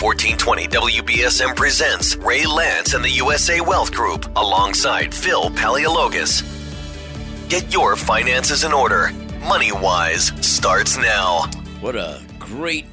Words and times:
1420 0.00 0.68
WBSM 0.68 1.56
presents 1.56 2.14
Ray 2.14 2.46
Lance 2.46 2.94
and 2.94 3.04
the 3.04 3.10
USA 3.10 3.60
Wealth 3.60 3.92
Group 3.92 4.30
alongside 4.36 5.12
Phil 5.12 5.50
Paleologos. 5.50 6.44
Get 7.48 7.72
your 7.72 7.96
finances 7.96 8.62
in 8.62 8.72
order. 8.72 9.10
Money 9.40 9.72
Wise 9.72 10.26
starts 10.40 10.96
now. 10.96 11.50
What 11.80 11.96
a 11.96 12.24
great 12.38 12.86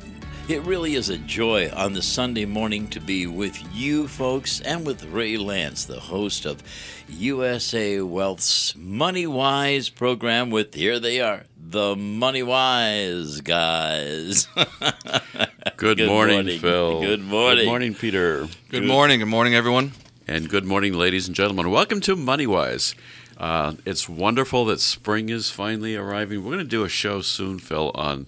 it 0.48 0.64
really 0.64 0.96
is 0.96 1.10
a 1.10 1.20
joy 1.20 1.70
on 1.76 1.94
the 1.94 2.02
Sunday 2.02 2.46
morning 2.46 2.88
to 2.88 3.00
be 3.00 3.28
with 3.28 3.56
you 3.76 4.08
folks 4.08 4.60
and 4.62 4.84
with 4.84 5.04
Ray 5.06 5.38
Lance, 5.38 5.86
the 5.86 6.00
host 6.00 6.46
of 6.46 6.64
USA 7.08 8.02
Wealth's 8.02 8.76
Money 8.76 9.28
Wise 9.28 9.90
program 9.90 10.50
with 10.50 10.74
here 10.74 11.00
they 11.00 11.22
are, 11.22 11.44
the 11.56 11.96
Money 11.96 12.42
Wise 12.42 13.42
guys. 13.42 14.48
good, 15.78 15.97
good 15.97 16.07
morning, 16.07 16.36
morning, 16.36 16.60
Phil. 16.60 17.02
Good 17.02 17.21
morning. 17.21 17.57
Good 17.57 17.68
morning, 17.68 17.93
Peter. 17.93 18.42
Good, 18.42 18.52
good 18.70 18.84
morning. 18.86 19.20
Good 19.20 19.28
morning, 19.28 19.56
everyone. 19.56 19.92
And 20.28 20.50
good 20.50 20.65
morning, 20.65 20.93
ladies 20.93 21.28
and 21.28 21.36
gentlemen. 21.36 21.70
Welcome 21.70 22.01
to 22.01 22.15
MoneyWise. 22.15 22.96
Uh, 23.38 23.74
it's 23.86 24.07
wonderful 24.07 24.65
that 24.65 24.79
spring 24.79 25.29
is 25.29 25.50
finally 25.51 25.96
arriving. 25.96 26.43
We're 26.43 26.54
going 26.54 26.64
to 26.64 26.70
do 26.70 26.84
a 26.84 26.89
show 26.89 27.21
soon, 27.21 27.60
Phil, 27.60 27.92
on 27.93 28.25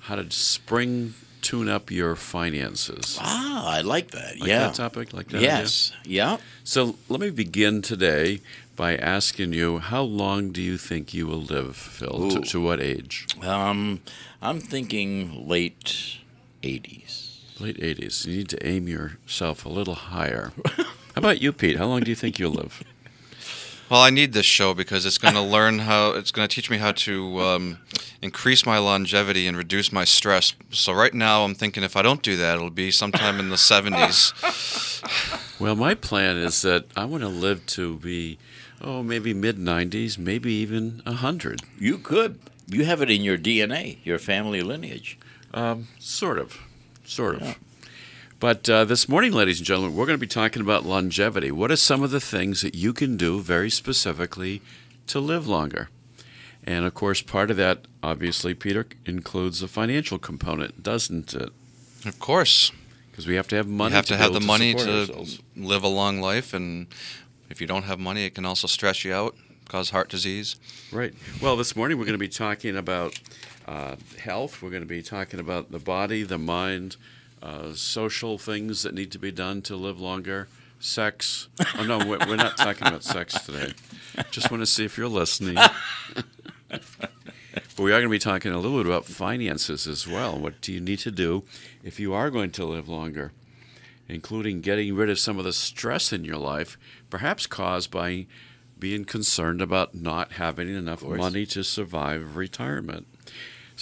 how 0.00 0.16
to 0.16 0.30
spring 0.30 1.14
tune 1.40 1.68
up 1.68 1.90
your 1.90 2.16
finances. 2.16 3.18
Ah, 3.20 3.76
I 3.76 3.80
like 3.80 4.10
that. 4.12 4.40
Like 4.40 4.48
yeah. 4.48 4.66
That 4.66 4.74
topic, 4.74 5.12
like 5.12 5.28
that. 5.28 5.40
Yes. 5.40 5.92
Yeah. 6.04 6.38
So 6.64 6.96
let 7.08 7.20
me 7.20 7.30
begin 7.30 7.82
today 7.82 8.40
by 8.76 8.96
asking 8.96 9.52
you, 9.52 9.78
how 9.78 10.02
long 10.02 10.50
do 10.50 10.62
you 10.62 10.78
think 10.78 11.14
you 11.14 11.26
will 11.26 11.42
live, 11.42 11.76
Phil? 11.76 12.30
To, 12.30 12.40
to, 12.40 12.60
what 12.60 12.80
age? 12.80 13.26
Um, 13.42 14.00
I'm 14.40 14.60
thinking 14.60 15.46
late 15.46 16.18
80s. 16.62 17.60
Late 17.60 17.78
80s. 17.78 18.26
You 18.26 18.38
need 18.38 18.48
to 18.50 18.66
aim 18.66 18.88
yourself 18.88 19.64
a 19.64 19.68
little 19.68 19.94
higher. 19.94 20.52
how 20.76 20.84
about 21.16 21.42
you, 21.42 21.52
Pete? 21.52 21.76
How 21.76 21.86
long 21.86 22.00
do 22.00 22.10
you 22.10 22.16
think 22.16 22.38
you'll 22.38 22.52
live? 22.52 22.82
Well, 23.90 24.00
I 24.00 24.08
need 24.08 24.32
this 24.32 24.46
show 24.46 24.72
because 24.72 25.04
it's 25.04 25.18
going 25.18 25.34
to 25.42 25.42
learn 25.42 25.80
how. 25.80 26.12
It's 26.12 26.30
going 26.30 26.48
to 26.48 26.54
teach 26.54 26.70
me 26.70 26.78
how 26.78 26.92
to 26.92 27.40
um, 27.40 27.78
increase 28.22 28.64
my 28.64 28.78
longevity 28.78 29.46
and 29.46 29.56
reduce 29.56 29.92
my 29.92 30.04
stress. 30.04 30.54
So 30.70 30.92
right 30.92 31.12
now, 31.12 31.44
I'm 31.44 31.54
thinking 31.54 31.82
if 31.82 31.96
I 31.96 32.02
don't 32.02 32.22
do 32.22 32.36
that, 32.38 32.54
it'll 32.54 32.70
be 32.70 32.90
sometime 32.90 33.38
in 33.38 33.50
the 33.50 33.56
70s. 33.72 34.32
Well, 35.60 35.76
my 35.76 35.94
plan 35.94 36.38
is 36.38 36.62
that 36.62 36.86
I 36.96 37.04
want 37.04 37.22
to 37.22 37.28
live 37.28 37.66
to 37.66 37.98
be, 37.98 38.38
oh, 38.80 39.02
maybe 39.02 39.34
mid 39.34 39.58
90s, 39.58 40.18
maybe 40.18 40.52
even 40.54 41.02
100. 41.04 41.60
You 41.78 41.98
could. 41.98 42.38
You 42.66 42.86
have 42.86 43.02
it 43.02 43.10
in 43.10 43.22
your 43.22 43.36
DNA, 43.36 43.98
your 44.04 44.18
family 44.18 44.62
lineage. 44.62 45.18
Um, 45.54 45.88
sort 45.98 46.38
of. 46.38 46.58
Sort 47.04 47.36
of. 47.36 47.42
Yeah. 47.42 47.54
But 48.40 48.68
uh, 48.68 48.84
this 48.84 49.08
morning, 49.08 49.32
ladies 49.32 49.58
and 49.58 49.66
gentlemen, 49.66 49.94
we're 49.94 50.06
going 50.06 50.18
to 50.18 50.20
be 50.20 50.26
talking 50.26 50.62
about 50.62 50.84
longevity. 50.84 51.52
What 51.52 51.70
are 51.70 51.76
some 51.76 52.02
of 52.02 52.10
the 52.10 52.20
things 52.20 52.62
that 52.62 52.74
you 52.74 52.92
can 52.92 53.16
do 53.16 53.40
very 53.40 53.70
specifically 53.70 54.62
to 55.06 55.20
live 55.20 55.46
longer? 55.46 55.90
And 56.64 56.84
of 56.84 56.94
course, 56.94 57.22
part 57.22 57.50
of 57.50 57.56
that, 57.58 57.86
obviously, 58.02 58.54
Peter, 58.54 58.86
includes 59.06 59.62
a 59.62 59.68
financial 59.68 60.18
component, 60.18 60.82
doesn't 60.82 61.34
it? 61.34 61.50
Of 62.04 62.18
course. 62.18 62.72
Because 63.10 63.26
we 63.26 63.34
have 63.34 63.46
to 63.48 63.56
have 63.56 63.68
money. 63.68 63.90
You 63.92 63.96
have 63.96 64.06
to, 64.06 64.14
to 64.14 64.18
have 64.18 64.32
the 64.32 64.40
to 64.40 64.46
money 64.46 64.74
to 64.74 65.00
ourselves. 65.00 65.40
live 65.54 65.84
a 65.84 65.88
long 65.88 66.20
life, 66.20 66.54
and 66.54 66.86
if 67.50 67.60
you 67.60 67.66
don't 67.66 67.84
have 67.84 68.00
money, 68.00 68.24
it 68.24 68.34
can 68.34 68.46
also 68.46 68.66
stress 68.66 69.04
you 69.04 69.12
out, 69.12 69.36
cause 69.68 69.90
heart 69.90 70.08
disease. 70.08 70.56
Right. 70.90 71.12
Well, 71.40 71.56
this 71.56 71.76
morning 71.76 71.98
we're 71.98 72.06
going 72.06 72.14
to 72.14 72.18
be 72.18 72.28
talking 72.28 72.76
about 72.76 73.20
uh, 73.66 73.96
health. 74.18 74.62
We're 74.62 74.70
going 74.70 74.82
to 74.82 74.88
be 74.88 75.02
talking 75.02 75.40
about 75.40 75.70
the 75.70 75.78
body, 75.78 76.22
the 76.22 76.38
mind, 76.38 76.96
uh, 77.42 77.72
social 77.74 78.38
things 78.38 78.82
that 78.82 78.94
need 78.94 79.10
to 79.12 79.18
be 79.18 79.32
done 79.32 79.62
to 79.62 79.76
live 79.76 80.00
longer, 80.00 80.48
sex. 80.80 81.48
Oh 81.78 81.84
no, 81.84 81.98
we're 81.98 82.36
not 82.36 82.56
talking 82.56 82.86
about 82.86 83.04
sex 83.04 83.34
today. 83.44 83.72
Just 84.30 84.50
want 84.50 84.62
to 84.62 84.66
see 84.66 84.84
if 84.84 84.96
you're 84.96 85.08
listening. 85.08 85.54
but 85.54 86.24
we 87.78 87.92
are 87.92 87.98
going 88.00 88.04
to 88.04 88.08
be 88.10 88.18
talking 88.18 88.52
a 88.52 88.58
little 88.58 88.78
bit 88.78 88.86
about 88.86 89.06
finances 89.06 89.86
as 89.86 90.06
well. 90.06 90.38
What 90.38 90.60
do 90.60 90.72
you 90.72 90.80
need 90.80 91.00
to 91.00 91.10
do 91.10 91.44
if 91.82 91.98
you 91.98 92.14
are 92.14 92.30
going 92.30 92.50
to 92.52 92.64
live 92.64 92.88
longer, 92.88 93.32
including 94.08 94.60
getting 94.60 94.94
rid 94.94 95.10
of 95.10 95.18
some 95.18 95.38
of 95.38 95.44
the 95.44 95.52
stress 95.52 96.12
in 96.12 96.24
your 96.24 96.36
life, 96.36 96.76
perhaps 97.10 97.46
caused 97.46 97.90
by 97.90 98.26
being 98.78 99.04
concerned 99.04 99.62
about 99.62 99.94
not 99.94 100.32
having 100.32 100.68
enough 100.68 101.02
money 101.02 101.46
to 101.46 101.62
survive 101.62 102.36
retirement. 102.36 103.06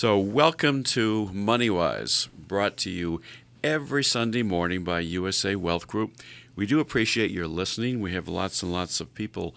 So, 0.00 0.18
welcome 0.18 0.82
to 0.84 1.28
MoneyWise, 1.30 2.30
brought 2.32 2.78
to 2.78 2.90
you 2.90 3.20
every 3.62 4.02
Sunday 4.02 4.42
morning 4.42 4.82
by 4.82 5.00
USA 5.00 5.54
Wealth 5.56 5.86
Group. 5.86 6.12
We 6.56 6.64
do 6.64 6.80
appreciate 6.80 7.30
your 7.30 7.46
listening. 7.46 8.00
We 8.00 8.14
have 8.14 8.26
lots 8.26 8.62
and 8.62 8.72
lots 8.72 9.02
of 9.02 9.14
people 9.14 9.54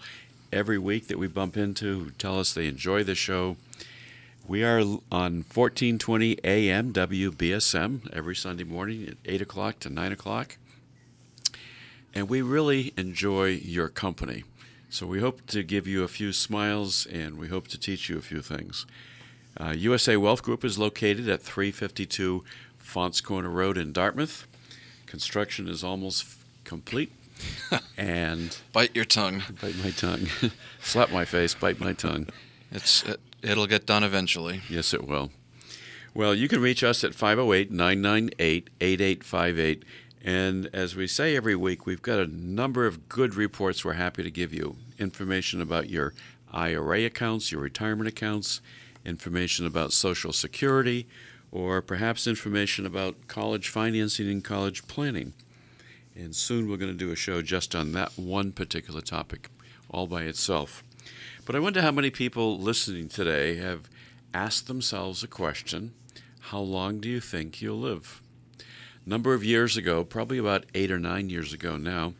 every 0.52 0.76
week 0.76 1.06
that 1.08 1.18
we 1.18 1.28
bump 1.28 1.56
into 1.56 1.98
who 1.98 2.10
tell 2.10 2.38
us 2.38 2.52
they 2.52 2.66
enjoy 2.66 3.04
the 3.04 3.14
show. 3.14 3.56
We 4.46 4.62
are 4.62 4.80
on 4.80 5.46
1420 5.50 6.36
AM 6.44 6.92
WBSM 6.92 8.12
every 8.12 8.36
Sunday 8.36 8.64
morning 8.64 9.08
at 9.08 9.16
8 9.24 9.40
o'clock 9.40 9.78
to 9.80 9.88
9 9.88 10.12
o'clock. 10.12 10.58
And 12.14 12.28
we 12.28 12.42
really 12.42 12.92
enjoy 12.98 13.46
your 13.46 13.88
company. 13.88 14.44
So 14.90 15.06
we 15.06 15.20
hope 15.20 15.46
to 15.46 15.62
give 15.62 15.86
you 15.86 16.04
a 16.04 16.08
few 16.08 16.34
smiles 16.34 17.06
and 17.06 17.38
we 17.38 17.48
hope 17.48 17.66
to 17.68 17.80
teach 17.80 18.10
you 18.10 18.18
a 18.18 18.20
few 18.20 18.42
things. 18.42 18.84
Uh, 19.58 19.74
USA 19.76 20.16
Wealth 20.16 20.42
Group 20.42 20.64
is 20.64 20.78
located 20.78 21.28
at 21.28 21.42
352 21.42 22.44
Faunce 22.78 23.20
Corner 23.20 23.48
Road 23.48 23.78
in 23.78 23.92
Dartmouth. 23.92 24.46
Construction 25.06 25.68
is 25.68 25.84
almost 25.84 26.26
complete. 26.64 27.12
and 27.96 28.56
bite 28.72 28.94
your 28.94 29.04
tongue. 29.04 29.42
Bite 29.60 29.76
my 29.82 29.90
tongue. 29.90 30.26
Slap 30.80 31.10
my 31.10 31.24
face. 31.24 31.54
Bite 31.54 31.80
my 31.80 31.92
tongue. 31.92 32.28
It's 32.70 33.02
it, 33.04 33.20
it'll 33.42 33.66
get 33.66 33.86
done 33.86 34.04
eventually. 34.04 34.62
Yes, 34.68 34.94
it 34.94 35.06
will. 35.06 35.30
Well, 36.14 36.34
you 36.34 36.48
can 36.48 36.60
reach 36.60 36.84
us 36.84 37.02
at 37.02 37.14
508 37.14 37.70
998 37.70 38.70
8858. 38.80 39.84
And 40.24 40.70
as 40.72 40.96
we 40.96 41.06
say 41.06 41.36
every 41.36 41.56
week, 41.56 41.86
we've 41.86 42.00
got 42.00 42.18
a 42.18 42.26
number 42.26 42.86
of 42.86 43.08
good 43.08 43.34
reports 43.34 43.84
we're 43.84 43.94
happy 43.94 44.22
to 44.22 44.30
give 44.30 44.54
you. 44.54 44.76
Information 44.98 45.60
about 45.60 45.90
your 45.90 46.14
IRA 46.52 47.04
accounts, 47.04 47.52
your 47.52 47.60
retirement 47.60 48.08
accounts, 48.08 48.60
information 49.04 49.66
about 49.66 49.92
Social 49.92 50.32
Security, 50.32 51.06
or 51.52 51.80
perhaps 51.80 52.26
information 52.26 52.84
about 52.84 53.28
college 53.28 53.68
financing 53.68 54.28
and 54.28 54.42
college 54.42 54.86
planning. 54.86 55.32
And 56.16 56.34
soon 56.34 56.68
we're 56.68 56.76
going 56.76 56.92
to 56.92 56.98
do 56.98 57.12
a 57.12 57.16
show 57.16 57.42
just 57.42 57.74
on 57.74 57.92
that 57.92 58.18
one 58.18 58.52
particular 58.52 59.00
topic, 59.00 59.48
all 59.90 60.06
by 60.06 60.22
itself. 60.22 60.82
But 61.44 61.54
I 61.54 61.60
wonder 61.60 61.82
how 61.82 61.90
many 61.90 62.10
people 62.10 62.58
listening 62.58 63.08
today 63.08 63.56
have 63.56 63.88
asked 64.32 64.66
themselves 64.66 65.22
a 65.22 65.28
question 65.28 65.92
How 66.40 66.60
long 66.60 67.00
do 67.00 67.08
you 67.08 67.20
think 67.20 67.60
you'll 67.60 67.80
live? 67.80 68.22
A 68.58 69.08
number 69.08 69.34
of 69.34 69.44
years 69.44 69.76
ago, 69.76 70.04
probably 70.04 70.38
about 70.38 70.64
eight 70.74 70.90
or 70.90 70.98
nine 70.98 71.28
years 71.30 71.52
ago 71.52 71.76
now, 71.76 72.14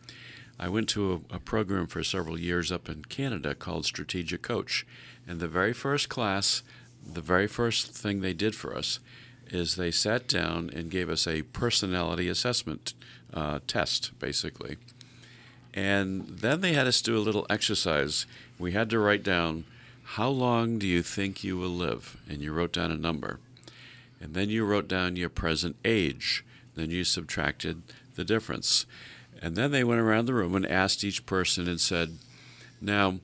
I 0.59 0.69
went 0.69 0.87
to 0.89 1.23
a, 1.31 1.35
a 1.35 1.39
program 1.39 1.87
for 1.87 2.03
several 2.03 2.39
years 2.39 2.71
up 2.71 2.87
in 2.87 3.05
Canada 3.05 3.55
called 3.55 3.85
Strategic 3.85 4.41
Coach. 4.41 4.85
And 5.27 5.39
the 5.39 5.47
very 5.47 5.73
first 5.73 6.09
class, 6.09 6.63
the 7.05 7.21
very 7.21 7.47
first 7.47 7.91
thing 7.91 8.21
they 8.21 8.33
did 8.33 8.55
for 8.55 8.75
us 8.75 8.99
is 9.47 9.75
they 9.75 9.91
sat 9.91 10.27
down 10.27 10.69
and 10.73 10.89
gave 10.89 11.09
us 11.09 11.27
a 11.27 11.43
personality 11.43 12.27
assessment 12.27 12.93
uh, 13.33 13.59
test, 13.67 14.17
basically. 14.19 14.77
And 15.73 16.27
then 16.27 16.61
they 16.61 16.73
had 16.73 16.87
us 16.87 17.01
do 17.01 17.17
a 17.17 17.19
little 17.19 17.45
exercise. 17.49 18.25
We 18.57 18.71
had 18.71 18.89
to 18.91 18.99
write 18.99 19.23
down, 19.23 19.65
How 20.03 20.29
long 20.29 20.79
do 20.79 20.87
you 20.87 21.03
think 21.03 21.43
you 21.43 21.57
will 21.57 21.69
live? 21.69 22.17
And 22.29 22.41
you 22.41 22.53
wrote 22.53 22.71
down 22.71 22.91
a 22.91 22.97
number. 22.97 23.39
And 24.21 24.33
then 24.33 24.49
you 24.49 24.65
wrote 24.65 24.87
down 24.87 25.17
your 25.17 25.29
present 25.29 25.75
age. 25.83 26.45
Then 26.75 26.91
you 26.91 27.03
subtracted 27.03 27.83
the 28.15 28.23
difference. 28.23 28.85
And 29.41 29.55
then 29.55 29.71
they 29.71 29.83
went 29.83 30.01
around 30.01 30.25
the 30.25 30.33
room 30.33 30.55
and 30.55 30.65
asked 30.65 31.03
each 31.03 31.25
person 31.25 31.67
and 31.67 31.79
said, 31.79 32.17
Now, 32.79 33.19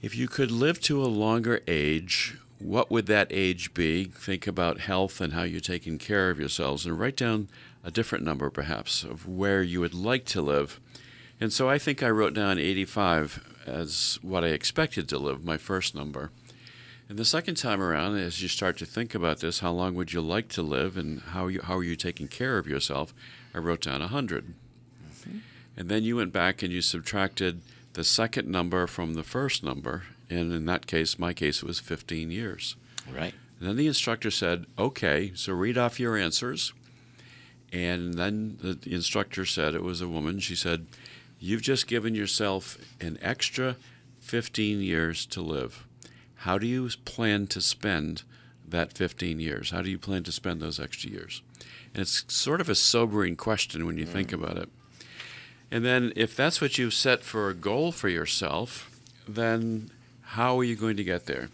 if 0.00 0.16
you 0.16 0.28
could 0.28 0.50
live 0.50 0.80
to 0.82 1.02
a 1.02 1.06
longer 1.06 1.60
age, 1.66 2.36
what 2.58 2.90
would 2.90 3.06
that 3.06 3.28
age 3.30 3.74
be? 3.74 4.04
Think 4.04 4.46
about 4.46 4.80
health 4.80 5.20
and 5.20 5.32
how 5.32 5.42
you're 5.42 5.60
taking 5.60 5.98
care 5.98 6.30
of 6.30 6.38
yourselves, 6.38 6.86
and 6.86 6.98
write 6.98 7.16
down 7.16 7.48
a 7.84 7.90
different 7.90 8.24
number, 8.24 8.50
perhaps, 8.50 9.04
of 9.04 9.28
where 9.28 9.62
you 9.62 9.80
would 9.80 9.94
like 9.94 10.24
to 10.26 10.42
live. 10.42 10.80
And 11.40 11.52
so 11.52 11.68
I 11.68 11.78
think 11.78 12.02
I 12.02 12.10
wrote 12.10 12.34
down 12.34 12.58
85 12.58 13.62
as 13.66 14.18
what 14.22 14.44
I 14.44 14.48
expected 14.48 15.08
to 15.08 15.18
live, 15.18 15.44
my 15.44 15.56
first 15.56 15.94
number. 15.94 16.30
And 17.08 17.18
the 17.18 17.24
second 17.24 17.54
time 17.54 17.80
around, 17.80 18.18
as 18.18 18.42
you 18.42 18.48
start 18.48 18.76
to 18.78 18.86
think 18.86 19.14
about 19.14 19.40
this, 19.40 19.60
how 19.60 19.72
long 19.72 19.94
would 19.94 20.12
you 20.12 20.20
like 20.20 20.48
to 20.48 20.62
live 20.62 20.96
and 20.96 21.20
how, 21.20 21.46
you, 21.46 21.60
how 21.62 21.76
are 21.78 21.84
you 21.84 21.96
taking 21.96 22.28
care 22.28 22.58
of 22.58 22.66
yourself? 22.66 23.14
I 23.54 23.58
wrote 23.58 23.82
down 23.82 24.00
100. 24.00 24.54
Mm-hmm. 25.10 25.38
And 25.76 25.88
then 25.88 26.02
you 26.02 26.16
went 26.16 26.32
back 26.32 26.62
and 26.62 26.72
you 26.72 26.82
subtracted 26.82 27.62
the 27.98 28.04
second 28.04 28.46
number 28.46 28.86
from 28.86 29.14
the 29.14 29.24
first 29.24 29.64
number, 29.64 30.04
and 30.30 30.52
in 30.52 30.66
that 30.66 30.86
case, 30.86 31.18
my 31.18 31.32
case, 31.32 31.64
it 31.64 31.66
was 31.66 31.80
15 31.80 32.30
years. 32.30 32.76
Right. 33.12 33.34
And 33.58 33.68
then 33.68 33.74
the 33.74 33.88
instructor 33.88 34.30
said, 34.30 34.66
Okay, 34.78 35.32
so 35.34 35.52
read 35.52 35.76
off 35.76 35.98
your 35.98 36.16
answers, 36.16 36.72
And 37.72 38.14
then 38.14 38.56
the 38.60 38.78
instructor 38.94 39.44
said, 39.44 39.74
it 39.74 39.82
was 39.82 40.00
a 40.00 40.06
woman, 40.06 40.38
she 40.38 40.54
said, 40.54 40.86
You've 41.40 41.62
just 41.62 41.88
given 41.88 42.14
yourself 42.14 42.78
an 43.00 43.18
extra 43.20 43.74
15 44.20 44.80
years 44.80 45.26
to 45.26 45.40
live. 45.40 45.84
How 46.36 46.56
do 46.56 46.68
you 46.68 46.88
plan 47.04 47.48
to 47.48 47.60
spend 47.60 48.22
that 48.64 48.92
15 48.92 49.40
years? 49.40 49.70
How 49.70 49.82
do 49.82 49.90
you 49.90 49.98
plan 49.98 50.22
to 50.22 50.30
spend 50.30 50.60
those 50.60 50.78
extra 50.78 51.10
years? 51.10 51.42
And 51.94 52.00
it's 52.00 52.32
sort 52.32 52.60
of 52.60 52.68
a 52.68 52.76
sobering 52.76 53.34
question 53.34 53.86
when 53.86 53.98
you 53.98 54.06
mm. 54.06 54.12
think 54.12 54.32
about 54.32 54.56
it. 54.56 54.68
And 55.70 55.84
then, 55.84 56.12
if 56.16 56.34
that's 56.34 56.60
what 56.60 56.78
you've 56.78 56.94
set 56.94 57.22
for 57.22 57.50
a 57.50 57.54
goal 57.54 57.92
for 57.92 58.08
yourself, 58.08 58.90
then 59.28 59.90
how 60.22 60.58
are 60.58 60.64
you 60.64 60.76
going 60.76 60.96
to 60.96 61.04
get 61.04 61.26
there? 61.26 61.50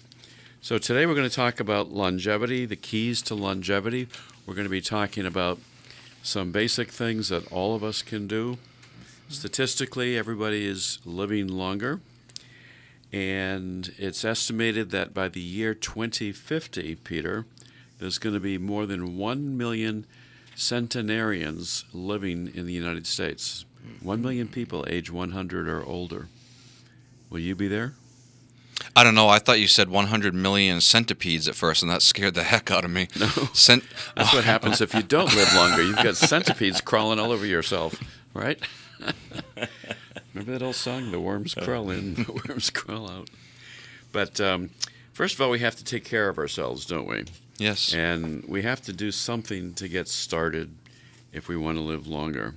So, 0.60 0.78
today 0.78 1.04
we're 1.04 1.16
going 1.16 1.28
to 1.28 1.34
talk 1.34 1.58
about 1.58 1.92
longevity, 1.92 2.64
the 2.64 2.76
keys 2.76 3.20
to 3.22 3.34
longevity. 3.34 4.08
We're 4.46 4.54
going 4.54 4.66
to 4.66 4.70
be 4.70 4.80
talking 4.80 5.26
about 5.26 5.58
some 6.22 6.52
basic 6.52 6.90
things 6.90 7.28
that 7.28 7.50
all 7.52 7.74
of 7.74 7.82
us 7.82 8.02
can 8.02 8.26
do. 8.28 8.58
Statistically, 9.28 10.16
everybody 10.16 10.66
is 10.66 11.00
living 11.04 11.48
longer. 11.48 12.00
And 13.12 13.92
it's 13.98 14.24
estimated 14.24 14.90
that 14.90 15.14
by 15.14 15.28
the 15.28 15.40
year 15.40 15.74
2050, 15.74 16.96
Peter, 16.96 17.46
there's 17.98 18.18
going 18.18 18.34
to 18.34 18.40
be 18.40 18.58
more 18.58 18.86
than 18.86 19.16
1 19.16 19.56
million 19.56 20.06
centenarians 20.56 21.84
living 21.92 22.50
in 22.54 22.66
the 22.66 22.72
United 22.72 23.06
States. 23.06 23.64
1 24.02 24.22
million 24.22 24.48
people 24.48 24.84
age 24.88 25.10
100 25.10 25.68
or 25.68 25.84
older. 25.84 26.28
Will 27.30 27.40
you 27.40 27.54
be 27.54 27.68
there? 27.68 27.94
I 28.96 29.02
don't 29.02 29.14
know. 29.14 29.28
I 29.28 29.38
thought 29.38 29.60
you 29.60 29.66
said 29.66 29.88
100 29.88 30.34
million 30.34 30.80
centipedes 30.80 31.48
at 31.48 31.54
first, 31.54 31.82
and 31.82 31.90
that 31.90 32.02
scared 32.02 32.34
the 32.34 32.44
heck 32.44 32.70
out 32.70 32.84
of 32.84 32.90
me. 32.90 33.08
No. 33.18 33.26
Cent- 33.52 33.84
That's 34.16 34.32
what 34.32 34.44
happens 34.44 34.80
if 34.80 34.94
you 34.94 35.02
don't 35.02 35.34
live 35.34 35.52
longer. 35.54 35.82
You've 35.82 35.96
got 35.96 36.16
centipedes 36.16 36.80
crawling 36.80 37.18
all 37.18 37.32
over 37.32 37.46
yourself, 37.46 38.00
right? 38.34 38.60
Remember 40.34 40.52
that 40.52 40.62
old 40.64 40.74
song? 40.74 41.10
The 41.12 41.20
worms 41.20 41.54
crawl 41.54 41.90
in, 41.90 42.14
the 42.24 42.40
worms 42.48 42.70
crawl 42.70 43.08
out. 43.08 43.30
But 44.12 44.40
um, 44.40 44.70
first 45.12 45.34
of 45.34 45.40
all, 45.40 45.50
we 45.50 45.60
have 45.60 45.76
to 45.76 45.84
take 45.84 46.04
care 46.04 46.28
of 46.28 46.38
ourselves, 46.38 46.86
don't 46.86 47.06
we? 47.06 47.24
Yes. 47.58 47.94
And 47.94 48.44
we 48.46 48.62
have 48.62 48.82
to 48.82 48.92
do 48.92 49.10
something 49.12 49.74
to 49.74 49.88
get 49.88 50.08
started 50.08 50.74
if 51.32 51.48
we 51.48 51.56
want 51.56 51.78
to 51.78 51.82
live 51.82 52.06
longer. 52.06 52.54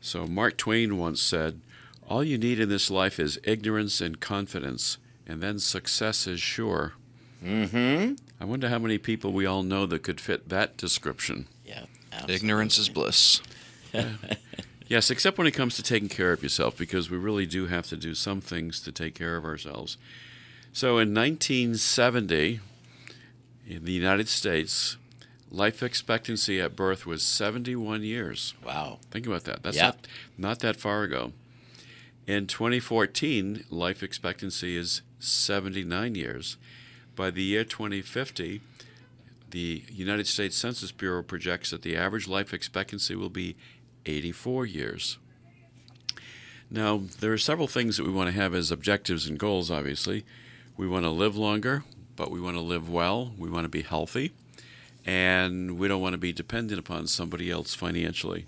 So 0.00 0.26
Mark 0.26 0.56
Twain 0.56 0.98
once 0.98 1.20
said, 1.20 1.60
All 2.08 2.22
you 2.22 2.38
need 2.38 2.60
in 2.60 2.68
this 2.68 2.90
life 2.90 3.18
is 3.18 3.40
ignorance 3.44 4.00
and 4.00 4.20
confidence, 4.20 4.98
and 5.26 5.42
then 5.42 5.58
success 5.58 6.26
is 6.26 6.40
sure. 6.40 6.94
Mm-hmm. 7.44 8.14
I 8.40 8.44
wonder 8.44 8.68
how 8.68 8.78
many 8.78 8.98
people 8.98 9.32
we 9.32 9.46
all 9.46 9.62
know 9.62 9.86
that 9.86 10.02
could 10.02 10.20
fit 10.20 10.48
that 10.48 10.76
description. 10.76 11.46
Yeah. 11.64 11.84
Absolutely. 12.12 12.34
Ignorance 12.34 12.78
is 12.78 12.88
bliss. 12.88 13.42
yes, 14.88 15.10
except 15.10 15.38
when 15.38 15.46
it 15.46 15.52
comes 15.52 15.76
to 15.76 15.82
taking 15.82 16.08
care 16.08 16.32
of 16.32 16.42
yourself, 16.42 16.76
because 16.76 17.10
we 17.10 17.16
really 17.16 17.46
do 17.46 17.66
have 17.66 17.86
to 17.88 17.96
do 17.96 18.14
some 18.14 18.40
things 18.40 18.80
to 18.80 18.92
take 18.92 19.14
care 19.14 19.36
of 19.36 19.44
ourselves. 19.44 19.98
So 20.72 20.98
in 20.98 21.14
1970, 21.14 22.60
in 23.66 23.84
the 23.84 23.92
United 23.92 24.28
States, 24.28 24.96
life 25.50 25.82
expectancy 25.82 26.60
at 26.60 26.76
birth 26.76 27.06
was 27.06 27.22
71 27.22 28.02
years. 28.02 28.54
Wow. 28.64 28.98
Think 29.10 29.26
about 29.26 29.44
that. 29.44 29.62
That's 29.62 29.78
not, 29.78 30.06
not 30.36 30.60
that 30.60 30.76
far 30.76 31.02
ago. 31.02 31.32
In 32.26 32.46
2014, 32.46 33.64
life 33.70 34.02
expectancy 34.02 34.76
is 34.76 35.02
79 35.18 36.14
years. 36.14 36.56
By 37.16 37.30
the 37.30 37.42
year 37.42 37.64
2050, 37.64 38.60
the 39.50 39.82
United 39.90 40.26
States 40.26 40.56
Census 40.56 40.92
Bureau 40.92 41.22
projects 41.22 41.70
that 41.70 41.82
the 41.82 41.96
average 41.96 42.28
life 42.28 42.52
expectancy 42.52 43.14
will 43.14 43.30
be 43.30 43.56
84 44.04 44.66
years. 44.66 45.18
Now, 46.70 47.00
there 47.20 47.32
are 47.32 47.38
several 47.38 47.66
things 47.66 47.96
that 47.96 48.04
we 48.04 48.12
want 48.12 48.28
to 48.28 48.38
have 48.38 48.54
as 48.54 48.70
objectives 48.70 49.26
and 49.26 49.38
goals, 49.38 49.70
obviously. 49.70 50.26
We 50.76 50.86
want 50.86 51.06
to 51.06 51.10
live 51.10 51.34
longer, 51.34 51.84
but 52.14 52.30
we 52.30 52.42
want 52.42 52.56
to 52.56 52.62
live 52.62 52.90
well, 52.90 53.32
we 53.38 53.48
want 53.48 53.64
to 53.64 53.70
be 53.70 53.82
healthy 53.82 54.32
and 55.04 55.78
we 55.78 55.88
don't 55.88 56.00
want 56.00 56.14
to 56.14 56.18
be 56.18 56.32
dependent 56.32 56.78
upon 56.78 57.06
somebody 57.06 57.50
else 57.50 57.74
financially. 57.74 58.46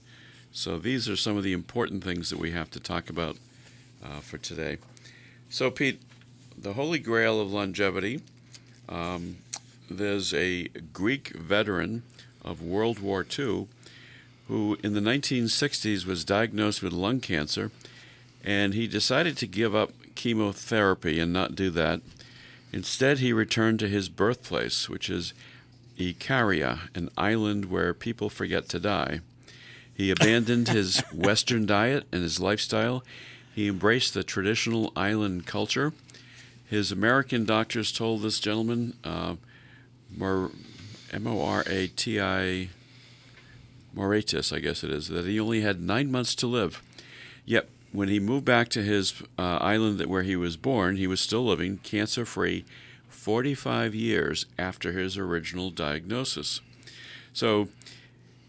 So 0.53 0.79
these 0.79 1.09
are 1.09 1.17
some 1.17 1.37
of 1.37 1.45
the 1.45 1.53
important 1.53 2.03
things 2.03 2.31
that 2.31 2.39
we 2.39 2.51
have 2.51 2.71
to 2.73 2.81
talk 2.81 3.09
about 3.09 3.37
uh, 4.05 4.21
for 4.21 4.39
today. 4.39 4.79
So, 5.49 5.71
Pete, 5.71 6.01
the 6.57 6.75
holy 6.75 6.99
grail 6.99 7.41
of 7.41 7.53
longevity. 7.53 8.21
Um, 8.89 9.39
there's 9.91 10.35
a 10.35 10.69
Greek 10.93 11.31
veteran 11.31 12.03
of 12.45 12.63
World 12.63 13.01
War 13.01 13.27
II 13.39 13.69
who, 14.49 14.77
in 14.83 14.95
the 14.95 15.01
1960s, 15.01 16.05
was 16.05 16.25
diagnosed 16.25 16.83
with 16.83 16.93
lung 16.93 17.21
cancer, 17.21 17.71
and 18.45 18.75
he 18.75 18.87
decided 18.89 19.37
to 19.37 19.47
give 19.47 19.75
up 19.75 19.93
chemotherapy 20.17 21.21
and 21.21 21.33
not 21.33 21.55
do 21.55 21.71
that. 21.71 22.01
Instead, 22.73 23.19
he 23.19 23.33
returned 23.33 23.79
to 23.79 23.89
his 23.89 24.09
birthplace, 24.09 24.89
which 24.89 25.09
is 25.09 25.33
Icaria, 26.01 26.89
an 26.95 27.11
island 27.17 27.67
where 27.67 27.93
people 27.93 28.31
forget 28.31 28.69
to 28.71 28.81
die. 28.81 29.21
He 29.95 30.11
abandoned 30.11 30.69
his 30.71 31.01
Western 31.13 31.67
diet 31.67 32.07
and 32.11 32.23
his 32.23 32.41
lifestyle. 32.41 33.05
He 33.55 33.69
embraced 33.69 34.15
the 34.15 34.25
traditional 34.25 34.93
island 34.97 35.47
culture. 35.47 35.93
His 36.67 36.91
American 36.91 37.45
doctors 37.45 37.93
told 37.93 38.23
this 38.23 38.41
gentleman, 38.41 38.95
uh, 39.05 39.35
M 40.21 41.27
O 41.27 41.43
R 41.45 41.65
A 41.67 41.89
T 41.89 42.21
I, 42.21 42.69
Moratis, 43.95 44.57
I 44.57 44.61
guess 44.61 44.83
it 44.83 44.91
is, 44.91 45.09
that 45.09 45.27
he 45.27 45.39
only 45.39 45.61
had 45.61 45.81
nine 45.81 46.11
months 46.11 46.35
to 46.37 46.47
live. 46.47 46.83
Yet, 47.45 47.69
when 47.93 48.09
he 48.09 48.21
moved 48.21 48.45
back 48.45 48.69
to 48.71 48.83
his 48.83 49.23
uh, 49.37 49.59
island 49.61 50.01
where 50.07 50.23
he 50.23 50.37
was 50.37 50.57
born, 50.57 50.97
he 50.97 51.09
was 51.09 51.21
still 51.21 51.45
living 51.45 51.79
cancer 51.79 52.25
free 52.25 52.65
45 53.21 53.95
years 53.95 54.47
after 54.59 54.93
his 54.93 55.19
original 55.19 55.69
diagnosis. 55.69 56.63
So 57.35 57.69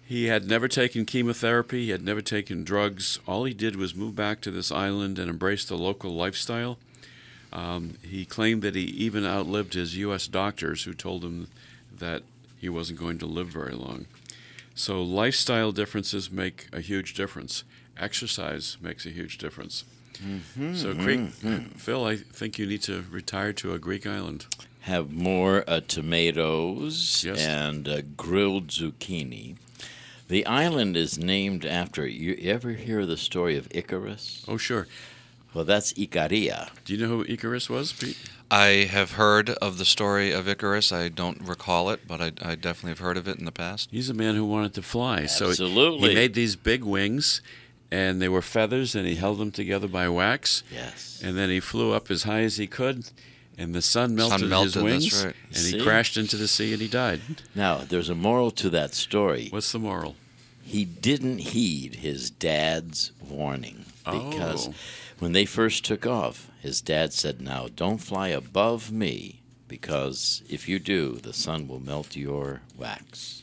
he 0.08 0.26
had 0.28 0.48
never 0.48 0.70
taken 0.70 1.06
chemotherapy, 1.06 1.86
he 1.86 1.92
had 1.92 2.06
never 2.06 2.22
taken 2.22 2.64
drugs. 2.64 3.20
All 3.28 3.44
he 3.44 3.54
did 3.54 3.76
was 3.76 3.94
move 3.94 4.16
back 4.16 4.40
to 4.42 4.52
this 4.52 4.72
island 4.72 5.20
and 5.20 5.30
embrace 5.30 5.66
the 5.66 5.76
local 5.76 6.16
lifestyle. 6.16 6.78
Um, 7.52 7.96
he 8.02 8.24
claimed 8.24 8.62
that 8.62 8.76
he 8.76 8.84
even 8.84 9.26
outlived 9.26 9.74
his 9.74 9.98
U.S. 9.98 10.28
doctors 10.28 10.86
who 10.86 10.94
told 10.94 11.26
him 11.26 11.48
that 12.00 12.24
he 12.58 12.70
wasn't 12.70 13.00
going 13.00 13.18
to 13.18 13.26
live 13.26 13.48
very 13.48 13.74
long. 13.74 14.06
So, 14.74 15.04
lifestyle 15.04 15.74
differences 15.74 16.32
make 16.32 16.70
a 16.72 16.80
huge 16.80 17.14
difference. 17.14 17.66
Exercise 17.98 18.78
makes 18.82 19.06
a 19.06 19.10
huge 19.10 19.38
difference. 19.38 19.84
Mm-hmm, 20.24 20.76
so, 20.76 20.94
Greek, 20.94 21.20
mm-hmm. 21.20 21.78
Phil, 21.78 22.06
I 22.06 22.18
think 22.18 22.60
you 22.60 22.66
need 22.66 22.82
to 22.84 23.04
retire 23.10 23.54
to 23.54 23.74
a 23.74 23.80
Greek 23.80 24.06
island. 24.06 24.46
Have 24.82 25.12
more 25.12 25.64
uh, 25.68 25.82
tomatoes 25.88 27.24
yes. 27.26 27.46
and 27.46 27.88
uh, 27.88 28.02
grilled 28.18 28.68
zucchini. 28.68 29.58
The 30.28 30.46
island 30.46 30.96
is 30.96 31.18
named 31.18 31.66
after. 31.66 32.08
You 32.08 32.38
ever 32.42 32.72
hear 32.72 33.06
the 33.06 33.18
story 33.18 33.58
of 33.58 33.68
Icarus? 33.72 34.46
Oh, 34.48 34.58
sure. 34.58 34.88
Well, 35.54 35.66
that's 35.66 35.92
Icaria. 35.94 36.70
Do 36.86 36.94
you 36.94 37.06
know 37.06 37.10
who 37.10 37.26
Icarus 37.28 37.70
was, 37.70 37.92
Pete? 37.92 38.18
I 38.50 38.88
have 38.90 39.12
heard 39.14 39.50
of 39.50 39.78
the 39.78 39.86
story 39.86 40.32
of 40.32 40.48
Icarus. 40.48 40.92
I 40.92 41.10
don't 41.10 41.42
recall 41.42 41.90
it, 41.90 42.08
but 42.08 42.22
I, 42.22 42.32
I 42.42 42.56
definitely 42.56 42.92
have 42.92 43.00
heard 43.00 43.18
of 43.18 43.28
it 43.28 43.38
in 43.38 43.46
the 43.46 43.52
past. 43.52 43.90
He's 43.92 44.10
a 44.10 44.14
man 44.14 44.36
who 44.36 44.46
wanted 44.46 44.74
to 44.76 44.82
fly. 44.82 45.22
Absolutely. 45.24 46.02
So 46.02 46.10
he 46.10 46.16
made 46.16 46.34
these 46.34 46.56
big 46.56 46.84
wings 46.84 47.42
and 47.92 48.22
they 48.22 48.30
were 48.30 48.42
feathers, 48.42 48.96
and 48.96 49.06
he 49.06 49.16
held 49.16 49.38
them 49.38 49.52
together 49.52 49.88
by 49.88 50.08
wax. 50.08 50.64
Yes. 50.72 51.22
And 51.24 51.38
then 51.38 51.50
he 51.50 51.60
flew 51.60 51.92
up 51.92 52.10
as 52.10 52.24
high 52.24 52.42
as 52.42 52.58
he 52.58 52.68
could, 52.68 53.10
and 53.58 53.76
the 53.76 53.82
sun 53.82 54.16
melted, 54.16 54.40
sun 54.40 54.50
melted 54.50 54.74
his 54.74 54.84
wings, 54.84 55.26
right. 55.26 55.36
and 55.54 55.58
he 55.58 55.82
crashed 55.82 56.18
into 56.18 56.38
the 56.38 56.48
sea, 56.48 56.74
and 56.74 56.82
he 56.82 56.88
died. 56.88 57.22
Now, 57.54 57.80
there's 57.80 58.10
a 58.10 58.16
moral 58.16 58.52
to 58.52 58.70
that 58.70 58.94
story. 58.94 59.50
What's 59.50 59.72
the 59.72 59.80
moral? 59.80 60.16
He 60.64 60.86
didn't 60.86 61.40
heed 61.40 61.96
his 61.96 62.30
dad's 62.30 63.12
warning 63.28 63.86
because 64.06 64.70
oh. 64.70 64.74
when 65.20 65.34
they 65.34 65.46
first 65.46 65.84
took 65.84 66.08
off, 66.08 66.50
his 66.62 66.82
dad 66.82 67.12
said, 67.14 67.42
"Now, 67.42 67.68
don't 67.76 67.98
fly 67.98 68.30
above 68.30 68.92
me." 68.92 69.42
Because 69.68 70.44
if 70.50 70.68
you 70.68 70.80
do, 70.80 71.14
the 71.14 71.32
sun 71.32 71.66
will 71.66 71.80
melt 71.80 72.18
your 72.18 72.62
wax. 72.78 73.42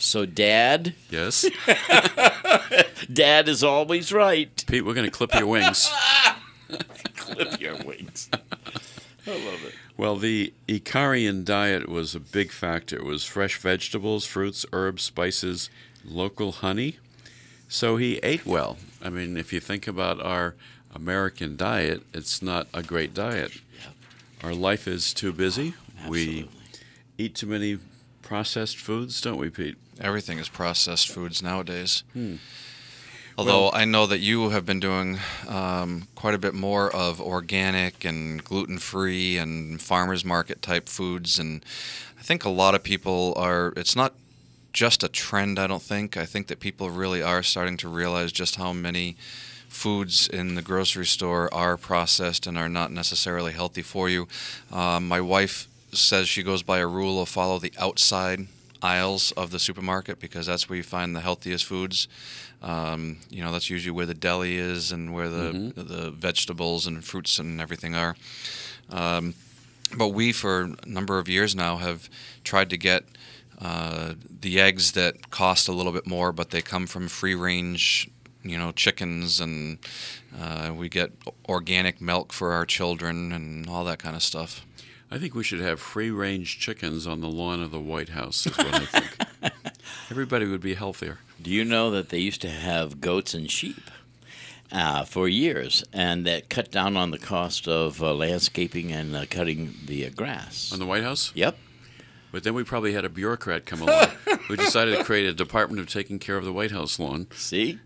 So, 0.00 0.24
Dad? 0.24 0.94
Yes? 1.10 1.44
Dad 3.12 3.50
is 3.50 3.62
always 3.62 4.14
right. 4.14 4.64
Pete, 4.66 4.82
we're 4.84 4.94
going 4.94 5.04
to 5.04 5.10
clip 5.10 5.34
your 5.34 5.46
wings. 5.46 5.92
clip 7.16 7.60
your 7.60 7.76
wings. 7.84 8.30
I 9.26 9.30
love 9.30 9.62
it. 9.62 9.74
Well, 9.98 10.16
the 10.16 10.54
Icarian 10.66 11.44
diet 11.44 11.86
was 11.86 12.14
a 12.14 12.20
big 12.20 12.50
factor. 12.50 12.96
It 12.96 13.04
was 13.04 13.24
fresh 13.24 13.58
vegetables, 13.58 14.24
fruits, 14.24 14.64
herbs, 14.72 15.02
spices, 15.02 15.68
local 16.02 16.52
honey. 16.52 16.96
So 17.68 17.98
he 17.98 18.16
ate 18.22 18.46
well. 18.46 18.78
I 19.02 19.10
mean, 19.10 19.36
if 19.36 19.52
you 19.52 19.60
think 19.60 19.86
about 19.86 20.18
our 20.22 20.54
American 20.94 21.58
diet, 21.58 22.04
it's 22.14 22.40
not 22.40 22.68
a 22.72 22.82
great 22.82 23.12
diet. 23.12 23.52
Yep. 23.84 23.94
Our 24.44 24.54
life 24.54 24.88
is 24.88 25.12
too 25.12 25.34
busy. 25.34 25.74
Absolutely. 25.98 26.42
We 26.42 26.48
eat 27.18 27.34
too 27.34 27.46
many 27.48 27.78
processed 28.30 28.76
foods, 28.76 29.20
don't 29.20 29.38
we, 29.38 29.50
Pete? 29.50 29.74
Everything 30.00 30.38
is 30.38 30.48
processed 30.48 31.08
foods 31.08 31.42
nowadays. 31.42 32.04
Although 33.36 33.72
I 33.72 33.84
know 33.84 34.06
that 34.06 34.20
you 34.20 34.50
have 34.50 34.64
been 34.64 34.78
doing 34.78 35.18
um, 35.48 36.06
quite 36.14 36.34
a 36.34 36.38
bit 36.38 36.54
more 36.54 36.94
of 36.94 37.20
organic 37.20 38.04
and 38.04 38.44
gluten 38.44 38.78
free 38.78 39.36
and 39.36 39.82
farmers 39.82 40.24
market 40.24 40.62
type 40.62 40.88
foods, 40.88 41.40
and 41.40 41.64
I 42.20 42.22
think 42.22 42.44
a 42.44 42.50
lot 42.50 42.76
of 42.76 42.84
people 42.84 43.34
are. 43.36 43.72
It's 43.76 43.96
not 43.96 44.14
just 44.72 45.02
a 45.02 45.08
trend. 45.08 45.58
I 45.58 45.66
don't 45.66 45.82
think. 45.82 46.16
I 46.16 46.24
think 46.24 46.46
that 46.46 46.60
people 46.60 46.88
really 46.88 47.24
are 47.24 47.42
starting 47.42 47.76
to 47.78 47.88
realize 47.88 48.30
just 48.30 48.54
how 48.54 48.72
many 48.72 49.16
foods 49.68 50.28
in 50.28 50.54
the 50.54 50.62
grocery 50.62 51.06
store 51.06 51.52
are 51.52 51.76
processed 51.76 52.46
and 52.46 52.56
are 52.56 52.68
not 52.68 52.92
necessarily 52.92 53.52
healthy 53.52 53.82
for 53.82 54.08
you. 54.08 54.28
Um, 54.70 55.08
my 55.08 55.20
wife 55.20 55.66
says 55.92 56.28
she 56.28 56.42
goes 56.42 56.62
by 56.62 56.78
a 56.78 56.86
rule 56.86 57.20
of 57.20 57.28
follow 57.28 57.58
the 57.58 57.72
outside 57.78 58.46
aisles 58.82 59.32
of 59.32 59.50
the 59.50 59.58
supermarket 59.58 60.18
because 60.20 60.46
that's 60.46 60.68
where 60.68 60.76
you 60.76 60.82
find 60.82 61.14
the 61.14 61.20
healthiest 61.20 61.64
foods. 61.64 62.08
Um, 62.62 63.18
you 63.30 63.42
know, 63.42 63.52
that's 63.52 63.70
usually 63.70 63.92
where 63.92 64.06
the 64.06 64.14
deli 64.14 64.56
is 64.56 64.92
and 64.92 65.14
where 65.14 65.28
the 65.28 65.72
the 65.76 66.10
vegetables 66.10 66.86
and 66.86 67.04
fruits 67.04 67.38
and 67.38 67.60
everything 67.60 67.94
are. 67.94 68.16
Um, 68.90 69.34
but 69.96 70.08
we, 70.08 70.32
for 70.32 70.62
a 70.62 70.88
number 70.88 71.18
of 71.18 71.28
years 71.28 71.54
now, 71.54 71.76
have 71.78 72.08
tried 72.44 72.70
to 72.70 72.76
get 72.76 73.04
uh, 73.60 74.14
the 74.40 74.60
eggs 74.60 74.92
that 74.92 75.30
cost 75.30 75.68
a 75.68 75.72
little 75.72 75.92
bit 75.92 76.06
more, 76.06 76.32
but 76.32 76.50
they 76.50 76.62
come 76.62 76.86
from 76.86 77.08
free 77.08 77.34
range, 77.34 78.08
you 78.42 78.56
know, 78.56 78.72
chickens, 78.72 79.40
and 79.40 79.78
uh, 80.40 80.72
we 80.74 80.88
get 80.88 81.10
organic 81.48 82.00
milk 82.00 82.32
for 82.32 82.52
our 82.52 82.64
children 82.64 83.32
and 83.32 83.68
all 83.68 83.84
that 83.84 83.98
kind 83.98 84.16
of 84.16 84.22
stuff. 84.22 84.64
I 85.12 85.18
think 85.18 85.34
we 85.34 85.42
should 85.42 85.60
have 85.60 85.80
free 85.80 86.10
range 86.10 86.60
chickens 86.60 87.04
on 87.04 87.20
the 87.20 87.28
lawn 87.28 87.60
of 87.60 87.72
the 87.72 87.80
White 87.80 88.10
House, 88.10 88.46
is 88.46 88.56
what 88.56 88.72
I 88.72 88.84
think. 88.86 89.52
Everybody 90.10 90.46
would 90.46 90.60
be 90.60 90.74
healthier. 90.74 91.18
Do 91.42 91.50
you 91.50 91.64
know 91.64 91.90
that 91.90 92.10
they 92.10 92.18
used 92.18 92.40
to 92.42 92.48
have 92.50 93.00
goats 93.00 93.34
and 93.34 93.50
sheep 93.50 93.90
uh, 94.70 95.04
for 95.04 95.26
years, 95.26 95.82
and 95.92 96.24
that 96.26 96.48
cut 96.48 96.70
down 96.70 96.96
on 96.96 97.10
the 97.10 97.18
cost 97.18 97.66
of 97.66 98.00
uh, 98.00 98.14
landscaping 98.14 98.92
and 98.92 99.16
uh, 99.16 99.24
cutting 99.28 99.74
the 99.84 100.06
uh, 100.06 100.10
grass? 100.10 100.72
On 100.72 100.78
the 100.78 100.86
White 100.86 101.02
House? 101.02 101.32
Yep. 101.34 101.58
But 102.30 102.44
then 102.44 102.54
we 102.54 102.62
probably 102.62 102.92
had 102.92 103.04
a 103.04 103.08
bureaucrat 103.08 103.66
come 103.66 103.82
along 103.82 104.10
who 104.46 104.54
decided 104.54 104.96
to 104.96 105.02
create 105.02 105.26
a 105.26 105.32
department 105.32 105.80
of 105.80 105.88
taking 105.88 106.20
care 106.20 106.36
of 106.36 106.44
the 106.44 106.52
White 106.52 106.70
House 106.70 107.00
lawn. 107.00 107.26
See? 107.34 107.80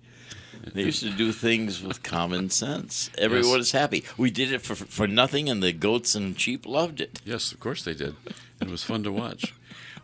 They 0.73 0.85
used 0.85 1.03
to 1.03 1.11
do 1.11 1.33
things 1.33 1.83
with 1.83 2.03
common 2.03 2.51
sense. 2.51 3.11
Everyone 3.19 3.61
is 3.61 3.73
happy. 3.73 4.05
We 4.17 4.31
did 4.31 4.53
it 4.53 4.63
for 4.63 4.75
for 4.75 5.07
nothing, 5.07 5.49
and 5.49 5.63
the 5.63 5.73
goats 5.73 6.15
and 6.15 6.39
sheep 6.39 6.67
loved 6.67 7.01
it. 7.01 7.21
Yes, 7.25 7.53
of 7.53 7.61
course 7.61 7.85
they 7.85 7.95
did. 7.95 8.17
It 8.61 8.71
was 8.71 8.83
fun 8.83 9.03
to 9.03 9.13
watch. 9.13 9.55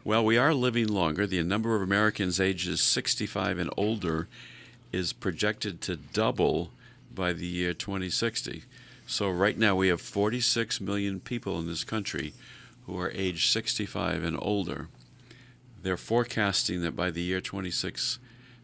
Well, 0.04 0.24
we 0.24 0.38
are 0.38 0.54
living 0.54 0.88
longer. 0.88 1.26
The 1.26 1.42
number 1.42 1.76
of 1.76 1.82
Americans 1.82 2.40
ages 2.40 2.80
65 2.80 3.58
and 3.58 3.70
older 3.76 4.28
is 4.92 5.12
projected 5.12 5.80
to 5.82 5.96
double 5.96 6.70
by 7.14 7.32
the 7.32 7.46
year 7.46 7.74
2060. 7.74 8.64
So, 9.06 9.28
right 9.28 9.58
now, 9.58 9.74
we 9.74 9.88
have 9.88 10.00
46 10.00 10.80
million 10.80 11.20
people 11.20 11.58
in 11.58 11.66
this 11.66 11.84
country 11.84 12.32
who 12.86 12.98
are 12.98 13.10
age 13.10 13.50
65 13.50 14.22
and 14.22 14.38
older. 14.40 14.88
They're 15.82 15.96
forecasting 15.96 16.82
that 16.82 16.96
by 16.96 17.10
the 17.10 17.22
year 17.22 17.40
26, 17.40 18.18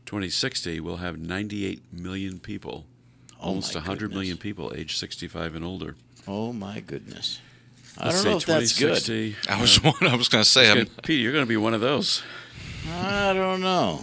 2060, 0.06 0.80
we'll 0.80 0.96
have 0.98 1.18
98 1.18 1.82
million 1.92 2.38
people, 2.38 2.84
Oh, 3.40 3.48
almost 3.48 3.74
my 3.74 3.80
100 3.80 4.10
million 4.10 4.36
goodness. 4.36 4.42
people 4.42 4.72
age 4.74 4.96
65 4.96 5.54
and 5.56 5.64
older. 5.64 5.94
Oh 6.26 6.52
my 6.52 6.80
goodness! 6.80 7.40
I 7.98 8.06
Let's 8.06 8.22
don't 8.24 8.30
know 8.32 8.36
if 8.38 8.46
that's 8.46 8.78
good. 8.78 9.36
I 9.48 9.60
was 9.60 9.78
uh, 9.84 9.92
I 10.02 10.16
was 10.16 10.28
going 10.28 10.42
to 10.42 10.48
say, 10.48 10.70
I'm, 10.70 10.86
Pete, 11.02 11.20
you're 11.20 11.32
going 11.32 11.44
to 11.44 11.48
be 11.48 11.56
one 11.56 11.74
of 11.74 11.80
those. 11.80 12.22
I 12.90 13.32
don't 13.32 13.60
know. 13.60 14.00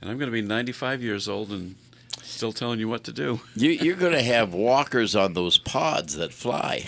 And 0.00 0.10
I'm 0.10 0.18
going 0.18 0.28
to 0.30 0.32
be 0.32 0.42
95 0.42 1.02
years 1.02 1.28
old 1.28 1.50
and 1.50 1.74
still 2.22 2.52
telling 2.52 2.78
you 2.78 2.88
what 2.88 3.02
to 3.04 3.12
do. 3.12 3.40
You, 3.54 3.70
you're 3.70 3.96
going 3.96 4.12
to 4.12 4.22
have 4.22 4.52
walkers 4.54 5.16
on 5.16 5.32
those 5.32 5.58
pods 5.58 6.16
that 6.16 6.32
fly. 6.32 6.84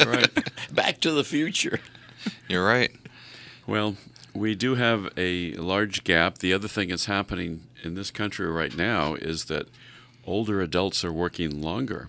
All 0.00 0.06
right. 0.12 0.28
Back 0.74 1.00
to 1.00 1.12
the 1.12 1.22
future. 1.24 1.80
you're 2.48 2.64
right. 2.66 2.90
Well, 3.66 3.96
we 4.34 4.54
do 4.54 4.74
have 4.74 5.10
a 5.16 5.52
large 5.54 6.02
gap. 6.04 6.38
The 6.38 6.52
other 6.52 6.68
thing 6.68 6.88
that's 6.88 7.06
happening 7.06 7.60
in 7.82 7.94
this 7.94 8.10
country 8.10 8.48
right 8.50 8.76
now 8.76 9.14
is 9.14 9.46
that 9.46 9.68
older 10.26 10.60
adults 10.60 11.04
are 11.04 11.12
working 11.12 11.62
longer. 11.62 12.08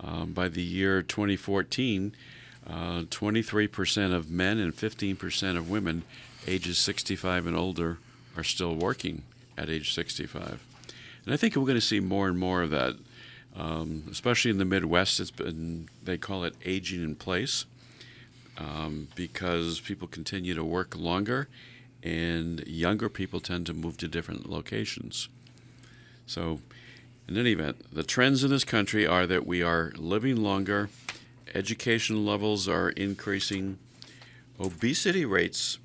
Um, 0.00 0.32
by 0.32 0.48
the 0.48 0.62
year 0.62 1.02
2014, 1.02 2.14
uh, 2.68 3.02
23% 3.02 4.14
of 4.14 4.30
men 4.30 4.58
and 4.58 4.74
15% 4.74 5.56
of 5.56 5.70
women 5.70 6.02
ages 6.46 6.78
65 6.78 7.46
and 7.46 7.56
older 7.56 7.98
are 8.36 8.44
still 8.44 8.74
working 8.74 9.22
at 9.56 9.70
age 9.70 9.94
65. 9.94 10.62
And 11.24 11.34
I 11.34 11.36
think 11.36 11.56
we're 11.56 11.62
going 11.62 11.74
to 11.74 11.80
see 11.80 12.00
more 12.00 12.28
and 12.28 12.38
more 12.38 12.62
of 12.62 12.70
that, 12.70 12.96
um, 13.56 14.04
especially 14.10 14.50
in 14.50 14.58
the 14.58 14.64
Midwest. 14.64 15.18
It's 15.18 15.30
been, 15.30 15.88
they 16.02 16.18
call 16.18 16.44
it 16.44 16.54
aging 16.64 17.02
in 17.02 17.16
place 17.16 17.64
um, 18.58 19.08
because 19.14 19.80
people 19.80 20.08
continue 20.08 20.54
to 20.54 20.64
work 20.64 20.96
longer 20.96 21.48
and 22.06 22.64
younger 22.68 23.08
people 23.08 23.40
tend 23.40 23.66
to 23.66 23.74
move 23.74 23.96
to 23.96 24.06
different 24.06 24.48
locations. 24.48 25.28
So, 26.24 26.60
in 27.26 27.36
any 27.36 27.52
event, 27.52 27.92
the 27.92 28.04
trends 28.04 28.44
in 28.44 28.50
this 28.50 28.62
country 28.62 29.04
are 29.04 29.26
that 29.26 29.44
we 29.44 29.60
are 29.60 29.92
living 29.96 30.36
longer, 30.36 30.88
education 31.52 32.24
levels 32.24 32.68
are 32.68 32.90
increasing, 32.90 33.78
obesity 34.60 35.24
rates 35.24 35.78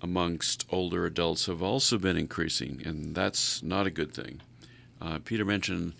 amongst 0.00 0.64
older 0.70 1.04
adults 1.04 1.46
have 1.46 1.62
also 1.62 1.98
been 1.98 2.16
increasing, 2.16 2.80
and 2.86 3.14
that's 3.14 3.62
not 3.62 3.86
a 3.86 3.90
good 3.90 4.14
thing. 4.14 4.40
Uh, 5.02 5.18
Peter 5.22 5.44
mentioned 5.44 5.92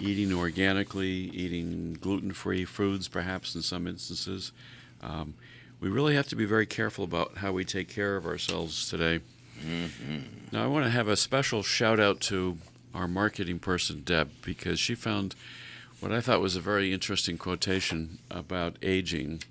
eating 0.00 0.34
organically, 0.34 1.30
eating 1.32 1.96
gluten 1.98 2.32
free 2.32 2.66
foods, 2.66 3.08
perhaps 3.08 3.54
in 3.54 3.62
some 3.62 3.86
instances. 3.86 4.52
Um, 5.02 5.34
we 5.80 5.88
really 5.88 6.14
have 6.14 6.28
to 6.28 6.36
be 6.36 6.44
very 6.44 6.66
careful 6.66 7.04
about 7.04 7.38
how 7.38 7.52
we 7.52 7.64
take 7.64 7.88
care 7.88 8.16
of 8.16 8.26
ourselves 8.26 8.88
today. 8.88 9.20
Now, 10.52 10.64
I 10.64 10.66
want 10.66 10.84
to 10.84 10.90
have 10.90 11.08
a 11.08 11.16
special 11.16 11.62
shout 11.62 11.98
out 12.00 12.20
to 12.22 12.58
our 12.94 13.08
marketing 13.08 13.58
person, 13.60 14.02
Deb, 14.04 14.30
because 14.42 14.78
she 14.78 14.94
found 14.94 15.34
what 16.00 16.12
I 16.12 16.20
thought 16.20 16.40
was 16.40 16.54
a 16.56 16.60
very 16.60 16.92
interesting 16.92 17.38
quotation 17.38 18.18
about 18.30 18.76
aging 18.82 19.42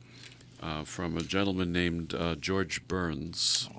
uh, 0.61 0.83
from 0.83 1.17
a 1.17 1.21
gentleman 1.21 1.71
named 1.73 2.13
uh, 2.13 2.35
George 2.35 2.87
Burns. 2.87 3.69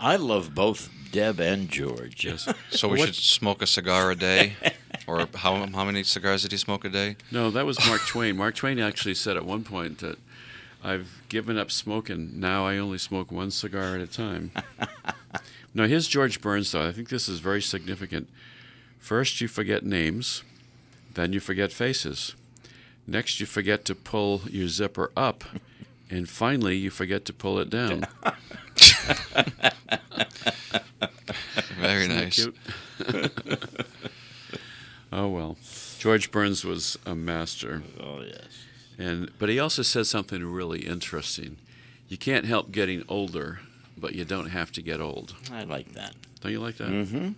I 0.00 0.16
love 0.16 0.54
both 0.54 0.90
Deb 1.12 1.38
and 1.40 1.68
George. 1.68 2.24
Yes. 2.24 2.48
So 2.70 2.88
we 2.88 2.98
What- 2.98 3.06
should 3.08 3.14
smoke 3.16 3.62
a 3.62 3.66
cigar 3.66 4.10
a 4.10 4.16
day, 4.16 4.54
or 5.06 5.26
how 5.36 5.66
how 5.66 5.84
many 5.84 6.02
cigars 6.02 6.42
did 6.42 6.50
he 6.52 6.58
smoke 6.58 6.84
a 6.84 6.88
day? 6.90 7.16
No, 7.30 7.50
that 7.50 7.64
was 7.66 7.78
Mark 7.86 8.02
Twain. 8.06 8.36
Mark 8.36 8.54
Twain 8.56 8.78
actually 8.78 9.14
said 9.14 9.36
at 9.36 9.44
one 9.46 9.64
point 9.64 9.98
that 9.98 10.18
I've 10.86 11.22
given 11.28 11.58
up 11.58 11.72
smoking. 11.72 12.38
Now 12.38 12.64
I 12.64 12.78
only 12.78 12.98
smoke 12.98 13.32
one 13.32 13.50
cigar 13.50 13.96
at 13.96 14.00
a 14.00 14.06
time. 14.06 14.52
now, 15.74 15.86
here's 15.86 16.06
George 16.06 16.40
Burns, 16.40 16.70
though. 16.70 16.86
I 16.86 16.92
think 16.92 17.08
this 17.08 17.28
is 17.28 17.40
very 17.40 17.60
significant. 17.60 18.28
First, 19.00 19.40
you 19.40 19.48
forget 19.48 19.84
names, 19.84 20.44
then, 21.14 21.32
you 21.32 21.40
forget 21.40 21.72
faces. 21.72 22.36
Next, 23.04 23.40
you 23.40 23.46
forget 23.46 23.84
to 23.86 23.96
pull 23.96 24.42
your 24.48 24.68
zipper 24.68 25.10
up, 25.16 25.42
and 26.08 26.28
finally, 26.28 26.76
you 26.76 26.90
forget 26.90 27.24
to 27.24 27.32
pull 27.32 27.58
it 27.58 27.68
down. 27.68 28.06
Very 31.80 32.06
nice. 32.06 32.46
oh, 35.12 35.28
well. 35.28 35.56
George 35.98 36.30
Burns 36.30 36.64
was 36.64 36.96
a 37.04 37.16
master. 37.16 37.82
Oh 38.00 38.22
yes. 38.22 38.66
And 38.98 39.30
but 39.38 39.48
he 39.48 39.58
also 39.58 39.82
said 39.82 40.06
something 40.06 40.44
really 40.44 40.80
interesting. 40.86 41.58
You 42.08 42.16
can't 42.16 42.44
help 42.46 42.70
getting 42.72 43.02
older, 43.08 43.60
but 43.96 44.14
you 44.14 44.24
don't 44.24 44.50
have 44.50 44.72
to 44.72 44.82
get 44.82 45.00
old. 45.00 45.34
I 45.52 45.64
like 45.64 45.92
that. 45.92 46.14
Don't 46.40 46.52
you 46.52 46.60
like 46.60 46.76
that? 46.76 46.88
Mm-hmm. 46.88 47.32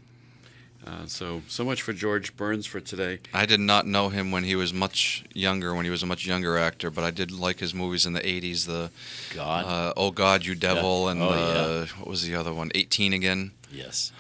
Uh, 0.86 1.06
so 1.06 1.42
so 1.48 1.64
much 1.64 1.82
for 1.82 1.92
George 1.92 2.36
Burns 2.36 2.64
for 2.64 2.78
today. 2.80 3.18
I 3.34 3.44
did 3.46 3.58
not 3.60 3.86
know 3.86 4.08
him 4.10 4.30
when 4.30 4.44
he 4.44 4.54
was 4.54 4.72
much 4.72 5.24
younger, 5.34 5.74
when 5.74 5.84
he 5.84 5.90
was 5.90 6.02
a 6.02 6.06
much 6.06 6.24
younger 6.26 6.56
actor, 6.56 6.90
but 6.90 7.02
I 7.02 7.10
did 7.10 7.30
like 7.32 7.58
his 7.58 7.74
movies 7.74 8.06
in 8.06 8.12
the 8.12 8.20
80s. 8.20 8.66
The 8.66 8.90
God. 9.34 9.64
uh, 9.66 9.92
Oh 9.96 10.12
God, 10.12 10.46
You 10.46 10.54
Devil, 10.54 11.08
and 11.08 11.20
Oh, 11.20 11.28
uh, 11.30 11.86
what 11.98 12.08
was 12.08 12.22
the 12.24 12.36
other 12.36 12.54
one? 12.54 12.70
18 12.74 13.12
again. 13.12 13.50
yes. 13.72 14.12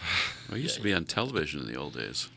Well, 0.48 0.56
he 0.56 0.64
used 0.64 0.74
to 0.76 0.82
be 0.82 0.92
on 0.92 1.04
television 1.04 1.60
in 1.60 1.66
the 1.68 1.76
old 1.76 1.94
days. 1.94 2.28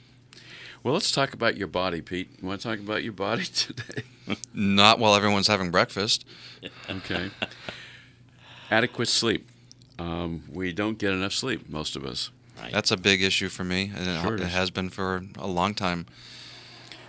Well, 0.84 0.94
let's 0.96 1.12
talk 1.12 1.34
about 1.34 1.58
your 1.58 1.68
body, 1.68 2.02
Pete. 2.02 2.30
You 2.42 2.48
want 2.48 2.62
to 2.62 2.68
talk 2.68 2.80
about 2.80 3.04
your 3.04 3.14
body 3.14 3.44
today? 3.54 4.04
Not 4.54 4.98
while 5.00 5.16
everyone's 5.16 5.48
having 5.48 5.70
breakfast. 5.72 6.26
okay. 6.90 7.30
Adequate 8.72 9.08
sleep. 9.08 9.48
Um, 10.00 10.44
we 10.52 10.74
don't 10.74 10.98
get 10.98 11.12
enough 11.14 11.34
sleep, 11.34 11.70
most 11.70 11.96
of 11.96 12.06
us. 12.06 12.32
Right. 12.60 12.72
That's 12.72 12.92
a 12.92 12.98
big 12.98 13.22
issue 13.22 13.50
for 13.50 13.64
me, 13.64 13.92
and 13.96 14.08
it- 14.08 14.22
Sure 14.22 14.36
it 14.36 14.42
it 14.42 14.48
is. 14.48 14.54
has 14.54 14.72
been 14.72 14.90
for 14.90 15.24
a 15.38 15.48
long 15.48 15.74
time. 15.76 16.06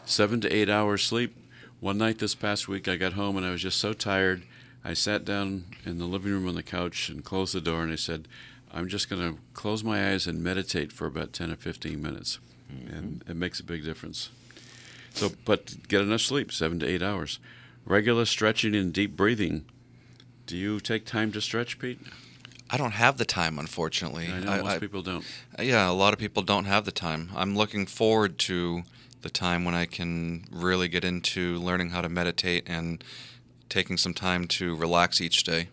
seven 0.04 0.40
to 0.42 0.54
eight 0.54 0.68
hours 0.68 1.02
sleep. 1.02 1.34
One 1.80 1.98
night 1.98 2.18
this 2.18 2.34
past 2.34 2.68
week, 2.68 2.86
I 2.88 2.96
got 2.96 3.14
home 3.14 3.36
and 3.36 3.44
I 3.46 3.50
was 3.50 3.62
just 3.62 3.78
so 3.78 3.92
tired. 3.92 4.42
I 4.84 4.94
sat 4.94 5.24
down 5.24 5.64
in 5.86 5.98
the 5.98 6.04
living 6.06 6.32
room 6.32 6.46
on 6.48 6.54
the 6.54 6.62
couch 6.62 7.08
and 7.08 7.24
closed 7.24 7.54
the 7.54 7.60
door, 7.60 7.82
and 7.82 7.92
I 7.92 7.96
said, 7.96 8.28
I'm 8.72 8.88
just 8.88 9.08
going 9.08 9.22
to 9.34 9.38
close 9.54 9.82
my 9.84 10.10
eyes 10.12 10.26
and 10.26 10.42
meditate 10.42 10.92
for 10.92 11.06
about 11.06 11.32
10 11.32 11.50
or 11.52 11.56
15 11.56 12.02
minutes. 12.02 12.38
Mm-hmm. 12.72 12.94
And 12.96 13.24
it 13.28 13.36
makes 13.36 13.60
a 13.60 13.64
big 13.64 13.84
difference. 13.84 14.30
So, 15.14 15.32
but 15.44 15.88
get 15.88 16.00
enough 16.00 16.22
sleep, 16.22 16.52
seven 16.52 16.78
to 16.80 16.86
eight 16.86 17.02
hours. 17.02 17.38
Regular 17.84 18.24
stretching 18.24 18.74
and 18.74 18.92
deep 18.92 19.16
breathing. 19.16 19.64
Do 20.46 20.56
you 20.56 20.80
take 20.80 21.04
time 21.04 21.32
to 21.32 21.40
stretch, 21.40 21.78
Pete? 21.78 22.00
I 22.70 22.78
don't 22.78 22.92
have 22.92 23.18
the 23.18 23.26
time, 23.26 23.58
unfortunately. 23.58 24.32
I 24.32 24.40
know 24.40 24.62
most 24.62 24.80
people 24.80 25.02
don't. 25.02 25.24
Uh, 25.58 25.62
yeah, 25.62 25.90
a 25.90 25.92
lot 25.92 26.14
of 26.14 26.18
people 26.18 26.42
don't 26.42 26.64
have 26.64 26.86
the 26.86 26.92
time. 26.92 27.30
I'm 27.36 27.54
looking 27.54 27.84
forward 27.84 28.38
to 28.40 28.84
the 29.20 29.28
time 29.28 29.64
when 29.64 29.74
I 29.74 29.84
can 29.84 30.44
really 30.50 30.88
get 30.88 31.04
into 31.04 31.58
learning 31.58 31.90
how 31.90 32.00
to 32.00 32.08
meditate 32.08 32.64
and 32.66 33.04
taking 33.68 33.96
some 33.96 34.14
time 34.14 34.46
to 34.46 34.74
relax 34.74 35.20
each 35.20 35.44
day. 35.44 35.68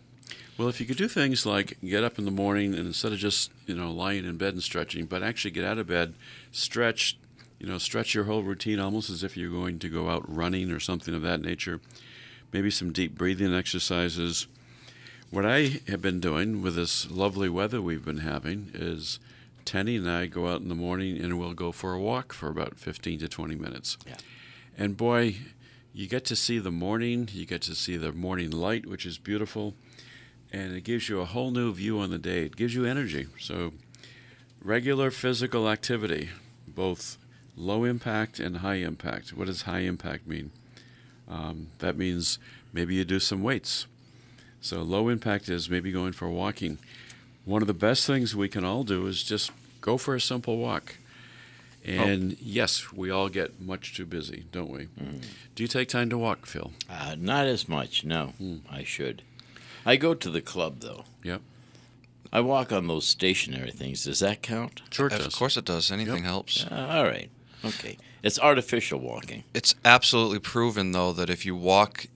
Well, 0.58 0.68
if 0.68 0.78
you 0.78 0.84
could 0.84 0.98
do 0.98 1.08
things 1.08 1.46
like 1.46 1.78
get 1.82 2.04
up 2.04 2.18
in 2.18 2.26
the 2.26 2.30
morning 2.30 2.74
and 2.74 2.86
instead 2.86 3.12
of 3.12 3.18
just 3.18 3.50
you 3.66 3.74
know 3.74 3.90
lying 3.90 4.26
in 4.26 4.36
bed 4.36 4.52
and 4.52 4.62
stretching, 4.62 5.06
but 5.06 5.22
actually 5.22 5.52
get 5.52 5.64
out 5.64 5.78
of 5.78 5.86
bed, 5.86 6.14
stretch, 6.50 7.18
you 7.58 7.66
know, 7.66 7.78
stretch 7.78 8.14
your 8.14 8.24
whole 8.24 8.42
routine 8.42 8.80
almost 8.80 9.10
as 9.10 9.22
if 9.22 9.36
you're 9.36 9.50
going 9.50 9.78
to 9.78 9.88
go 9.88 10.08
out 10.08 10.24
running 10.26 10.70
or 10.70 10.80
something 10.80 11.14
of 11.14 11.22
that 11.22 11.40
nature. 11.40 11.80
Maybe 12.52 12.70
some 12.70 12.92
deep 12.92 13.16
breathing 13.16 13.54
exercises. 13.54 14.46
What 15.30 15.46
I 15.46 15.80
have 15.88 16.02
been 16.02 16.20
doing 16.20 16.62
with 16.62 16.74
this 16.74 17.10
lovely 17.10 17.48
weather 17.48 17.80
we've 17.80 18.04
been 18.04 18.18
having 18.18 18.70
is 18.74 19.20
Tenny 19.64 19.96
and 19.96 20.10
I 20.10 20.26
go 20.26 20.48
out 20.48 20.60
in 20.60 20.68
the 20.68 20.74
morning 20.74 21.20
and 21.20 21.38
we'll 21.38 21.54
go 21.54 21.70
for 21.70 21.92
a 21.92 22.00
walk 22.00 22.32
for 22.32 22.48
about 22.48 22.76
15 22.78 23.20
to 23.20 23.28
20 23.28 23.54
minutes. 23.54 23.96
Yeah. 24.06 24.16
And 24.76 24.96
boy, 24.96 25.36
you 25.92 26.08
get 26.08 26.24
to 26.26 26.36
see 26.36 26.58
the 26.58 26.72
morning, 26.72 27.28
you 27.32 27.46
get 27.46 27.62
to 27.62 27.74
see 27.74 27.96
the 27.96 28.12
morning 28.12 28.50
light, 28.50 28.86
which 28.86 29.06
is 29.06 29.18
beautiful 29.18 29.74
and 30.52 30.74
it 30.74 30.82
gives 30.82 31.08
you 31.08 31.20
a 31.20 31.24
whole 31.24 31.50
new 31.50 31.72
view 31.72 31.98
on 32.00 32.10
the 32.10 32.18
day. 32.18 32.44
It 32.44 32.56
gives 32.56 32.74
you 32.74 32.84
energy. 32.84 33.26
So, 33.38 33.72
regular 34.62 35.10
physical 35.10 35.68
activity, 35.68 36.30
both 36.66 37.18
low 37.56 37.84
impact 37.84 38.38
and 38.38 38.58
high 38.58 38.76
impact. 38.76 39.32
What 39.32 39.46
does 39.46 39.62
high 39.62 39.80
impact 39.80 40.26
mean? 40.26 40.50
Um, 41.28 41.68
that 41.78 41.96
means 41.96 42.38
maybe 42.72 42.94
you 42.94 43.04
do 43.04 43.20
some 43.20 43.42
weights. 43.42 43.86
So, 44.60 44.82
low 44.82 45.08
impact 45.08 45.48
is 45.48 45.70
maybe 45.70 45.90
going 45.92 46.12
for 46.12 46.28
walking. 46.28 46.78
One 47.44 47.62
of 47.62 47.68
the 47.68 47.74
best 47.74 48.06
things 48.06 48.36
we 48.36 48.48
can 48.48 48.64
all 48.64 48.84
do 48.84 49.06
is 49.06 49.22
just 49.22 49.50
go 49.80 49.96
for 49.96 50.14
a 50.14 50.20
simple 50.20 50.58
walk. 50.58 50.96
And 51.82 52.32
oh. 52.32 52.36
yes, 52.42 52.92
we 52.92 53.10
all 53.10 53.30
get 53.30 53.60
much 53.60 53.96
too 53.96 54.04
busy, 54.04 54.44
don't 54.52 54.70
we? 54.70 54.88
Mm. 55.00 55.24
Do 55.54 55.62
you 55.62 55.68
take 55.68 55.88
time 55.88 56.10
to 56.10 56.18
walk, 56.18 56.44
Phil? 56.44 56.72
Uh, 56.90 57.16
not 57.18 57.46
as 57.46 57.68
much, 57.68 58.04
no. 58.04 58.34
Mm. 58.40 58.60
I 58.70 58.84
should. 58.84 59.22
I 59.86 59.96
go 59.96 60.12
to 60.12 60.30
the 60.30 60.42
club 60.42 60.80
though. 60.80 61.04
Yep. 61.22 61.40
I 62.32 62.40
walk 62.40 62.72
on 62.72 62.86
those 62.86 63.06
stationary 63.06 63.70
things. 63.70 64.04
Does 64.04 64.20
that 64.20 64.42
count? 64.42 64.82
Sure, 64.90 65.06
it 65.06 65.12
of 65.12 65.18
does. 65.18 65.26
Of 65.28 65.34
course, 65.34 65.56
it 65.56 65.64
does. 65.64 65.90
Anything 65.90 66.16
yep. 66.16 66.24
helps. 66.24 66.64
Uh, 66.64 66.86
all 66.90 67.04
right. 67.04 67.30
Okay. 67.64 67.98
It's 68.22 68.38
artificial 68.38 69.00
walking. 69.00 69.44
It's 69.54 69.74
absolutely 69.84 70.38
proven, 70.38 70.92
though, 70.92 71.12
that 71.12 71.28
if 71.28 71.44
you 71.44 71.56
walk 71.56 72.06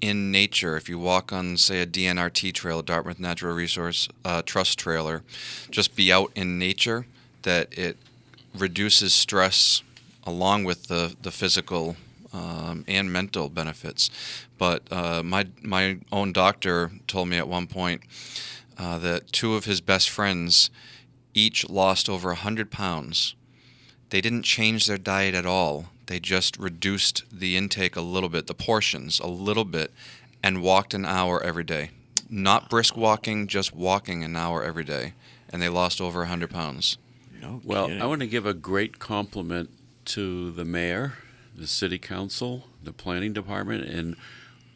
in 0.00 0.30
nature, 0.30 0.76
if 0.76 0.88
you 0.88 0.98
walk 0.98 1.32
on, 1.32 1.56
say, 1.56 1.80
a 1.80 1.86
DNRT 1.86 2.52
trail, 2.52 2.80
a 2.80 2.82
Dartmouth 2.82 3.20
Natural 3.20 3.54
Resource 3.54 4.08
uh, 4.24 4.42
Trust 4.44 4.78
trailer, 4.78 5.22
just 5.70 5.96
be 5.96 6.12
out 6.12 6.32
in 6.34 6.58
nature, 6.58 7.06
that 7.42 7.76
it 7.76 7.96
reduces 8.54 9.14
stress 9.14 9.82
along 10.24 10.64
with 10.64 10.88
the, 10.88 11.16
the 11.22 11.30
physical 11.30 11.96
um, 12.32 12.84
and 12.88 13.12
mental 13.12 13.48
benefits. 13.48 14.10
But 14.58 14.82
uh, 14.90 15.22
my 15.22 15.46
my 15.62 15.98
own 16.10 16.32
doctor 16.32 16.92
told 17.06 17.28
me 17.28 17.36
at 17.36 17.48
one 17.48 17.66
point 17.66 18.02
uh, 18.78 18.98
that 18.98 19.32
two 19.32 19.54
of 19.54 19.64
his 19.64 19.80
best 19.80 20.10
friends 20.10 20.70
each 21.34 21.68
lost 21.68 22.08
over 22.08 22.34
hundred 22.34 22.70
pounds. 22.70 23.34
They 24.10 24.20
didn't 24.20 24.42
change 24.42 24.86
their 24.86 24.98
diet 24.98 25.34
at 25.34 25.46
all. 25.46 25.86
They 26.06 26.20
just 26.20 26.58
reduced 26.58 27.24
the 27.32 27.56
intake 27.56 27.96
a 27.96 28.02
little 28.02 28.28
bit, 28.28 28.46
the 28.46 28.54
portions 28.54 29.18
a 29.20 29.26
little 29.26 29.64
bit, 29.64 29.92
and 30.42 30.62
walked 30.62 30.92
an 30.92 31.06
hour 31.06 31.42
every 31.42 31.64
day. 31.64 31.90
Not 32.28 32.68
brisk 32.68 32.96
walking, 32.96 33.46
just 33.46 33.74
walking 33.74 34.22
an 34.22 34.36
hour 34.36 34.62
every 34.62 34.84
day, 34.84 35.14
and 35.50 35.62
they 35.62 35.68
lost 35.68 36.00
over 36.00 36.20
100 36.20 36.50
pounds. 36.50 36.98
No 37.40 37.60
well. 37.64 37.90
I 37.90 38.06
want 38.06 38.20
to 38.20 38.26
give 38.26 38.46
a 38.46 38.54
great 38.54 38.98
compliment 38.98 39.70
to 40.06 40.50
the 40.50 40.64
mayor 40.64 41.14
the 41.54 41.66
city 41.66 41.98
council, 41.98 42.64
the 42.82 42.92
planning 42.92 43.32
department, 43.32 43.84
and 43.84 44.16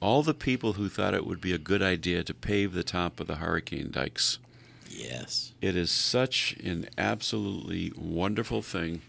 all 0.01 0.23
the 0.23 0.35
people 0.35 0.75
who 0.75 0.89
thought 0.89 1.15
it 1.15 1.27
would 1.27 1.41
be 1.41 1.53
a 1.53 1.59
good 1.59 1.83
idea 1.83 2.23
to 2.23 2.35
pave 2.35 2.73
the 2.73 2.85
top 2.85 3.21
of 3.21 3.27
the 3.27 3.37
hurricane 3.37 3.91
dikes. 3.91 4.39
Yes. 4.89 5.53
It 5.61 5.77
is 5.77 5.91
such 5.91 6.57
an 6.63 6.89
absolutely 6.97 7.93
wonderful 7.97 8.63
thing, 8.63 9.03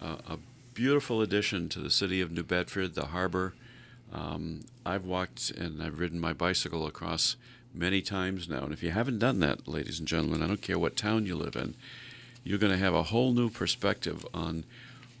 uh, 0.00 0.16
a 0.28 0.38
beautiful 0.74 1.22
addition 1.22 1.68
to 1.70 1.80
the 1.80 1.90
city 1.90 2.20
of 2.20 2.30
New 2.30 2.42
Bedford, 2.42 2.94
the 2.94 3.06
harbor. 3.06 3.54
Um, 4.12 4.64
I've 4.84 5.04
walked 5.04 5.50
and 5.50 5.82
I've 5.82 5.98
ridden 5.98 6.20
my 6.20 6.32
bicycle 6.32 6.86
across 6.86 7.36
many 7.74 8.00
times 8.02 8.48
now. 8.48 8.64
And 8.64 8.72
if 8.72 8.82
you 8.82 8.90
haven't 8.90 9.18
done 9.18 9.40
that, 9.40 9.66
ladies 9.66 9.98
and 9.98 10.08
gentlemen, 10.08 10.42
I 10.42 10.46
don't 10.46 10.62
care 10.62 10.78
what 10.78 10.96
town 10.96 11.26
you 11.26 11.36
live 11.36 11.56
in, 11.56 11.74
you're 12.44 12.58
going 12.58 12.72
to 12.72 12.78
have 12.78 12.94
a 12.94 13.04
whole 13.04 13.32
new 13.32 13.50
perspective 13.50 14.24
on 14.32 14.64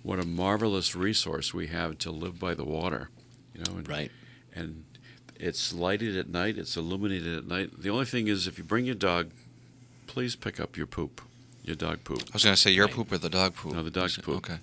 what 0.02 0.20
a 0.20 0.26
marvelous 0.26 0.94
resource 0.94 1.52
we 1.52 1.66
have 1.66 1.98
to 1.98 2.10
live 2.10 2.38
by 2.38 2.54
the 2.54 2.64
water. 2.64 3.10
You 3.54 3.64
know, 3.64 3.78
and, 3.78 3.88
right. 3.88 4.12
And 4.54 4.84
it's 5.38 5.72
lighted 5.72 6.16
at 6.16 6.28
night. 6.28 6.58
It's 6.58 6.76
illuminated 6.76 7.36
at 7.38 7.46
night. 7.46 7.70
The 7.80 7.90
only 7.90 8.04
thing 8.04 8.28
is, 8.28 8.46
if 8.46 8.58
you 8.58 8.64
bring 8.64 8.84
your 8.84 8.94
dog, 8.94 9.30
please 10.06 10.36
pick 10.36 10.58
up 10.60 10.76
your 10.76 10.86
poop, 10.86 11.20
your 11.64 11.76
dog 11.76 12.04
poop. 12.04 12.22
I 12.22 12.30
was 12.32 12.44
going 12.44 12.54
to 12.54 12.60
say 12.60 12.70
your 12.70 12.88
poop 12.88 13.12
or 13.12 13.18
the 13.18 13.28
dog 13.28 13.54
poop. 13.54 13.74
No, 13.74 13.82
the 13.82 13.90
dog's 13.90 14.18
poop. 14.18 14.36
Okay. 14.36 14.58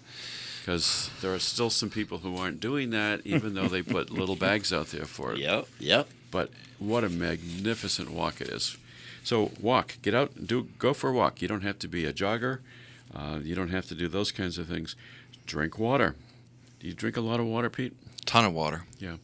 Because 0.62 1.10
there 1.22 1.34
are 1.34 1.40
still 1.40 1.70
some 1.70 1.90
people 1.90 2.20
who 2.20 2.38
aren't 2.38 2.60
doing 2.62 2.92
that, 2.92 3.22
even 3.26 3.54
though 3.54 3.68
they 3.68 3.82
put 3.82 4.10
little 4.12 4.38
bags 4.38 4.72
out 4.72 4.88
there 4.88 5.06
for 5.06 5.34
it. 5.34 5.40
Yep. 5.40 5.68
Yep. 5.80 6.08
But 6.32 6.52
what 6.80 7.04
a 7.04 7.10
magnificent 7.10 8.12
walk 8.12 8.40
it 8.40 8.48
is. 8.48 8.78
So 9.24 9.52
walk, 9.60 9.98
get 10.02 10.14
out, 10.14 10.36
and 10.36 10.48
do 10.48 10.70
go 10.80 10.94
for 10.94 11.10
a 11.10 11.14
walk. 11.14 11.42
You 11.42 11.48
don't 11.48 11.64
have 11.64 11.80
to 11.80 11.88
be 11.88 12.06
a 12.06 12.14
jogger. 12.14 12.60
Uh, 13.14 13.40
you 13.44 13.56
don't 13.56 13.70
have 13.70 13.88
to 13.88 13.96
do 13.96 14.08
those 14.08 14.32
kinds 14.32 14.58
of 14.58 14.68
things 14.68 14.96
drink 15.46 15.78
water. 15.78 16.16
Do 16.80 16.88
you 16.88 16.94
drink 16.94 17.18
a 17.18 17.22
lot 17.22 17.40
of 17.40 17.46
water, 17.46 17.70
Pete? 17.70 17.94
Ton 18.26 18.46
of 18.46 18.54
water. 18.54 18.84
Yeah. 19.00 19.18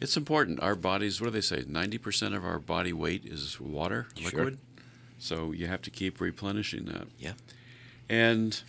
It's 0.00 0.16
important. 0.16 0.62
Our 0.62 0.74
bodies, 0.74 1.20
what 1.20 1.28
do 1.28 1.30
they 1.32 1.40
say? 1.40 1.62
90% 1.62 2.36
of 2.36 2.44
our 2.44 2.58
body 2.58 2.92
weight 2.92 3.24
is 3.24 3.58
water, 3.60 4.06
sure. 4.16 4.30
liquid. 4.30 4.58
So 5.18 5.52
you 5.52 5.66
have 5.66 5.82
to 5.82 5.90
keep 5.90 6.20
replenishing 6.20 6.84
that. 6.86 7.06
Yeah. 7.18 7.32
And 8.08 8.62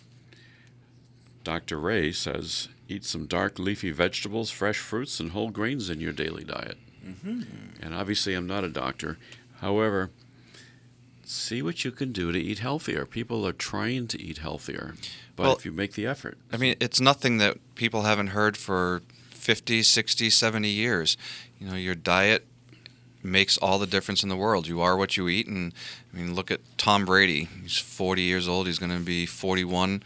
Dr. 1.44 1.78
Ray 1.78 2.12
says 2.12 2.68
eat 2.88 3.04
some 3.04 3.26
dark 3.26 3.58
leafy 3.58 3.90
vegetables, 3.90 4.50
fresh 4.50 4.78
fruits, 4.78 5.20
and 5.20 5.32
whole 5.32 5.50
grains 5.50 5.90
in 5.90 6.00
your 6.00 6.12
daily 6.12 6.44
diet. 6.44 6.78
Mm-hmm. 7.06 7.42
And 7.82 7.94
obviously, 7.94 8.34
I'm 8.34 8.46
not 8.46 8.64
a 8.64 8.68
doctor. 8.68 9.18
However, 9.60 10.10
see 11.24 11.62
what 11.62 11.84
you 11.84 11.90
can 11.90 12.12
do 12.12 12.32
to 12.32 12.38
eat 12.38 12.58
healthier. 12.58 13.04
People 13.04 13.46
are 13.46 13.52
trying 13.52 14.06
to 14.08 14.20
eat 14.20 14.38
healthier, 14.38 14.94
but 15.36 15.42
well, 15.42 15.56
if 15.56 15.64
you 15.64 15.72
make 15.72 15.92
the 15.92 16.06
effort. 16.06 16.38
I 16.52 16.56
mean, 16.56 16.76
it's 16.80 17.00
nothing 17.00 17.38
that 17.38 17.58
people 17.74 18.02
haven't 18.02 18.28
heard 18.28 18.56
for 18.56 19.02
50, 19.38 19.82
60, 19.82 20.30
70 20.30 20.68
years. 20.68 21.16
You 21.58 21.68
know, 21.68 21.76
your 21.76 21.94
diet 21.94 22.46
makes 23.22 23.58
all 23.58 23.78
the 23.78 23.86
difference 23.86 24.22
in 24.22 24.28
the 24.28 24.36
world. 24.36 24.66
You 24.66 24.80
are 24.80 24.96
what 24.96 25.16
you 25.16 25.28
eat. 25.28 25.46
And 25.46 25.72
I 26.12 26.16
mean, 26.16 26.34
look 26.34 26.50
at 26.50 26.60
Tom 26.76 27.04
Brady. 27.04 27.48
He's 27.62 27.78
40 27.78 28.22
years 28.22 28.48
old. 28.48 28.66
He's 28.66 28.78
going 28.78 28.96
to 28.96 29.04
be 29.04 29.26
41 29.26 30.02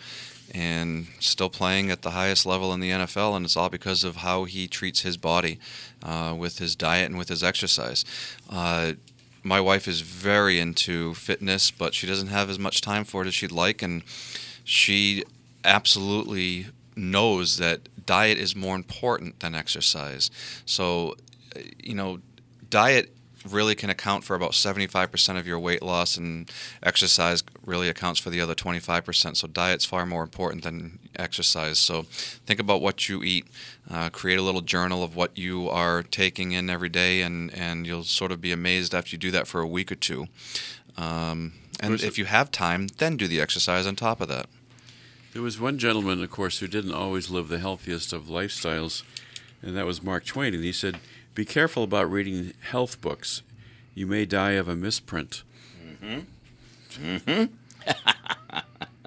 and 0.54 1.06
still 1.18 1.48
playing 1.48 1.90
at 1.90 2.02
the 2.02 2.10
highest 2.10 2.44
level 2.44 2.72
in 2.72 2.80
the 2.80 2.90
NFL. 2.90 3.36
And 3.36 3.44
it's 3.44 3.56
all 3.56 3.70
because 3.70 4.04
of 4.04 4.16
how 4.16 4.44
he 4.44 4.68
treats 4.68 5.00
his 5.00 5.16
body 5.16 5.58
uh, 6.02 6.34
with 6.38 6.58
his 6.58 6.76
diet 6.76 7.08
and 7.08 7.18
with 7.18 7.28
his 7.28 7.42
exercise. 7.42 8.04
Uh, 8.50 8.92
my 9.42 9.60
wife 9.60 9.88
is 9.88 10.02
very 10.02 10.60
into 10.60 11.14
fitness, 11.14 11.70
but 11.70 11.94
she 11.94 12.06
doesn't 12.06 12.28
have 12.28 12.48
as 12.48 12.58
much 12.58 12.80
time 12.80 13.04
for 13.04 13.22
it 13.22 13.28
as 13.28 13.34
she'd 13.34 13.50
like, 13.50 13.82
and 13.82 14.02
she 14.62 15.24
absolutely 15.64 16.66
knows 16.94 17.56
that 17.56 17.88
diet 18.06 18.38
is 18.38 18.54
more 18.56 18.76
important 18.76 19.40
than 19.40 19.54
exercise. 19.54 20.30
So, 20.64 21.16
uh, 21.56 21.60
you 21.82 21.94
know, 21.94 22.20
diet 22.70 23.14
really 23.48 23.74
can 23.74 23.90
account 23.90 24.22
for 24.22 24.36
about 24.36 24.52
75% 24.52 25.36
of 25.36 25.46
your 25.46 25.58
weight 25.58 25.82
loss, 25.82 26.16
and 26.16 26.50
exercise 26.82 27.42
really 27.66 27.88
accounts 27.88 28.20
for 28.20 28.30
the 28.30 28.40
other 28.40 28.54
25%. 28.54 29.36
So, 29.36 29.48
diet's 29.48 29.84
far 29.84 30.06
more 30.06 30.22
important 30.22 30.62
than 30.62 30.98
exercise. 31.16 31.78
So, 31.78 32.02
think 32.02 32.60
about 32.60 32.80
what 32.80 33.08
you 33.08 33.22
eat. 33.22 33.46
Uh, 33.90 34.10
create 34.10 34.38
a 34.38 34.42
little 34.42 34.60
journal 34.60 35.02
of 35.02 35.16
what 35.16 35.36
you 35.36 35.68
are 35.68 36.02
taking 36.02 36.52
in 36.52 36.70
every 36.70 36.88
day, 36.88 37.22
and, 37.22 37.52
and 37.52 37.86
you'll 37.86 38.04
sort 38.04 38.32
of 38.32 38.40
be 38.40 38.52
amazed 38.52 38.94
after 38.94 39.10
you 39.10 39.18
do 39.18 39.30
that 39.32 39.46
for 39.46 39.60
a 39.60 39.66
week 39.66 39.90
or 39.90 39.96
two. 39.96 40.26
Um, 40.96 41.54
and 41.80 42.00
if 42.00 42.16
you 42.16 42.26
have 42.26 42.50
time, 42.52 42.86
then 42.98 43.16
do 43.16 43.26
the 43.26 43.40
exercise 43.40 43.86
on 43.86 43.96
top 43.96 44.20
of 44.20 44.28
that. 44.28 44.46
There 45.32 45.40
was 45.40 45.58
one 45.58 45.78
gentleman, 45.78 46.22
of 46.22 46.30
course, 46.30 46.58
who 46.58 46.68
didn't 46.68 46.92
always 46.92 47.30
live 47.30 47.48
the 47.48 47.58
healthiest 47.58 48.12
of 48.12 48.24
lifestyles, 48.24 49.02
and 49.62 49.74
that 49.76 49.86
was 49.86 50.02
Mark 50.02 50.26
Twain. 50.26 50.52
And 50.52 50.62
he 50.62 50.72
said, 50.72 50.98
Be 51.34 51.46
careful 51.46 51.84
about 51.84 52.10
reading 52.10 52.52
health 52.60 53.00
books. 53.00 53.42
You 53.94 54.06
may 54.06 54.26
die 54.26 54.52
of 54.52 54.68
a 54.68 54.76
misprint. 54.76 55.42
Mm-hmm. 55.82 56.20
Mm-hmm. 57.02 57.44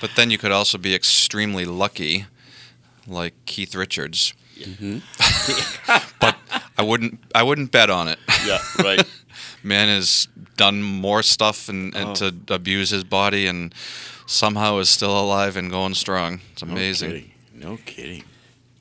but 0.00 0.10
then 0.16 0.30
you 0.30 0.38
could 0.38 0.52
also 0.52 0.78
be 0.78 0.94
extremely 0.94 1.66
lucky, 1.66 2.24
like 3.06 3.34
Keith 3.44 3.74
Richards. 3.74 4.32
Mm-hmm. 4.58 5.00
but 6.20 6.36
I 6.78 6.82
wouldn't. 6.82 7.20
I 7.34 7.42
wouldn't 7.42 7.72
bet 7.72 7.90
on 7.90 8.08
it. 8.08 8.18
Yeah, 8.46 8.58
right. 8.78 9.02
Man 9.62 9.88
has 9.88 10.28
done 10.56 10.82
more 10.82 11.22
stuff 11.22 11.68
and, 11.68 11.94
and 11.94 12.16
to 12.16 12.34
abuse 12.48 12.90
his 12.90 13.04
body, 13.04 13.46
and 13.46 13.74
somehow 14.28 14.78
is 14.78 14.90
still 14.90 15.18
alive 15.18 15.56
and 15.56 15.70
going 15.70 15.94
strong. 15.94 16.40
It's 16.52 16.62
amazing. 16.62 17.10
No 17.10 17.16
kidding. 17.16 17.32
No 17.54 17.78
kidding. 17.84 18.24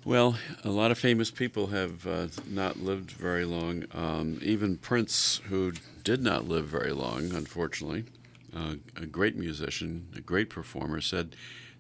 Well, 0.06 0.38
a 0.64 0.70
lot 0.70 0.92
of 0.92 0.98
famous 0.98 1.32
people 1.32 1.68
have 1.68 2.06
uh, 2.06 2.28
not 2.48 2.80
lived 2.80 3.12
very 3.12 3.46
long. 3.46 3.86
Um, 3.94 4.40
even 4.42 4.78
Prince, 4.78 5.42
who 5.50 5.74
did 6.04 6.22
not 6.22 6.48
live 6.48 6.66
very 6.66 6.92
long, 6.92 7.34
unfortunately, 7.34 8.06
uh, 8.56 8.76
a 8.96 9.06
great 9.06 9.36
musician, 9.36 10.08
a 10.16 10.22
great 10.22 10.50
performer, 10.50 11.02
said 11.02 11.36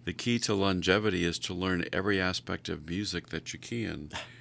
the 0.05 0.13
key 0.13 0.39
to 0.39 0.53
longevity 0.53 1.23
is 1.23 1.37
to 1.39 1.53
learn 1.53 1.85
every 1.93 2.19
aspect 2.19 2.69
of 2.69 2.87
music 2.87 3.29
that 3.29 3.53
you 3.53 3.59
can. 3.59 4.09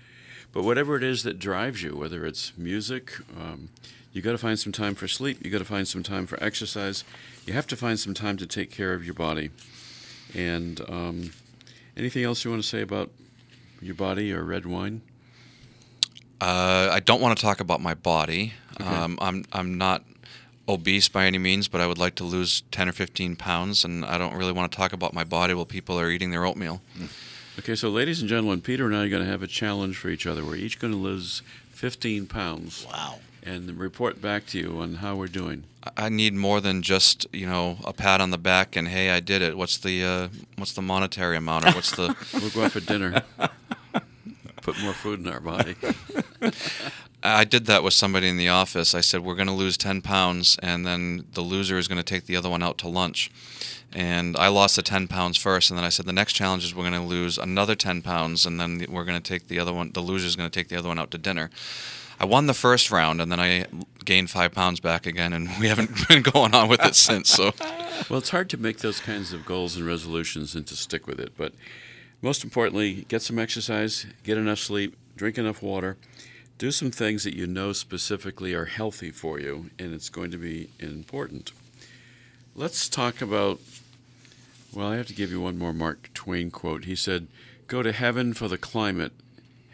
But 0.56 0.64
whatever 0.64 0.96
it 0.96 1.04
is 1.04 1.22
that 1.24 1.38
drives 1.38 1.82
you, 1.82 1.94
whether 1.94 2.24
it's 2.24 2.56
music, 2.56 3.12
um, 3.38 3.68
you 4.14 4.22
got 4.22 4.32
to 4.32 4.38
find 4.38 4.58
some 4.58 4.72
time 4.72 4.94
for 4.94 5.06
sleep. 5.06 5.44
You 5.44 5.50
got 5.50 5.58
to 5.58 5.66
find 5.66 5.86
some 5.86 6.02
time 6.02 6.26
for 6.26 6.42
exercise. 6.42 7.04
You 7.44 7.52
have 7.52 7.66
to 7.66 7.76
find 7.76 8.00
some 8.00 8.14
time 8.14 8.38
to 8.38 8.46
take 8.46 8.70
care 8.70 8.94
of 8.94 9.04
your 9.04 9.12
body. 9.12 9.50
And 10.34 10.80
um, 10.88 11.32
anything 11.94 12.24
else 12.24 12.42
you 12.42 12.50
want 12.50 12.62
to 12.62 12.66
say 12.66 12.80
about 12.80 13.10
your 13.82 13.94
body 13.96 14.32
or 14.32 14.44
red 14.44 14.64
wine? 14.64 15.02
Uh, 16.40 16.88
I 16.90 17.00
don't 17.00 17.20
want 17.20 17.36
to 17.36 17.42
talk 17.42 17.60
about 17.60 17.82
my 17.82 17.92
body. 17.92 18.54
Okay. 18.80 18.88
Um, 18.88 19.18
I'm 19.20 19.44
I'm 19.52 19.76
not 19.76 20.04
obese 20.66 21.10
by 21.10 21.26
any 21.26 21.36
means, 21.36 21.68
but 21.68 21.82
I 21.82 21.86
would 21.86 21.98
like 21.98 22.14
to 22.14 22.24
lose 22.24 22.62
10 22.70 22.88
or 22.88 22.92
15 22.92 23.36
pounds, 23.36 23.84
and 23.84 24.06
I 24.06 24.16
don't 24.16 24.34
really 24.34 24.52
want 24.52 24.72
to 24.72 24.76
talk 24.76 24.94
about 24.94 25.12
my 25.12 25.22
body 25.22 25.52
while 25.52 25.66
people 25.66 26.00
are 26.00 26.08
eating 26.08 26.30
their 26.30 26.46
oatmeal. 26.46 26.80
Okay, 27.58 27.74
so 27.74 27.88
ladies 27.88 28.20
and 28.20 28.28
gentlemen, 28.28 28.60
Peter 28.60 28.84
and 28.86 28.94
I 28.94 29.04
are 29.04 29.08
going 29.08 29.24
to 29.24 29.28
have 29.30 29.42
a 29.42 29.46
challenge 29.46 29.96
for 29.96 30.08
each 30.08 30.26
other. 30.26 30.44
We're 30.44 30.56
each 30.56 30.78
going 30.78 30.92
to 30.92 30.98
lose 30.98 31.42
15 31.70 32.26
pounds 32.26 32.86
Wow. 32.90 33.20
and 33.42 33.78
report 33.78 34.20
back 34.20 34.46
to 34.48 34.58
you 34.58 34.78
on 34.80 34.96
how 34.96 35.16
we're 35.16 35.26
doing. 35.26 35.64
I- 35.96 36.08
need 36.08 36.34
more 36.34 36.60
than 36.60 36.82
just 36.82 37.26
you 37.32 37.46
know 37.46 37.78
a 37.84 37.92
pat 37.92 38.20
on 38.20 38.30
the 38.30 38.38
back 38.38 38.74
and 38.76 38.88
hey 38.88 39.10
I 39.10 39.20
did 39.20 39.40
it. 39.40 39.56
What's 39.56 39.78
the 39.78 40.04
uh, 40.04 40.28
what's 40.56 40.72
the 40.72 40.82
monetary 40.82 41.36
amount 41.36 41.64
or 41.64 41.70
what's 41.72 41.92
the 41.92 42.16
We'll 42.34 42.50
go 42.50 42.64
out 42.64 42.72
for 42.72 42.80
dinner. 42.80 43.22
Put 44.62 44.80
more 44.82 44.92
food 44.92 45.20
in 45.20 45.28
our 45.28 45.38
body. 45.40 45.76
I 47.26 47.44
did 47.44 47.66
that 47.66 47.82
with 47.82 47.94
somebody 47.94 48.28
in 48.28 48.36
the 48.36 48.48
office. 48.48 48.94
I 48.94 49.00
said, 49.00 49.22
We're 49.22 49.34
going 49.34 49.48
to 49.48 49.52
lose 49.52 49.76
10 49.76 50.02
pounds, 50.02 50.58
and 50.62 50.86
then 50.86 51.26
the 51.32 51.40
loser 51.40 51.78
is 51.78 51.88
going 51.88 51.98
to 51.98 52.04
take 52.04 52.26
the 52.26 52.36
other 52.36 52.48
one 52.48 52.62
out 52.62 52.78
to 52.78 52.88
lunch. 52.88 53.30
And 53.92 54.36
I 54.36 54.48
lost 54.48 54.76
the 54.76 54.82
10 54.82 55.08
pounds 55.08 55.36
first, 55.36 55.70
and 55.70 55.78
then 55.78 55.84
I 55.84 55.88
said, 55.88 56.06
The 56.06 56.12
next 56.12 56.34
challenge 56.34 56.64
is 56.64 56.74
we're 56.74 56.88
going 56.88 57.00
to 57.00 57.08
lose 57.08 57.38
another 57.38 57.74
10 57.74 58.02
pounds, 58.02 58.46
and 58.46 58.60
then 58.60 58.84
we're 58.88 59.04
going 59.04 59.20
to 59.20 59.28
take 59.28 59.48
the 59.48 59.58
other 59.58 59.72
one, 59.72 59.92
the 59.92 60.00
loser 60.00 60.26
is 60.26 60.36
going 60.36 60.50
to 60.50 60.54
take 60.58 60.68
the 60.68 60.76
other 60.76 60.88
one 60.88 60.98
out 60.98 61.10
to 61.12 61.18
dinner. 61.18 61.50
I 62.18 62.24
won 62.24 62.46
the 62.46 62.54
first 62.54 62.90
round, 62.90 63.20
and 63.20 63.30
then 63.30 63.40
I 63.40 63.66
gained 64.04 64.30
five 64.30 64.52
pounds 64.52 64.80
back 64.80 65.06
again, 65.06 65.32
and 65.32 65.48
we 65.60 65.68
haven't 65.68 65.90
been 66.08 66.22
going 66.22 66.54
on 66.54 66.68
with 66.68 66.84
it 66.84 66.94
since. 66.94 67.28
So, 67.30 67.52
Well, 68.08 68.18
it's 68.18 68.30
hard 68.30 68.50
to 68.50 68.56
make 68.56 68.78
those 68.78 69.00
kinds 69.00 69.32
of 69.32 69.44
goals 69.44 69.76
and 69.76 69.86
resolutions 69.86 70.54
and 70.54 70.66
to 70.66 70.76
stick 70.76 71.06
with 71.06 71.18
it. 71.18 71.32
But 71.36 71.52
most 72.22 72.44
importantly, 72.44 73.06
get 73.08 73.22
some 73.22 73.38
exercise, 73.38 74.06
get 74.22 74.38
enough 74.38 74.58
sleep, 74.58 74.96
drink 75.16 75.38
enough 75.38 75.62
water, 75.62 75.96
do 76.58 76.70
some 76.70 76.90
things 76.90 77.24
that 77.24 77.36
you 77.36 77.46
know 77.46 77.72
specifically 77.72 78.54
are 78.54 78.64
healthy 78.64 79.10
for 79.10 79.38
you, 79.38 79.70
and 79.78 79.92
it's 79.92 80.08
going 80.08 80.30
to 80.30 80.38
be 80.38 80.70
important. 80.78 81.52
Let's 82.54 82.88
talk 82.88 83.20
about. 83.20 83.60
Well, 84.72 84.88
I 84.88 84.96
have 84.96 85.06
to 85.06 85.14
give 85.14 85.30
you 85.30 85.40
one 85.40 85.58
more 85.58 85.72
Mark 85.72 86.10
Twain 86.12 86.50
quote. 86.50 86.84
He 86.84 86.96
said, 86.96 87.28
Go 87.66 87.82
to 87.82 87.92
heaven 87.92 88.34
for 88.34 88.48
the 88.48 88.58
climate, 88.58 89.12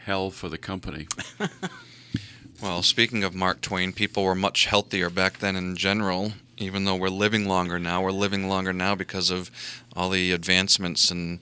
hell 0.04 0.30
for 0.30 0.48
the 0.48 0.58
company. 0.58 1.06
well, 2.62 2.82
speaking 2.82 3.24
of 3.24 3.34
Mark 3.34 3.60
Twain, 3.60 3.92
people 3.92 4.24
were 4.24 4.34
much 4.34 4.66
healthier 4.66 5.10
back 5.10 5.38
then 5.38 5.56
in 5.56 5.76
general. 5.76 6.32
Even 6.58 6.84
though 6.84 6.96
we're 6.96 7.08
living 7.08 7.48
longer 7.48 7.78
now, 7.78 8.02
we're 8.02 8.10
living 8.10 8.48
longer 8.48 8.72
now 8.72 8.94
because 8.94 9.30
of 9.30 9.50
all 9.96 10.10
the 10.10 10.32
advancements 10.32 11.10
in 11.10 11.40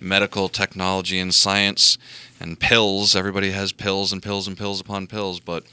medical 0.00 0.48
technology 0.48 1.18
and 1.18 1.34
science 1.34 1.98
and 2.40 2.58
pills. 2.58 3.14
Everybody 3.14 3.50
has 3.50 3.72
pills 3.72 4.12
and 4.12 4.22
pills 4.22 4.48
and 4.48 4.56
pills 4.56 4.80
upon 4.80 5.06
pills, 5.06 5.40
but 5.40 5.64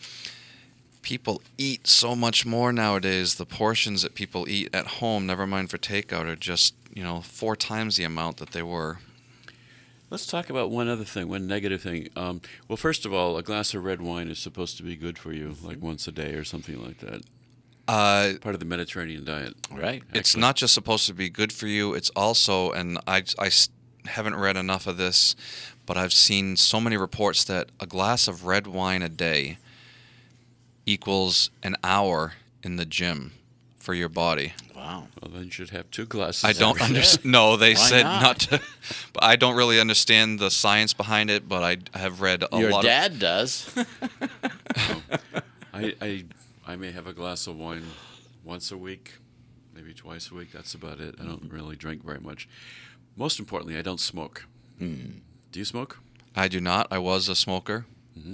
people 1.02 1.42
eat 1.58 1.88
so 1.88 2.16
much 2.16 2.46
more 2.46 2.74
nowadays. 2.74 3.36
The 3.36 3.46
portions 3.46 4.02
that 4.02 4.16
people 4.16 4.48
eat 4.50 4.70
at 4.74 4.88
home, 4.88 5.26
never 5.26 5.48
mind 5.48 5.70
for 5.70 5.78
takeout, 5.78 6.26
are 6.26 6.36
just, 6.36 6.74
you 6.94 7.04
know, 7.04 7.22
four 7.22 7.56
times 7.56 7.98
the 7.98 8.04
amount 8.04 8.38
that 8.38 8.52
they 8.52 8.64
were. 8.64 9.00
Let's 10.10 10.28
talk 10.28 10.50
about 10.50 10.70
one 10.70 10.90
other 10.90 11.04
thing, 11.04 11.28
one 11.28 11.48
negative 11.48 11.82
thing. 11.82 12.10
Um, 12.16 12.42
well, 12.68 12.78
first 12.78 13.06
of 13.06 13.14
all, 13.14 13.38
a 13.38 13.44
glass 13.44 13.74
of 13.74 13.84
red 13.84 14.02
wine 14.02 14.30
is 14.30 14.40
supposed 14.40 14.78
to 14.78 14.84
be 14.84 14.96
good 14.96 15.18
for 15.18 15.34
you, 15.34 15.56
like 15.64 15.82
once 15.82 16.08
a 16.08 16.12
day 16.12 16.34
or 16.34 16.44
something 16.44 16.84
like 16.84 17.00
that. 17.00 17.22
Uh, 17.88 18.34
Part 18.42 18.56
of 18.56 18.60
the 18.60 18.66
Mediterranean 18.66 19.26
diet. 19.26 19.56
Right. 19.72 20.04
it's 20.14 20.30
Actually. 20.30 20.42
not 20.42 20.56
just 20.56 20.74
supposed 20.74 21.06
to 21.08 21.14
be 21.14 21.30
good 21.30 21.52
for 21.52 21.68
you 21.68 21.94
it's 21.94 22.10
also 22.16 22.72
and 22.72 22.98
I, 23.08 23.24
I 23.38 23.50
haven't 24.06 24.36
read 24.38 24.56
enough 24.58 24.88
of 24.88 24.96
this 24.98 25.36
but 25.86 25.98
i've 25.98 26.14
seen 26.14 26.56
so 26.56 26.80
many 26.80 26.96
reports 26.96 27.44
that 27.46 27.70
a 27.82 27.86
glass 27.86 28.28
of 28.28 28.46
red 28.46 28.68
wine 28.68 29.02
a 29.02 29.10
day 29.10 29.58
equals 30.86 31.50
an 31.62 31.76
hour 31.84 32.34
in 32.64 32.76
the 32.78 32.86
gym 32.86 33.34
for 33.78 33.94
your 33.94 34.10
body 34.10 34.54
Wow. 34.76 35.08
Well, 35.22 35.32
then 35.32 35.46
you 35.46 35.52
should 35.52 35.70
have 35.70 35.90
two 35.92 36.06
glasses. 36.06 36.44
i 36.44 36.52
don't 36.54 36.82
understand 36.82 37.26
no 37.32 37.56
they 37.58 37.74
Why 37.74 37.80
said 37.90 38.04
not? 38.04 38.22
not? 38.24 38.40
to 38.42 38.62
but 39.14 39.24
i 39.24 39.36
don't 39.36 39.56
really 39.56 39.80
understand 39.80 40.40
the 40.40 40.50
science 40.52 40.94
behind 40.94 41.30
it 41.30 41.48
but 41.50 41.64
i 41.64 41.98
have 41.98 42.22
read 42.22 42.44
a 42.52 42.60
Your 42.60 42.72
lot 42.72 42.80
of 42.80 42.86
dad 42.86 43.20
does. 43.20 43.70
I, 45.74 45.96
I, 46.02 46.24
I 46.66 46.76
may 46.76 46.92
have 46.92 47.08
a 47.08 47.14
glass 47.14 47.48
of 47.48 47.58
wine 47.58 47.84
once 48.44 48.72
a 48.72 48.78
week, 48.78 49.14
maybe 49.74 49.94
twice 49.94 50.32
a 50.32 50.36
week. 50.36 50.52
That's 50.52 50.74
about 50.74 51.00
it. 51.00 51.16
I 51.20 51.26
don't 51.26 51.52
really 51.52 51.76
drink 51.76 52.04
very 52.04 52.20
much. 52.20 52.48
Most 53.16 53.40
importantly, 53.40 53.78
I 53.78 53.82
don't 53.82 54.00
smoke. 54.00 54.46
Hmm. 54.80 55.20
Do 55.52 55.60
you 55.60 55.66
smoke? 55.66 56.00
i 56.36 56.48
do 56.48 56.60
not 56.60 56.88
i 56.90 56.98
was 56.98 57.30
a 57.30 57.36
smoker 57.36 57.86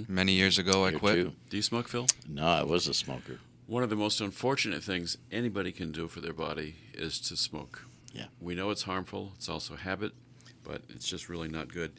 many 0.08 0.32
years 0.32 0.58
ago 0.58 0.84
i 0.86 0.90
Here, 0.90 0.98
quit 0.98 1.14
too. 1.16 1.32
Do 1.50 1.56
you 1.56 1.62
smoke, 1.62 1.88
Phil? 1.88 2.06
No, 2.28 2.46
I 2.46 2.62
was 2.62 2.86
a 2.86 2.94
smoker. 2.94 3.40
One 3.66 3.82
of 3.82 3.90
the 3.90 3.96
most 3.96 4.20
unfortunate 4.20 4.82
things 4.82 5.18
anybody 5.30 5.72
can 5.72 5.92
do 5.92 6.08
for 6.08 6.20
their 6.20 6.32
body 6.32 6.76
is 6.94 7.18
to 7.20 7.36
smoke. 7.36 7.84
Yeah. 8.12 8.26
We 8.40 8.54
know 8.54 8.70
it's 8.70 8.82
harmful. 8.84 9.32
It's 9.36 9.48
also 9.48 9.76
habit, 9.76 10.12
but 10.64 10.82
it's 10.88 11.06
just 11.06 11.28
really 11.28 11.48
not 11.48 11.72
good. 11.72 11.92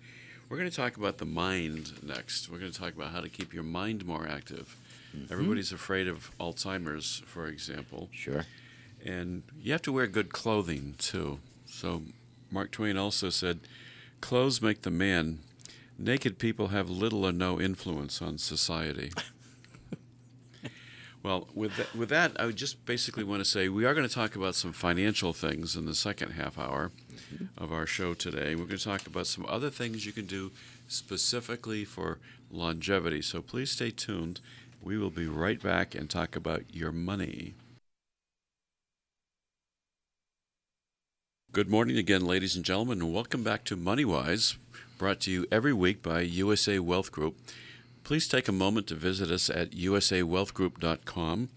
We're 0.50 0.58
going 0.58 0.70
to 0.70 0.76
talk 0.76 0.98
about 0.98 1.18
the 1.18 1.26
mind 1.26 1.94
next. 2.04 2.50
We're 2.50 2.60
going 2.60 2.72
to 2.72 2.78
talk 2.80 2.94
about 2.94 3.12
how 3.12 3.22
to 3.22 3.30
keep 3.30 3.54
your 3.54 3.64
mind 3.64 4.06
more 4.06 4.28
active. 4.28 4.76
Mm-hmm. 5.16 5.32
Everybody's 5.34 5.72
afraid 5.72 6.08
of 6.08 6.32
Alzheimer's, 6.40 7.22
for 7.26 7.48
example, 7.48 8.10
Sure. 8.14 8.46
and 9.04 9.44
you 9.60 9.72
have 9.72 9.82
to 9.84 9.92
wear 9.92 10.08
good 10.08 10.32
clothing 10.32 10.96
too. 10.98 11.40
So, 11.66 12.04
Mark 12.50 12.72
Twain 12.72 12.98
also 12.98 13.30
said, 13.30 13.60
"Clothes 14.22 14.62
make 14.62 14.82
the 14.82 14.92
man. 14.92 15.40
Naked 15.98 16.40
people 16.40 16.70
have 16.70 16.90
little 16.90 17.26
or 17.26 17.32
no 17.32 17.60
influence 17.60 18.22
on 18.22 18.38
society." 18.38 19.12
Well, 21.24 21.48
with 21.54 21.76
that, 21.78 21.96
with 21.96 22.10
that, 22.10 22.40
I 22.40 22.50
just 22.50 22.84
basically 22.86 23.24
want 23.24 23.42
to 23.42 23.46
say 23.46 23.70
we 23.70 23.86
are 23.86 23.94
going 23.94 24.08
to 24.08 24.14
talk 24.14 24.36
about 24.36 24.56
some 24.56 24.74
financial 24.74 25.34
things 25.34 25.76
in 25.76 25.86
the 25.86 25.94
second 25.94 26.32
half 26.32 26.58
hour 26.58 26.92
mm-hmm. 27.14 27.64
of 27.64 27.72
our 27.72 27.86
show 27.86 28.16
today. 28.16 28.56
We're 28.56 28.66
going 28.66 28.80
to 28.80 28.84
talk 28.84 29.06
about 29.06 29.28
some 29.28 29.46
other 29.48 29.70
things 29.70 30.06
you 30.06 30.14
can 30.14 30.26
do 30.26 30.52
specifically 30.88 31.86
for 31.86 32.18
longevity. 32.50 33.22
So 33.22 33.42
please 33.42 33.70
stay 33.70 33.92
tuned. 33.92 34.42
We 34.84 34.98
will 34.98 35.12
be 35.12 35.28
right 35.28 35.62
back 35.62 35.94
and 35.94 36.10
talk 36.10 36.36
about 36.36 36.64
your 36.74 36.92
money. 36.92 37.54
Good 41.52 41.70
morning 41.70 41.98
again, 41.98 42.26
ladies 42.26 42.56
and 42.56 42.66
gentlemen, 42.66 43.00
and 43.00 43.14
welcome 43.14 43.44
back 43.44 43.64
to 43.66 43.78
MoneyWise, 43.78 44.58
brought 44.98 45.20
to 45.22 45.32
you 45.32 45.46
every 45.52 45.74
week 45.74 46.02
by 46.02 46.22
USA 46.22 46.80
Wealth 46.80 47.12
Group. 47.12 47.38
Please 48.04 48.28
take 48.28 48.48
a 48.48 48.52
moment 48.52 48.88
to 48.88 48.96
visit 48.96 49.30
us 49.30 49.52
at 49.52 49.70
usawealthgroup.com. 49.72 51.50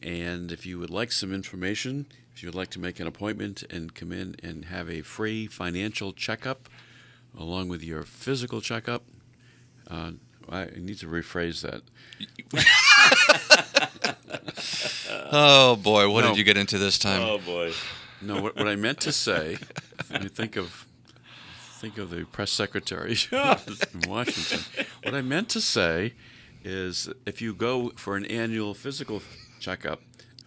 And 0.00 0.52
if 0.52 0.64
you 0.64 0.78
would 0.78 0.90
like 0.90 1.10
some 1.10 1.34
information, 1.34 2.06
if 2.32 2.44
you 2.44 2.46
would 2.46 2.54
like 2.54 2.70
to 2.70 2.80
make 2.80 3.00
an 3.00 3.08
appointment 3.08 3.64
and 3.70 3.92
come 3.92 4.12
in 4.12 4.36
and 4.40 4.66
have 4.66 4.88
a 4.88 5.02
free 5.02 5.48
financial 5.48 6.12
checkup 6.12 6.68
along 7.36 7.68
with 7.68 7.82
your 7.82 8.04
physical 8.04 8.60
checkup, 8.60 9.02
uh, 9.90 10.12
I 10.48 10.68
need 10.76 10.98
to 10.98 11.06
rephrase 11.06 11.62
that. 11.62 11.82
oh 15.32 15.76
boy 15.76 16.08
what 16.10 16.22
No. 16.22 16.28
did 16.30 16.38
you 16.38 16.44
get 16.44 16.56
into 16.56 16.78
this 16.78 16.98
time 16.98 17.22
Oh 17.22 17.38
boy. 17.38 17.72
No, 18.20 18.40
what, 18.40 18.56
what 18.56 18.68
I 18.68 18.76
meant 18.76 19.00
to 19.00 19.12
say, 19.12 19.58
when 20.08 20.22
you 20.22 20.28
think 20.28 20.56
of 20.56 20.86
think 21.80 21.98
of 21.98 22.10
the 22.10 22.24
press 22.26 22.52
secretary 22.52 23.16
in 23.32 24.08
Washington. 24.08 24.60
What 25.02 25.14
I 25.14 25.22
meant 25.22 25.48
to 25.50 25.60
say 25.60 26.12
is 26.62 27.08
if 27.26 27.42
you 27.42 27.54
go 27.54 27.90
for 27.96 28.16
an 28.16 28.24
annual 28.26 28.74
physical 28.74 29.22
checkup, 29.58 30.00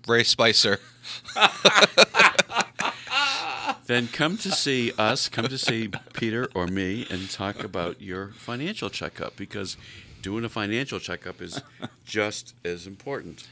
Ray 0.07 0.23
Spicer. 0.23 0.79
then 3.85 4.07
come 4.07 4.37
to 4.39 4.51
see 4.51 4.91
us, 4.97 5.29
come 5.29 5.47
to 5.47 5.57
see 5.57 5.89
Peter 6.13 6.49
or 6.55 6.67
me, 6.67 7.05
and 7.09 7.29
talk 7.29 7.63
about 7.63 8.01
your 8.01 8.29
financial 8.29 8.89
checkup 8.89 9.35
because 9.35 9.77
doing 10.21 10.43
a 10.43 10.49
financial 10.49 10.99
checkup 10.99 11.41
is 11.41 11.61
just 12.05 12.55
as 12.65 12.87
important. 12.87 13.47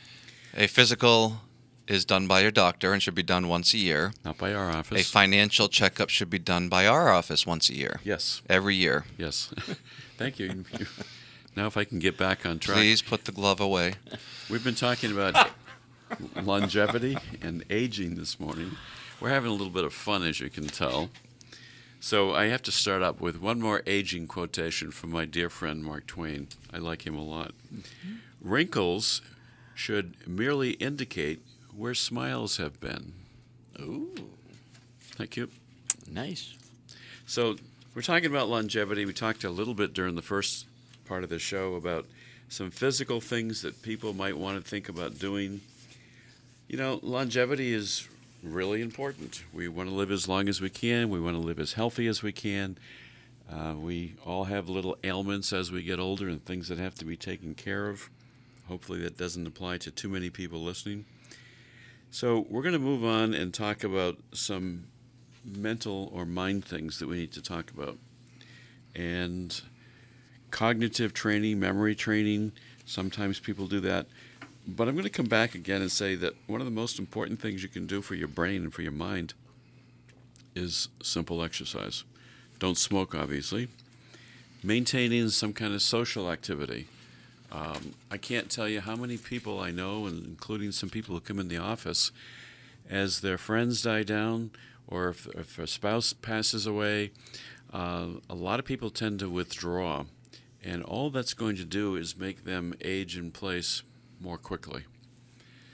A 0.56 0.68
physical 0.68 1.42
is 1.88 2.06
done 2.06 2.28
by 2.28 2.40
your 2.42 2.52
doctor 2.52 2.94
and 2.94 3.04
should 3.04 3.14
be 3.16 3.24
done 3.24 3.48
once 3.48 3.74
a 3.74 3.78
year. 3.78 4.14
Not 4.24 4.38
by 4.38 4.54
our 4.54 4.70
office. 4.72 5.02
A 5.02 5.04
financial 5.04 5.68
checkup 5.68 6.10
should 6.10 6.30
be 6.30 6.40
done 6.40 6.70
by 6.70 6.88
our 6.88 7.10
office 7.12 7.46
once 7.46 7.70
a 7.70 7.76
year. 7.76 8.00
yes, 8.04 8.42
Every 8.50 8.76
year. 8.76 9.06
yes. 9.18 9.54
Thank 10.18 10.40
you. 10.40 10.64
Now, 11.56 11.68
if 11.68 11.76
I 11.78 11.84
can 11.84 12.00
get 12.00 12.18
back 12.18 12.46
on 12.46 12.58
track, 12.60 12.78
Please 12.78 13.02
put 13.02 13.26
the 13.26 13.32
glove 13.32 13.60
away. 13.60 13.96
we've 14.50 14.64
been 14.64 14.76
talking 14.76 15.12
about 15.12 15.50
longevity 16.42 17.18
and 17.42 17.64
aging 17.70 18.16
this 18.16 18.40
morning. 18.40 18.72
We're 19.24 19.30
having 19.30 19.52
a 19.52 19.54
little 19.54 19.70
bit 19.72 19.86
of 19.86 19.94
fun, 19.94 20.24
as 20.24 20.42
you 20.42 20.50
can 20.50 20.68
tell. 20.68 21.10
So 22.02 22.34
I 22.34 22.48
have 22.48 22.62
to 22.64 22.74
start 22.74 23.02
up 23.02 23.22
with 23.22 23.40
one 23.40 23.62
more 23.62 23.82
aging 23.88 24.28
quotation 24.28 24.92
from 24.92 25.12
my 25.12 25.24
dear 25.24 25.50
friend 25.50 25.82
Mark 25.82 26.08
Twain. 26.08 26.50
I 26.74 26.80
like 26.80 27.08
him 27.08 27.16
a 27.16 27.24
lot. 27.24 27.54
Mm-hmm. 27.74 28.16
Wrinkles 28.42 29.22
should 29.76 30.28
merely 30.28 30.72
indicate 30.72 31.42
where 31.74 31.94
smiles 31.94 32.58
have 32.58 32.82
been. 32.82 33.14
Ooh, 33.80 34.14
Thank 35.00 35.38
you. 35.38 35.50
nice. 36.12 36.54
So 37.26 37.56
we're 37.96 38.02
talking 38.02 38.30
about 38.30 38.50
longevity. 38.50 39.06
We 39.06 39.14
talked 39.14 39.46
a 39.46 39.50
little 39.50 39.74
bit 39.74 39.94
during 39.94 40.16
the 40.16 40.22
first 40.22 40.66
part 41.06 41.24
of 41.24 41.30
the 41.30 41.40
show 41.40 41.76
about 41.76 42.08
some 42.50 42.72
physical 42.72 43.22
things 43.22 43.62
that 43.62 43.84
people 43.84 44.12
might 44.12 44.38
want 44.38 44.62
to 44.62 44.70
think 44.70 44.90
about 44.90 45.18
doing. 45.18 45.62
You 46.68 46.76
know, 46.76 47.00
longevity 47.02 47.74
is 47.74 48.10
really 48.44 48.82
important. 48.82 49.44
We 49.54 49.68
want 49.68 49.90
to 49.90 49.96
live 49.96 50.12
as 50.12 50.28
long 50.28 50.50
as 50.50 50.62
we 50.62 50.70
can. 50.70 51.10
We 51.10 51.20
want 51.20 51.36
to 51.36 51.42
live 51.42 51.60
as 51.60 51.74
healthy 51.74 52.08
as 52.08 52.22
we 52.22 52.32
can. 52.32 52.78
Uh, 53.52 53.76
we 53.78 54.16
all 54.26 54.46
have 54.46 54.70
little 54.70 54.98
ailments 55.04 55.54
as 55.54 55.72
we 55.72 55.84
get 55.84 56.00
older 56.00 56.28
and 56.28 56.44
things 56.44 56.68
that 56.68 56.78
have 56.78 56.96
to 56.96 57.06
be 57.06 57.18
taken 57.18 57.56
care 57.56 57.90
of. 57.90 58.10
Hopefully, 58.68 59.00
that 59.02 59.18
doesn't 59.18 59.46
apply 59.46 59.78
to 59.80 59.92
too 59.92 60.10
many 60.10 60.30
people 60.30 60.60
listening. 60.62 61.06
So, 62.12 62.46
we're 62.50 62.62
going 62.62 62.74
to 62.74 62.80
move 62.80 63.04
on 63.04 63.34
and 63.34 63.54
talk 63.54 63.84
about 63.84 64.18
some 64.34 64.86
mental 65.44 66.10
or 66.14 66.26
mind 66.26 66.64
things 66.66 67.00
that 67.00 67.08
we 67.08 67.18
need 67.18 67.32
to 67.34 67.42
talk 67.42 67.72
about. 67.72 67.98
And 68.96 69.60
cognitive 70.52 71.14
training, 71.14 71.60
memory 71.60 71.96
training, 71.96 72.54
sometimes 72.86 73.40
people 73.40 73.68
do 73.68 73.80
that. 73.82 74.08
But 74.68 74.88
I'm 74.88 74.96
going 74.96 75.04
to 75.04 75.10
come 75.10 75.26
back 75.26 75.56
again 75.56 75.82
and 75.82 75.92
say 75.92 76.16
that 76.16 76.34
one 76.48 76.62
of 76.62 76.66
the 76.66 76.72
most 76.72 76.98
important 76.98 77.42
things 77.42 77.64
you 77.64 77.70
can 77.70 77.86
do 77.86 78.02
for 78.02 78.16
your 78.16 78.30
brain 78.30 78.64
and 78.64 78.74
for 78.74 78.82
your 78.82 78.94
mind 78.94 79.34
is 80.56 80.88
simple 81.02 81.44
exercise. 81.44 82.04
Don't 82.60 82.78
smoke, 82.78 83.14
obviously. 83.14 83.68
Maintaining 84.64 85.30
some 85.30 85.52
kind 85.52 85.74
of 85.74 85.82
social 85.82 86.32
activity. 86.32 86.88
Um, 87.52 87.94
I 88.10 88.18
can't 88.18 88.50
tell 88.50 88.70
you 88.70 88.80
how 88.80 88.96
many 88.96 89.18
people 89.18 89.60
I 89.60 89.72
know, 89.72 90.08
including 90.08 90.72
some 90.72 90.90
people 90.90 91.14
who 91.14 91.22
come 91.22 91.40
in 91.40 91.50
the 91.50 91.58
office, 91.58 92.12
as 92.90 93.20
their 93.20 93.38
friends 93.38 93.82
die 93.82 94.04
down 94.04 94.52
or 94.88 95.10
if, 95.10 95.28
if 95.28 95.60
a 95.60 95.68
spouse 95.68 96.14
passes 96.14 96.66
away, 96.66 97.12
uh, 97.74 98.08
a 98.30 98.36
lot 98.36 98.60
of 98.60 98.66
people 98.66 98.90
tend 98.90 99.20
to 99.20 99.30
withdraw. 99.30 100.06
And 100.64 100.84
all 100.84 101.10
that's 101.10 101.34
going 101.34 101.58
to 101.58 101.66
do 101.66 101.96
is 101.96 102.18
make 102.18 102.46
them 102.46 102.74
age 102.82 103.18
in 103.18 103.32
place 103.32 103.84
more 104.24 104.38
quickly. 104.38 104.84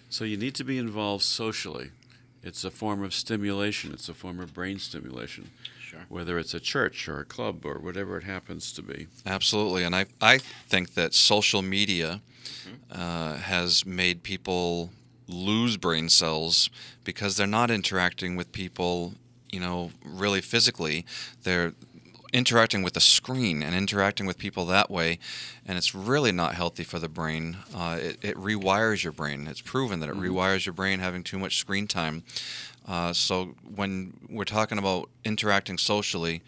So 0.09 0.23
you 0.25 0.35
need 0.37 0.55
to 0.55 0.63
be 0.63 0.77
involved 0.77 1.23
socially. 1.23 1.91
It's 2.41 2.63
a 2.63 2.71
form 2.71 3.03
of 3.03 3.13
stimulation, 3.13 3.91
it's 3.93 4.09
a 4.09 4.13
form 4.13 4.39
of 4.39 4.53
brain 4.53 4.79
stimulation, 4.79 5.51
Sure. 5.81 6.05
whether 6.09 6.39
it's 6.39 6.53
a 6.53 6.59
church 6.59 7.07
or 7.07 7.19
a 7.19 7.25
club 7.25 7.65
or 7.65 7.75
whatever 7.79 8.17
it 8.17 8.23
happens 8.23 8.71
to 8.73 8.81
be. 8.81 9.07
Absolutely, 9.25 9.83
and 9.83 9.95
I 9.95 10.05
I 10.21 10.39
think 10.67 10.93
that 10.95 11.13
social 11.13 11.61
media 11.61 12.21
uh, 12.91 13.35
has 13.37 13.85
made 13.85 14.23
people 14.23 14.89
lose 15.27 15.77
brain 15.77 16.09
cells 16.09 16.69
because 17.03 17.35
they're 17.37 17.45
not 17.47 17.69
interacting 17.69 18.35
with 18.35 18.51
people, 18.51 19.13
you 19.51 19.59
know, 19.59 19.91
really 20.03 20.41
physically. 20.41 21.05
They're 21.43 21.73
interacting 22.31 22.83
with 22.83 22.95
a 22.95 22.99
screen 22.99 23.63
and 23.63 23.75
interacting 23.75 24.25
with 24.25 24.37
people 24.37 24.65
that 24.65 24.89
way, 24.89 25.19
and 25.65 25.77
it's 25.77 25.95
really 25.95 26.31
not 26.31 26.55
healthy 26.55 26.83
for 26.83 26.99
the 26.99 27.09
brain. 27.09 27.57
Uh, 27.73 27.97
it, 27.99 28.17
it 28.21 28.35
rewires 28.37 29.03
your 29.03 29.11
brain. 29.11 29.47
It's 29.47 29.61
proven 29.61 29.99
that 29.99 30.09
it 30.09 30.15
rewires 30.15 30.65
your 30.65 30.73
brain 30.73 30.99
having 30.99 31.23
too 31.23 31.39
much 31.39 31.57
screen 31.57 31.87
time. 31.87 32.23
Uh, 32.87 33.13
so 33.13 33.55
when 33.75 34.13
we're 34.29 34.45
talking 34.45 34.77
about 34.77 35.09
interacting 35.23 35.77
socially, 35.77 36.41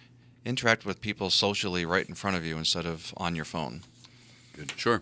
interact 0.46 0.86
with 0.86 1.02
people 1.02 1.30
socially 1.30 1.86
right 1.86 2.08
in 2.08 2.16
front 2.16 2.38
of 2.38 2.46
you 2.46 2.58
instead 2.58 2.86
of 2.86 3.14
on 3.18 3.36
your 3.36 3.46
phone. 3.46 3.82
Good. 4.54 4.74
Sure. 4.76 5.02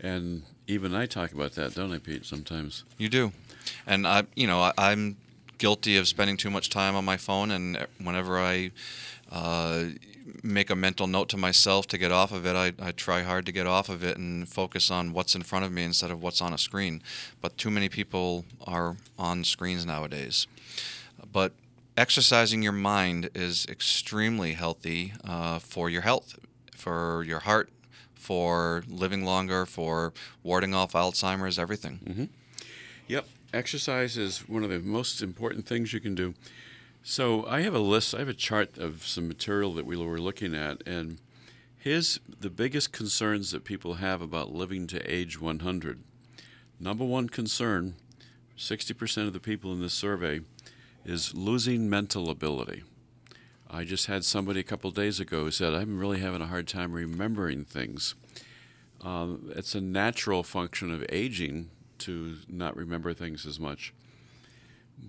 And 0.00 0.42
even 0.66 0.94
I 0.94 1.06
talk 1.06 1.32
about 1.32 1.52
that, 1.52 1.74
don't 1.74 1.92
I, 1.92 1.98
Pete, 1.98 2.24
sometimes? 2.24 2.84
You 2.98 3.08
do, 3.08 3.32
and 3.86 4.06
I, 4.06 4.24
you 4.34 4.46
know, 4.46 4.60
I, 4.60 4.72
I'm 4.76 5.16
guilty 5.58 5.96
of 5.96 6.08
spending 6.08 6.36
too 6.36 6.50
much 6.50 6.68
time 6.68 6.94
on 6.96 7.04
my 7.04 7.16
phone, 7.16 7.50
and 7.50 7.86
whenever 8.02 8.38
I 8.38 8.70
uh, 9.34 9.86
make 10.42 10.70
a 10.70 10.76
mental 10.76 11.08
note 11.08 11.28
to 11.30 11.36
myself 11.36 11.88
to 11.88 11.98
get 11.98 12.12
off 12.12 12.30
of 12.32 12.46
it, 12.46 12.54
I, 12.54 12.72
I 12.80 12.92
try 12.92 13.22
hard 13.22 13.44
to 13.46 13.52
get 13.52 13.66
off 13.66 13.88
of 13.88 14.04
it 14.04 14.16
and 14.16 14.48
focus 14.48 14.90
on 14.90 15.12
what's 15.12 15.34
in 15.34 15.42
front 15.42 15.64
of 15.64 15.72
me 15.72 15.82
instead 15.82 16.12
of 16.12 16.22
what's 16.22 16.40
on 16.40 16.52
a 16.52 16.58
screen. 16.58 17.02
But 17.40 17.58
too 17.58 17.70
many 17.70 17.88
people 17.88 18.44
are 18.64 18.96
on 19.18 19.42
screens 19.42 19.84
nowadays. 19.84 20.46
But 21.32 21.52
exercising 21.96 22.62
your 22.62 22.72
mind 22.72 23.30
is 23.34 23.66
extremely 23.66 24.52
healthy 24.52 25.14
uh, 25.24 25.58
for 25.58 25.90
your 25.90 26.02
health, 26.02 26.38
for 26.72 27.24
your 27.26 27.40
heart, 27.40 27.70
for 28.14 28.84
living 28.88 29.24
longer, 29.24 29.66
for 29.66 30.12
warding 30.44 30.74
off 30.74 30.92
Alzheimer's, 30.92 31.58
everything. 31.58 32.30
Yep. 33.08 33.26
Exercise 33.52 34.16
is 34.16 34.48
one 34.48 34.62
of 34.62 34.70
the 34.70 34.78
most 34.78 35.22
important 35.22 35.66
things 35.66 35.92
you 35.92 36.00
can 36.00 36.14
do. 36.14 36.34
So 37.06 37.44
I 37.46 37.60
have 37.60 37.74
a 37.74 37.80
list, 37.80 38.14
I 38.14 38.20
have 38.20 38.30
a 38.30 38.34
chart 38.34 38.78
of 38.78 39.06
some 39.06 39.28
material 39.28 39.74
that 39.74 39.84
we 39.84 39.94
were 39.94 40.18
looking 40.18 40.54
at, 40.54 40.82
and 40.86 41.18
here's 41.76 42.18
the 42.26 42.48
biggest 42.48 42.92
concerns 42.92 43.50
that 43.50 43.62
people 43.62 43.96
have 43.96 44.22
about 44.22 44.54
living 44.54 44.86
to 44.86 45.00
age 45.00 45.38
100. 45.38 46.02
Number 46.80 47.04
one 47.04 47.28
concern 47.28 47.96
60% 48.56 49.26
of 49.26 49.34
the 49.34 49.38
people 49.38 49.70
in 49.70 49.82
this 49.82 49.92
survey 49.92 50.40
is 51.04 51.34
losing 51.34 51.90
mental 51.90 52.30
ability. 52.30 52.84
I 53.70 53.84
just 53.84 54.06
had 54.06 54.24
somebody 54.24 54.60
a 54.60 54.64
couple 54.64 54.90
days 54.90 55.20
ago 55.20 55.44
who 55.44 55.50
said, 55.50 55.74
I'm 55.74 55.98
really 55.98 56.20
having 56.20 56.40
a 56.40 56.46
hard 56.46 56.66
time 56.66 56.94
remembering 56.94 57.66
things. 57.66 58.14
Um, 59.02 59.52
it's 59.54 59.74
a 59.74 59.80
natural 59.82 60.42
function 60.42 60.90
of 60.90 61.04
aging 61.10 61.68
to 61.98 62.36
not 62.48 62.74
remember 62.74 63.12
things 63.12 63.44
as 63.44 63.60
much. 63.60 63.92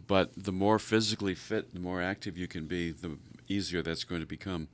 But 0.08 0.32
the 0.36 0.52
more 0.52 0.80
physically 0.80 1.36
fit, 1.36 1.74
the 1.74 1.80
more 1.80 2.02
active 2.02 2.38
you 2.38 2.48
can 2.48 2.68
be, 2.68 2.92
the 2.92 3.18
easier 3.48 3.82
that's 3.82 4.04
going 4.04 4.22
to 4.22 4.28
become. 4.28 4.68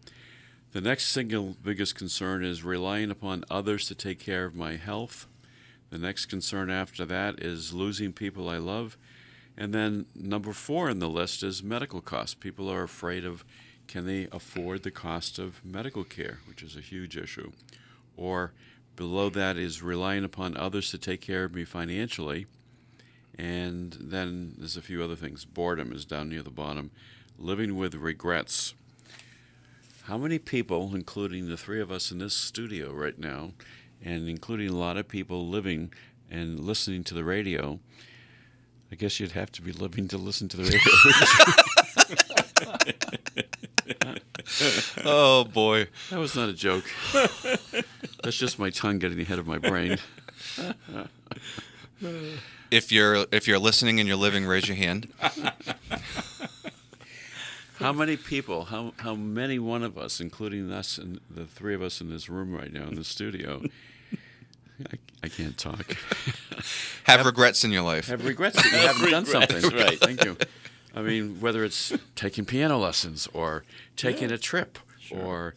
The 0.71 0.81
next 0.81 1.07
single 1.07 1.57
biggest 1.61 1.95
concern 1.95 2.45
is 2.45 2.63
relying 2.63 3.11
upon 3.11 3.43
others 3.49 3.87
to 3.87 3.95
take 3.95 4.19
care 4.19 4.45
of 4.45 4.55
my 4.55 4.77
health. 4.77 5.27
The 5.89 5.97
next 5.97 6.27
concern 6.27 6.69
after 6.69 7.03
that 7.05 7.41
is 7.41 7.73
losing 7.73 8.13
people 8.13 8.47
I 8.47 8.57
love. 8.57 8.97
And 9.57 9.73
then 9.73 10.05
number 10.15 10.53
four 10.53 10.89
in 10.89 10.99
the 10.99 11.09
list 11.09 11.43
is 11.43 11.61
medical 11.61 11.99
costs. 11.99 12.35
People 12.35 12.69
are 12.71 12.83
afraid 12.83 13.25
of 13.25 13.43
can 13.87 14.05
they 14.05 14.29
afford 14.31 14.83
the 14.83 14.91
cost 14.91 15.37
of 15.37 15.63
medical 15.65 16.05
care, 16.05 16.39
which 16.47 16.63
is 16.63 16.77
a 16.77 16.81
huge 16.81 17.17
issue. 17.17 17.51
Or 18.15 18.53
below 18.95 19.29
that 19.31 19.57
is 19.57 19.83
relying 19.83 20.23
upon 20.23 20.55
others 20.55 20.89
to 20.91 20.97
take 20.97 21.19
care 21.19 21.43
of 21.43 21.53
me 21.53 21.65
financially. 21.65 22.45
And 23.41 23.97
then 23.99 24.53
there's 24.59 24.77
a 24.77 24.83
few 24.83 25.03
other 25.03 25.15
things. 25.15 25.45
Boredom 25.45 25.91
is 25.91 26.05
down 26.05 26.29
near 26.29 26.43
the 26.43 26.51
bottom. 26.51 26.91
Living 27.39 27.75
with 27.75 27.95
regrets. 27.95 28.75
How 30.03 30.15
many 30.15 30.37
people, 30.37 30.91
including 30.93 31.49
the 31.49 31.57
three 31.57 31.81
of 31.81 31.91
us 31.91 32.11
in 32.11 32.19
this 32.19 32.35
studio 32.35 32.91
right 32.91 33.17
now, 33.17 33.53
and 34.03 34.29
including 34.29 34.69
a 34.69 34.77
lot 34.77 34.95
of 34.95 35.07
people 35.07 35.47
living 35.47 35.91
and 36.29 36.59
listening 36.59 37.03
to 37.05 37.15
the 37.15 37.23
radio, 37.23 37.79
I 38.91 38.95
guess 38.95 39.19
you'd 39.19 39.31
have 39.31 39.51
to 39.53 39.63
be 39.63 39.71
living 39.71 40.07
to 40.09 40.19
listen 40.19 40.47
to 40.49 40.57
the 40.57 40.63
radio. 40.63 40.79
Oh 45.03 45.45
boy. 45.45 45.87
that 46.11 46.19
was 46.19 46.35
not 46.35 46.49
a 46.49 46.53
joke. 46.53 46.83
That's 48.23 48.37
just 48.37 48.59
my 48.59 48.69
tongue 48.69 48.99
getting 48.99 49.19
ahead 49.19 49.39
of 49.39 49.47
my 49.47 49.57
brain. 49.57 49.97
If 52.71 52.91
you're 52.91 53.25
if 53.31 53.47
you're 53.47 53.59
listening 53.59 53.99
and 53.99 54.07
you're 54.07 54.17
living, 54.17 54.45
raise 54.45 54.67
your 54.67 54.77
hand. 54.77 55.11
How 57.81 57.91
many 57.91 58.15
people, 58.15 58.65
how, 58.65 58.93
how 58.97 59.15
many 59.15 59.57
one 59.57 59.81
of 59.81 59.97
us, 59.97 60.21
including 60.21 60.71
us 60.71 60.99
and 60.99 61.19
the 61.31 61.47
three 61.47 61.73
of 61.73 61.81
us 61.81 61.99
in 61.99 62.11
this 62.11 62.29
room 62.29 62.53
right 62.53 62.71
now 62.71 62.83
in 62.83 62.93
the 62.93 63.03
studio, 63.03 63.63
I, 64.91 64.97
I 65.23 65.27
can't 65.27 65.57
talk. 65.57 65.97
Have, 67.05 67.25
regrets 67.25 67.63
in 67.63 67.71
your 67.71 67.81
life. 67.81 68.07
Have 68.07 68.23
regrets 68.23 68.57
that 68.57 68.71
you 68.71 68.87
haven't 68.87 69.09
done 69.09 69.25
something. 69.25 69.75
right. 69.75 69.99
Thank 69.99 70.23
you. 70.23 70.37
I 70.95 71.01
mean, 71.01 71.41
whether 71.41 71.63
it's 71.63 71.91
taking 72.15 72.45
piano 72.45 72.77
lessons 72.77 73.27
or 73.33 73.63
taking 73.95 74.31
a 74.31 74.37
trip 74.37 74.77
or 75.09 75.55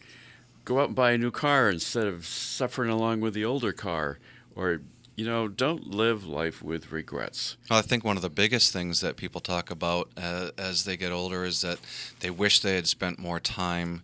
go 0.65 0.81
out 0.81 0.87
and 0.87 0.97
buy 0.97 1.13
a 1.13 1.19
new 1.19 1.31
car 1.31 1.69
instead 1.69 2.07
of 2.07 2.25
suffering 2.25 2.89
along 2.89 3.21
with 3.21 3.35
the 3.35 3.45
older 3.45 3.73
car 3.73 4.19
or 4.57 4.81
you 5.17 5.25
know, 5.25 5.49
don't 5.49 5.87
live 5.89 6.25
life 6.27 6.63
with 6.63 6.91
regrets. 6.91 7.57
Well, 7.71 7.79
I 7.79 7.83
think 7.83 8.05
one 8.05 8.17
of 8.17 8.23
the 8.23 8.31
biggest 8.31 8.73
things 8.73 9.01
that 9.01 9.17
people 9.17 9.41
talk 9.41 9.71
about 9.71 10.09
uh, 10.17 10.51
as 10.59 10.85
they 10.85 10.97
get 10.97 11.13
older 11.13 11.45
is 11.45 11.61
that 11.61 11.79
they 12.21 12.31
wish 12.31 12.61
they 12.61 12.75
had 12.75 12.87
spent 12.89 13.19
more 13.19 13.39
time 13.41 14.03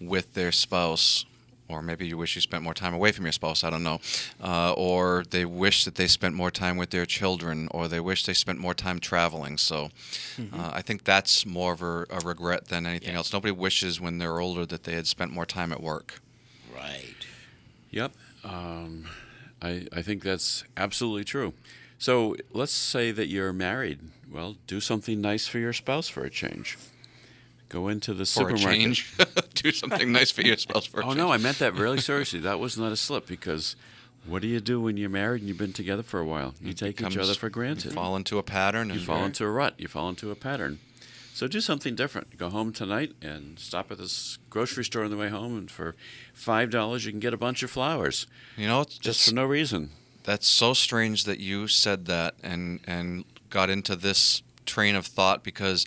with 0.00 0.34
their 0.34 0.52
spouse, 0.52 1.24
or 1.68 1.82
maybe 1.82 2.06
you 2.06 2.16
wish 2.18 2.34
you 2.34 2.40
spent 2.40 2.62
more 2.62 2.74
time 2.74 2.92
away 2.92 3.12
from 3.12 3.24
your 3.24 3.32
spouse, 3.32 3.62
I 3.64 3.70
don't 3.70 3.82
know. 3.82 4.00
Uh, 4.42 4.72
or 4.72 5.24
they 5.30 5.44
wish 5.44 5.84
that 5.84 5.94
they 5.94 6.06
spent 6.06 6.34
more 6.34 6.50
time 6.50 6.76
with 6.76 6.90
their 6.90 7.06
children, 7.06 7.68
or 7.70 7.86
they 7.88 8.00
wish 8.00 8.24
they 8.26 8.34
spent 8.34 8.58
more 8.58 8.74
time 8.74 8.98
traveling. 8.98 9.56
So 9.56 9.90
uh, 10.52 10.70
I 10.74 10.82
think 10.82 11.04
that's 11.04 11.46
more 11.46 11.72
of 11.72 11.82
a, 11.82 12.06
a 12.10 12.20
regret 12.24 12.68
than 12.68 12.86
anything 12.86 13.10
Yeah. 13.12 13.18
else. 13.18 13.32
Nobody 13.32 13.52
wishes 13.52 14.00
when 14.00 14.18
they're 14.18 14.40
older 14.40 14.66
that 14.66 14.84
they 14.84 14.94
had 14.94 15.06
spent 15.06 15.32
more 15.32 15.46
time 15.46 15.70
at 15.72 15.82
work. 15.82 16.20
Right. 16.74 17.16
Yep. 17.90 18.12
Um, 18.44 19.06
I, 19.62 19.86
I 19.92 20.02
think 20.02 20.22
that's 20.22 20.64
absolutely 20.76 21.24
true. 21.24 21.52
So 21.98 22.36
let's 22.52 22.72
say 22.72 23.10
that 23.12 23.28
you're 23.28 23.52
married. 23.52 23.98
Well, 24.32 24.56
do 24.66 24.80
something 24.80 25.20
nice 25.20 25.46
for 25.46 25.58
your 25.58 25.72
spouse 25.72 26.08
for 26.08 26.24
a 26.24 26.30
change. 26.30 26.78
Go 27.68 27.88
into 27.88 28.12
the 28.14 28.24
For 28.24 28.26
supermarket. 28.26 28.64
change, 28.70 29.16
do 29.54 29.70
something 29.70 30.10
nice 30.10 30.30
for 30.30 30.42
your 30.42 30.56
spouse 30.56 30.86
for 30.86 31.00
a 31.00 31.06
Oh 31.08 31.12
no, 31.12 31.30
I 31.32 31.36
meant 31.36 31.58
that 31.58 31.74
really 31.74 31.98
seriously. 32.00 32.40
That 32.40 32.58
was 32.58 32.76
not 32.76 32.90
a 32.90 32.96
slip 32.96 33.26
because 33.26 33.76
what 34.26 34.42
do 34.42 34.48
you 34.48 34.60
do 34.60 34.80
when 34.80 34.96
you're 34.96 35.08
married 35.10 35.42
and 35.42 35.48
you've 35.48 35.58
been 35.58 35.72
together 35.72 36.02
for 36.02 36.18
a 36.20 36.24
while? 36.24 36.54
You 36.60 36.72
take 36.72 37.00
each 37.00 37.16
other 37.16 37.34
for 37.34 37.48
granted. 37.48 37.90
You 37.90 37.94
fall 37.94 38.16
into 38.16 38.38
a 38.38 38.42
pattern. 38.42 38.88
You 38.88 38.94
and 38.94 39.02
fall 39.02 39.24
into 39.24 39.44
a 39.44 39.50
rut. 39.50 39.74
You 39.78 39.88
fall 39.88 40.08
into 40.08 40.30
a 40.30 40.34
pattern. 40.34 40.80
So 41.40 41.48
do 41.48 41.62
something 41.62 41.94
different. 41.94 42.36
Go 42.36 42.50
home 42.50 42.70
tonight 42.70 43.14
and 43.22 43.58
stop 43.58 43.90
at 43.90 43.96
this 43.96 44.36
grocery 44.50 44.84
store 44.84 45.04
on 45.04 45.10
the 45.10 45.16
way 45.16 45.30
home, 45.30 45.56
and 45.56 45.70
for 45.70 45.96
five 46.34 46.68
dollars 46.68 47.06
you 47.06 47.12
can 47.12 47.18
get 47.18 47.32
a 47.32 47.38
bunch 47.38 47.62
of 47.62 47.70
flowers 47.70 48.26
You 48.58 48.66
know, 48.66 48.82
it's 48.82 48.98
just 48.98 49.26
for 49.26 49.34
no 49.34 49.46
reason. 49.46 49.88
That's 50.24 50.46
so 50.46 50.74
strange 50.74 51.24
that 51.24 51.40
you 51.40 51.66
said 51.66 52.04
that 52.04 52.34
and 52.42 52.80
and 52.86 53.24
got 53.48 53.70
into 53.70 53.96
this 53.96 54.42
train 54.66 54.94
of 54.94 55.06
thought 55.06 55.42
because 55.42 55.86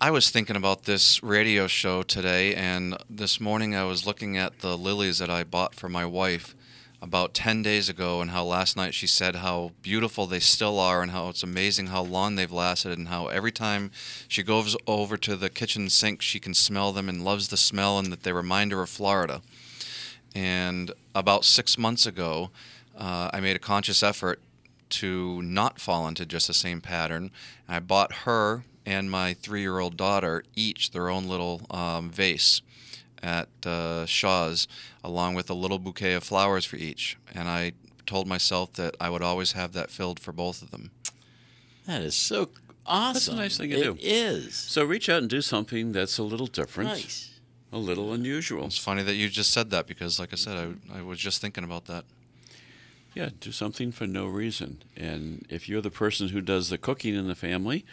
I 0.00 0.12
was 0.12 0.30
thinking 0.30 0.54
about 0.54 0.84
this 0.84 1.20
radio 1.20 1.66
show 1.66 2.04
today 2.04 2.54
and 2.54 2.96
this 3.10 3.40
morning 3.40 3.74
I 3.74 3.82
was 3.82 4.06
looking 4.06 4.36
at 4.36 4.60
the 4.60 4.78
lilies 4.78 5.18
that 5.18 5.30
I 5.30 5.42
bought 5.42 5.74
for 5.74 5.88
my 5.88 6.06
wife 6.06 6.54
about 7.02 7.32
10 7.32 7.62
days 7.62 7.88
ago 7.88 8.20
and 8.20 8.30
how 8.30 8.44
last 8.44 8.76
night 8.76 8.92
she 8.92 9.06
said 9.06 9.36
how 9.36 9.72
beautiful 9.80 10.26
they 10.26 10.40
still 10.40 10.78
are 10.78 11.02
and 11.02 11.12
how 11.12 11.28
it's 11.28 11.42
amazing 11.42 11.86
how 11.86 12.02
long 12.02 12.36
they've 12.36 12.52
lasted 12.52 12.96
and 12.98 13.08
how 13.08 13.28
every 13.28 13.52
time 13.52 13.90
she 14.28 14.42
goes 14.42 14.76
over 14.86 15.16
to 15.16 15.34
the 15.34 15.48
kitchen 15.48 15.88
sink 15.88 16.20
she 16.20 16.38
can 16.38 16.52
smell 16.52 16.92
them 16.92 17.08
and 17.08 17.24
loves 17.24 17.48
the 17.48 17.56
smell 17.56 17.98
and 17.98 18.12
that 18.12 18.22
they 18.22 18.32
remind 18.32 18.70
her 18.72 18.82
of 18.82 18.90
Florida. 18.90 19.40
And 20.34 20.92
about 21.14 21.44
six 21.44 21.78
months 21.78 22.06
ago, 22.06 22.50
uh, 22.96 23.30
I 23.32 23.40
made 23.40 23.56
a 23.56 23.60
conscious 23.60 24.02
effort 24.02 24.40
to 24.90 25.40
not 25.42 25.80
fall 25.80 26.06
into 26.06 26.26
just 26.26 26.48
the 26.48 26.54
same 26.54 26.80
pattern. 26.80 27.30
I 27.68 27.78
bought 27.80 28.12
her 28.24 28.64
and 28.84 29.10
my 29.10 29.34
three 29.34 29.62
year 29.62 29.78
old 29.78 29.96
daughter 29.96 30.44
each 30.54 30.90
their 30.90 31.08
own 31.08 31.28
little 31.28 31.62
um, 31.70 32.10
vase 32.10 32.60
at 33.22 33.48
uh, 33.66 34.06
Shaw's, 34.06 34.66
along 35.04 35.34
with 35.34 35.50
a 35.50 35.54
little 35.54 35.78
bouquet 35.78 36.14
of 36.14 36.22
flowers 36.24 36.64
for 36.64 36.76
each. 36.76 37.16
And 37.34 37.48
I 37.48 37.72
told 38.06 38.26
myself 38.26 38.72
that 38.74 38.96
I 39.00 39.10
would 39.10 39.22
always 39.22 39.52
have 39.52 39.72
that 39.74 39.90
filled 39.90 40.18
for 40.20 40.32
both 40.32 40.62
of 40.62 40.70
them. 40.70 40.90
That 41.86 42.02
is 42.02 42.14
so 42.14 42.50
awesome. 42.86 43.12
That's 43.14 43.28
a 43.28 43.34
nice 43.36 43.56
thing 43.58 43.70
to 43.70 43.76
It 43.78 43.82
do. 43.84 43.96
is. 44.00 44.54
So 44.54 44.84
reach 44.84 45.08
out 45.08 45.18
and 45.22 45.30
do 45.30 45.40
something 45.40 45.92
that's 45.92 46.18
a 46.18 46.22
little 46.22 46.46
different, 46.46 46.90
Nice. 46.90 47.38
a 47.72 47.78
little 47.78 48.12
unusual. 48.12 48.66
It's 48.66 48.78
funny 48.78 49.02
that 49.02 49.14
you 49.14 49.28
just 49.28 49.50
said 49.52 49.70
that 49.70 49.86
because, 49.86 50.18
like 50.18 50.32
I 50.32 50.36
said, 50.36 50.76
I, 50.92 50.98
I 50.98 51.02
was 51.02 51.18
just 51.18 51.40
thinking 51.40 51.64
about 51.64 51.86
that. 51.86 52.04
Yeah, 53.14 53.30
do 53.40 53.50
something 53.50 53.90
for 53.90 54.06
no 54.06 54.26
reason. 54.26 54.82
And 54.96 55.44
if 55.48 55.68
you're 55.68 55.80
the 55.82 55.90
person 55.90 56.28
who 56.28 56.40
does 56.40 56.68
the 56.68 56.78
cooking 56.78 57.14
in 57.16 57.26
the 57.26 57.34
family, 57.34 57.84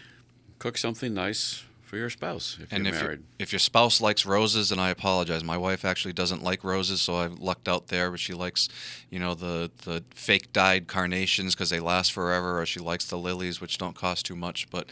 cook 0.59 0.77
something 0.77 1.13
nice 1.13 1.63
for 1.87 1.97
your 1.97 2.09
spouse 2.09 2.57
if 2.61 2.71
and 2.71 2.85
you're 2.85 2.93
if, 2.93 3.01
married. 3.01 3.19
your- 3.19 3.27
if 3.39 3.51
your 3.51 3.59
spouse 3.59 4.01
likes 4.01 4.25
roses, 4.25 4.71
and 4.71 4.79
I 4.79 4.89
apologize, 4.89 5.43
my 5.43 5.57
wife 5.57 5.83
actually 5.85 6.13
doesn't 6.13 6.43
like 6.43 6.63
roses, 6.63 7.01
so 7.01 7.15
I 7.15 7.27
lucked 7.27 7.67
out 7.67 7.87
there. 7.87 8.11
But 8.11 8.19
she 8.19 8.33
likes, 8.33 8.69
you 9.09 9.19
know, 9.19 9.33
the 9.33 9.71
the 9.85 10.03
fake 10.13 10.51
dyed 10.53 10.87
carnations 10.87 11.55
because 11.55 11.69
they 11.69 11.79
last 11.79 12.11
forever, 12.11 12.59
or 12.61 12.65
she 12.65 12.79
likes 12.79 13.05
the 13.05 13.17
lilies, 13.17 13.59
which 13.61 13.77
don't 13.77 13.95
cost 13.95 14.25
too 14.25 14.35
much, 14.35 14.69
but 14.69 14.89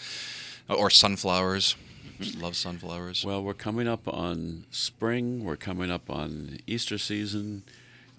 or 0.70 0.90
sunflowers. 0.90 1.76
She 2.22 2.38
loves 2.40 2.58
sunflowers. 2.58 3.26
Well, 3.26 3.44
we're 3.44 3.54
coming 3.54 3.90
up 3.90 4.08
on 4.08 4.66
spring. 4.72 5.44
We're 5.44 5.58
coming 5.58 5.92
up 5.92 6.10
on 6.10 6.60
Easter 6.66 6.98
season. 6.98 7.64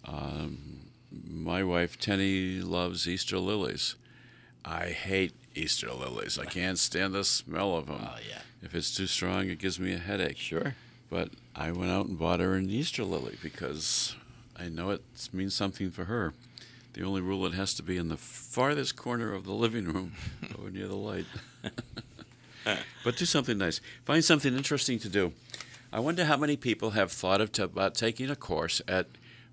Um, 0.05 0.81
my 1.27 1.65
wife 1.65 1.99
Tenny 1.99 2.61
loves 2.61 3.09
Easter 3.09 3.39
lilies. 3.39 3.95
I 4.65 4.89
hate 4.91 5.33
Easter 5.55 5.91
lilies. 5.93 6.39
I 6.39 6.45
can't 6.45 6.79
stand 6.79 7.15
the 7.15 7.25
smell 7.25 7.75
of 7.77 7.87
them. 7.87 8.01
Oh, 8.03 8.17
yeah. 8.29 8.41
If 8.63 8.75
it's 8.75 8.95
too 8.95 9.07
strong, 9.07 9.49
it 9.49 9.59
gives 9.59 9.79
me 9.79 9.93
a 9.93 9.99
headache. 9.99 10.39
Sure. 10.39 10.75
But 11.11 11.31
I 11.55 11.71
went 11.73 11.91
out 11.91 12.07
and 12.07 12.19
bought 12.19 12.41
her 12.41 12.55
an 12.55 12.71
Easter 12.71 13.05
lily 13.05 13.37
because 13.43 14.17
I 14.57 14.69
know 14.69 14.91
it 14.91 15.03
means 15.33 15.55
something 15.55 15.91
for 15.91 16.05
her. 16.05 16.33
The 16.95 17.05
only 17.05 17.21
rule 17.21 17.45
it 17.47 17.53
has 17.55 17.75
to 17.75 17.83
be 17.83 17.97
in 17.99 18.09
the 18.09 18.17
farthest 18.17 18.97
corner 18.97 19.33
of 19.35 19.45
the 19.45 19.53
living 19.53 19.85
room 19.85 20.15
or 20.63 20.71
near 20.71 20.89
the 20.89 20.97
light. 20.97 21.27
but 23.05 23.17
do 23.17 23.25
something 23.25 23.59
nice. 23.59 23.81
Find 24.05 24.25
something 24.25 24.57
interesting 24.57 24.99
to 25.01 25.09
do. 25.09 25.33
I 25.93 26.01
wonder 26.01 26.25
how 26.25 26.37
many 26.37 26.57
people 26.57 26.91
have 26.91 27.13
thought 27.13 27.41
of 27.41 27.53
t- 27.53 27.63
about 27.63 27.95
taking 27.95 28.31
a 28.31 28.37
course 28.37 28.81
at 28.89 29.07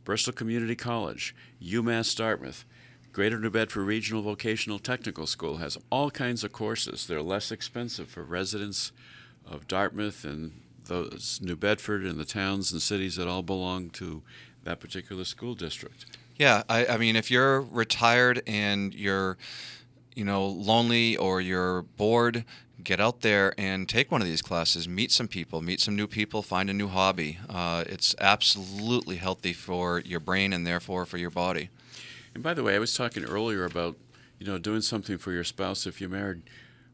Bristol 0.04 0.34
Community 0.34 0.76
College, 0.76 1.36
UMass 1.62 2.16
Dartmouth. 2.16 2.66
Greater 3.14 3.38
New 3.38 3.52
Bedford 3.52 3.84
Regional 3.84 4.24
Vocational 4.24 4.80
Technical 4.80 5.28
School 5.28 5.58
has 5.58 5.78
all 5.92 6.10
kinds 6.10 6.44
of 6.44 6.52
courses. 6.52 7.06
They're 7.06 7.22
less 7.22 7.52
expensive 7.52 8.08
for 8.10 8.24
residents 8.24 8.92
of 9.46 9.68
Dartmouth 9.68 10.26
and 10.26 10.60
those 10.86 11.40
New 11.40 11.56
Bedford 11.56 12.04
and 12.06 12.20
the 12.20 12.26
towns 12.26 12.72
and 12.72 12.82
cities 12.82 13.18
that 13.18 13.28
all 13.28 13.44
belong 13.44 13.92
to 13.92 14.24
that 14.64 14.80
particular 14.80 15.26
school 15.26 15.54
district. 15.54 16.08
Yeah, 16.38 16.64
I, 16.68 16.88
I 16.88 16.98
mean, 16.98 17.16
if 17.16 17.30
you're 17.30 17.62
retired 17.62 18.42
and 18.48 18.96
you're, 18.96 19.38
you 20.16 20.26
know, 20.26 20.48
lonely 20.48 21.16
or 21.16 21.40
you're 21.40 21.84
bored, 21.84 22.44
get 22.84 23.00
out 23.00 23.22
there 23.22 23.54
and 23.60 23.88
take 23.88 24.12
one 24.12 24.22
of 24.22 24.28
these 24.28 24.42
classes. 24.42 24.88
Meet 24.88 25.12
some 25.12 25.28
people, 25.28 25.62
meet 25.62 25.80
some 25.80 25.96
new 25.96 26.08
people, 26.08 26.42
find 26.42 26.68
a 26.68 26.74
new 26.74 26.88
hobby. 26.88 27.38
Uh, 27.48 27.84
it's 27.86 28.16
absolutely 28.20 29.18
healthy 29.18 29.54
for 29.54 30.00
your 30.00 30.20
brain 30.20 30.52
and 30.52 30.66
therefore 30.66 31.06
for 31.06 31.20
your 31.20 31.30
body. 31.30 31.70
And 32.34 32.44
by 32.44 32.54
the 32.54 32.64
way, 32.64 32.76
I 32.76 32.80
was 32.80 32.94
talking 32.94 33.24
earlier 33.24 33.66
about, 33.66 33.96
you 34.40 34.46
know, 34.48 34.58
doing 34.58 34.82
something 34.82 35.18
for 35.18 35.32
your 35.32 35.44
spouse 35.44 35.86
if 35.86 36.02
you're 36.02 36.10
married. 36.10 36.42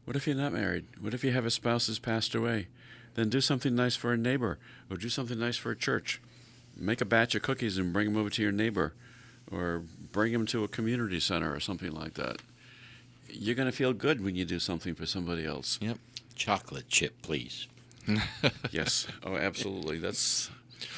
What 0.04 0.16
if 0.16 0.26
you're 0.26 0.36
not 0.36 0.52
married? 0.52 0.86
What 1.00 1.14
if 1.14 1.24
you 1.24 1.32
have 1.32 1.46
a 1.46 1.50
spouse 1.50 1.86
who's 1.86 1.98
passed 1.98 2.34
away? 2.34 2.68
Then 3.14 3.28
do 3.28 3.40
something 3.40 3.74
nice 3.74 3.96
for 3.96 4.12
a 4.12 4.16
neighbor 4.16 4.58
or 4.90 4.96
do 4.96 5.08
something 5.08 5.38
nice 5.38 5.56
for 5.56 5.70
a 5.70 5.76
church. 5.76 6.20
Make 6.76 7.00
a 7.00 7.04
batch 7.04 7.34
of 7.34 7.42
cookies 7.42 7.78
and 7.78 7.92
bring 7.92 8.06
them 8.06 8.16
over 8.16 8.30
to 8.30 8.42
your 8.42 8.52
neighbor 8.52 8.94
or 9.50 9.82
bring 10.12 10.32
them 10.32 10.46
to 10.46 10.64
a 10.64 10.68
community 10.68 11.20
center 11.20 11.52
or 11.54 11.60
something 11.60 11.92
like 11.92 12.14
that. 12.14 12.38
You're 13.28 13.54
going 13.54 13.70
to 13.70 13.76
feel 13.76 13.92
good 13.92 14.24
when 14.24 14.34
you 14.36 14.44
do 14.44 14.58
something 14.58 14.94
for 14.94 15.06
somebody 15.06 15.44
else. 15.44 15.78
Yep. 15.80 15.98
Chocolate 16.34 16.88
chip, 16.88 17.20
please. 17.22 17.66
Yes. 18.72 19.06
Oh, 19.22 19.36
absolutely. 19.36 19.98
That's 19.98 20.50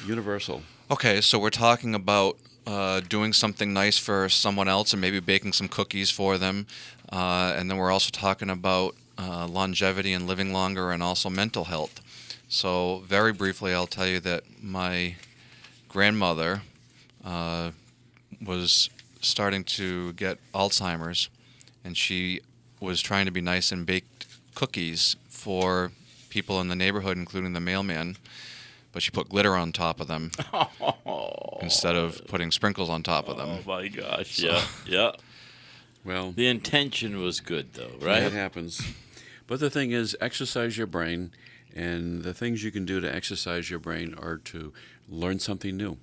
universal. 0.07 0.63
Okay, 0.89 1.21
so 1.21 1.37
we're 1.37 1.49
talking 1.49 1.93
about 1.93 2.37
uh, 2.65 3.01
doing 3.01 3.33
something 3.33 3.73
nice 3.73 3.97
for 3.97 4.29
someone 4.29 4.67
else 4.67 4.93
and 4.93 5.01
maybe 5.01 5.19
baking 5.19 5.53
some 5.53 5.67
cookies 5.67 6.09
for 6.09 6.37
them. 6.37 6.65
Uh, 7.11 7.53
and 7.57 7.69
then 7.69 7.77
we're 7.77 7.91
also 7.91 8.09
talking 8.11 8.49
about 8.49 8.95
uh, 9.17 9.47
longevity 9.47 10.13
and 10.13 10.27
living 10.27 10.53
longer 10.53 10.91
and 10.91 11.03
also 11.03 11.29
mental 11.29 11.65
health. 11.65 12.01
So, 12.47 13.03
very 13.05 13.33
briefly, 13.33 13.73
I'll 13.73 13.87
tell 13.87 14.07
you 14.07 14.19
that 14.21 14.43
my 14.61 15.15
grandmother 15.89 16.61
uh, 17.25 17.71
was 18.45 18.89
starting 19.21 19.63
to 19.63 20.13
get 20.13 20.37
Alzheimer's, 20.53 21.29
and 21.83 21.97
she 21.97 22.41
was 22.79 23.01
trying 23.01 23.25
to 23.25 23.31
be 23.31 23.41
nice 23.41 23.71
and 23.71 23.85
baked 23.85 24.27
cookies 24.53 25.15
for 25.29 25.91
people 26.29 26.59
in 26.61 26.67
the 26.67 26.75
neighborhood, 26.75 27.17
including 27.17 27.53
the 27.53 27.59
mailman. 27.59 28.17
But 28.91 29.01
she 29.01 29.09
put 29.09 29.29
glitter 29.29 29.55
on 29.55 29.71
top 29.71 29.99
of 29.99 30.07
them 30.07 30.31
instead 31.61 31.95
of 31.95 32.25
putting 32.27 32.51
sprinkles 32.51 32.89
on 32.89 33.03
top 33.03 33.27
of 33.27 33.37
them. 33.37 33.49
Oh 33.49 33.61
my 33.67 33.87
gosh! 33.87 34.39
Yeah, 34.39 34.63
yeah. 34.85 35.11
Well, 36.05 36.31
The 36.31 36.47
intention 36.47 37.21
was 37.21 37.39
good, 37.39 37.73
though, 37.73 37.91
right? 37.99 38.23
It 38.23 38.33
happens. 38.33 38.81
But 39.47 39.59
the 39.59 39.69
thing 39.69 39.91
is, 39.91 40.17
exercise 40.19 40.77
your 40.77 40.87
brain, 40.87 41.31
and 41.73 42.23
the 42.23 42.33
things 42.33 42.63
you 42.63 42.71
can 42.71 42.85
do 42.85 42.99
to 42.99 43.13
exercise 43.13 43.69
your 43.69 43.79
brain 43.79 44.13
are 44.21 44.37
to 44.37 44.73
learn 45.07 45.39
something 45.39 45.77
new. 45.77 45.97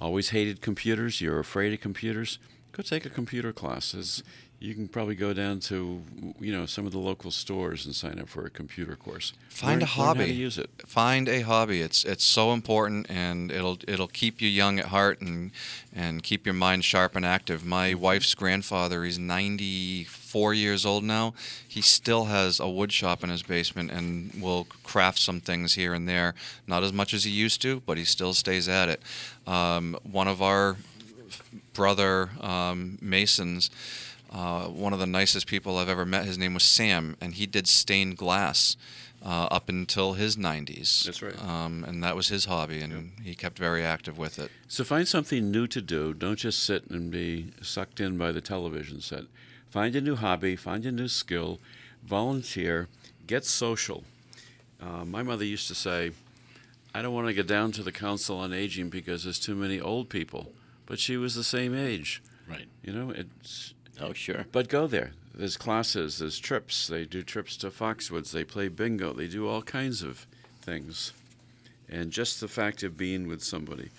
Always 0.00 0.30
hated 0.30 0.60
computers, 0.60 1.20
you're 1.20 1.38
afraid 1.38 1.72
of 1.72 1.80
computers. 1.80 2.38
go 2.72 2.82
take 2.82 3.04
a 3.06 3.10
computer 3.10 3.52
class. 3.52 3.94
As 3.94 4.22
you 4.64 4.74
can 4.74 4.88
probably 4.88 5.14
go 5.14 5.34
down 5.34 5.60
to 5.60 6.02
you 6.40 6.50
know 6.50 6.64
some 6.64 6.86
of 6.86 6.92
the 6.92 6.98
local 6.98 7.30
stores 7.30 7.84
and 7.84 7.94
sign 7.94 8.18
up 8.18 8.28
for 8.28 8.46
a 8.46 8.50
computer 8.50 8.96
course. 8.96 9.34
Find 9.50 9.68
Learn- 9.68 9.76
a 9.76 9.80
learn 9.80 9.88
how 9.88 10.04
hobby. 10.04 10.24
to 10.26 10.32
use 10.32 10.56
it. 10.56 10.70
Find 10.86 11.28
a 11.28 11.42
hobby. 11.42 11.82
It's 11.82 12.02
it's 12.04 12.24
so 12.24 12.52
important, 12.52 13.10
and 13.10 13.52
it'll 13.52 13.78
it'll 13.86 14.08
keep 14.08 14.40
you 14.40 14.48
young 14.48 14.78
at 14.78 14.86
heart 14.86 15.20
and 15.20 15.50
and 15.94 16.22
keep 16.22 16.46
your 16.46 16.54
mind 16.54 16.84
sharp 16.84 17.14
and 17.14 17.26
active. 17.26 17.64
My 17.64 17.92
wife's 17.92 18.34
grandfather, 18.34 19.04
he's 19.04 19.18
94 19.18 20.54
years 20.54 20.86
old 20.86 21.04
now. 21.04 21.34
He 21.68 21.82
still 21.82 22.24
has 22.24 22.58
a 22.58 22.68
wood 22.68 22.90
shop 22.90 23.22
in 23.22 23.28
his 23.30 23.42
basement 23.42 23.90
and 23.90 24.32
will 24.40 24.66
craft 24.82 25.18
some 25.18 25.40
things 25.40 25.74
here 25.74 25.92
and 25.92 26.08
there. 26.08 26.34
Not 26.66 26.82
as 26.82 26.92
much 26.92 27.12
as 27.12 27.24
he 27.24 27.30
used 27.30 27.60
to, 27.62 27.80
but 27.84 27.98
he 27.98 28.04
still 28.04 28.32
stays 28.32 28.66
at 28.68 28.88
it. 28.88 29.02
Um, 29.46 29.96
one 30.10 30.26
of 30.26 30.40
our 30.40 30.76
brother 31.74 32.30
um, 32.40 32.98
Masons. 33.02 33.70
Uh, 34.34 34.64
one 34.64 34.92
of 34.92 34.98
the 34.98 35.06
nicest 35.06 35.46
people 35.46 35.78
I've 35.78 35.88
ever 35.88 36.04
met. 36.04 36.24
His 36.24 36.36
name 36.36 36.54
was 36.54 36.64
Sam, 36.64 37.16
and 37.20 37.34
he 37.34 37.46
did 37.46 37.68
stained 37.68 38.16
glass 38.16 38.76
uh, 39.24 39.46
up 39.50 39.68
until 39.68 40.14
his 40.14 40.36
90s. 40.36 41.04
That's 41.04 41.22
right. 41.22 41.40
Um, 41.40 41.84
and 41.86 42.02
that 42.02 42.16
was 42.16 42.28
his 42.28 42.46
hobby, 42.46 42.80
and 42.80 43.12
he 43.22 43.36
kept 43.36 43.56
very 43.56 43.84
active 43.84 44.18
with 44.18 44.40
it. 44.40 44.50
So 44.66 44.82
find 44.82 45.06
something 45.06 45.52
new 45.52 45.68
to 45.68 45.80
do. 45.80 46.12
Don't 46.12 46.38
just 46.38 46.64
sit 46.64 46.90
and 46.90 47.12
be 47.12 47.52
sucked 47.62 48.00
in 48.00 48.18
by 48.18 48.32
the 48.32 48.40
television 48.40 49.00
set. 49.00 49.22
Find 49.70 49.94
a 49.94 50.00
new 50.00 50.16
hobby, 50.16 50.56
find 50.56 50.84
a 50.84 50.90
new 50.90 51.08
skill, 51.08 51.60
volunteer, 52.04 52.88
get 53.28 53.44
social. 53.44 54.02
Uh, 54.80 55.04
my 55.04 55.22
mother 55.22 55.44
used 55.44 55.68
to 55.68 55.74
say, 55.76 56.10
I 56.92 57.02
don't 57.02 57.14
want 57.14 57.28
to 57.28 57.34
get 57.34 57.46
down 57.46 57.70
to 57.72 57.84
the 57.84 57.92
Council 57.92 58.38
on 58.38 58.52
Aging 58.52 58.88
because 58.88 59.22
there's 59.22 59.38
too 59.38 59.54
many 59.54 59.80
old 59.80 60.08
people. 60.08 60.52
But 60.86 60.98
she 60.98 61.16
was 61.16 61.34
the 61.36 61.44
same 61.44 61.74
age. 61.74 62.20
Right. 62.48 62.66
You 62.82 62.92
know, 62.92 63.10
it's 63.10 63.73
Oh, 64.00 64.12
sure. 64.12 64.46
but 64.52 64.68
go 64.68 64.86
there. 64.86 65.12
There's 65.34 65.56
classes, 65.56 66.18
there's 66.18 66.38
trips. 66.38 66.86
They 66.86 67.04
do 67.04 67.22
trips 67.22 67.56
to 67.58 67.70
Foxwoods, 67.70 68.32
they 68.32 68.44
play 68.44 68.68
bingo, 68.68 69.12
they 69.12 69.26
do 69.26 69.48
all 69.48 69.62
kinds 69.62 70.02
of 70.02 70.26
things. 70.60 71.12
And 71.88 72.10
just 72.10 72.40
the 72.40 72.48
fact 72.48 72.82
of 72.82 72.96
being 72.96 73.28
with 73.28 73.42
somebody. 73.42 73.90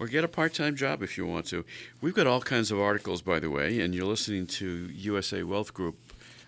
Or 0.00 0.06
get 0.06 0.22
a 0.24 0.28
part 0.28 0.54
time 0.54 0.76
job 0.76 1.02
if 1.02 1.18
you 1.18 1.26
want 1.26 1.46
to. 1.46 1.64
We've 2.00 2.14
got 2.14 2.26
all 2.28 2.40
kinds 2.40 2.70
of 2.70 2.78
articles, 2.78 3.20
by 3.22 3.40
the 3.40 3.50
way, 3.50 3.80
and 3.80 3.94
you're 3.94 4.06
listening 4.06 4.46
to 4.46 4.66
USA 4.66 5.42
Wealth 5.42 5.74
Group 5.74 5.96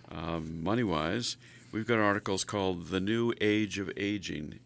um, 0.09 0.61
MoneyWise. 0.63 1.35
We've 1.71 1.87
got 1.87 1.99
articles 1.99 2.43
called 2.43 2.87
The 2.87 2.99
New 3.01 3.33
Age 3.41 3.79
of 3.79 3.91
Aging 3.97 4.59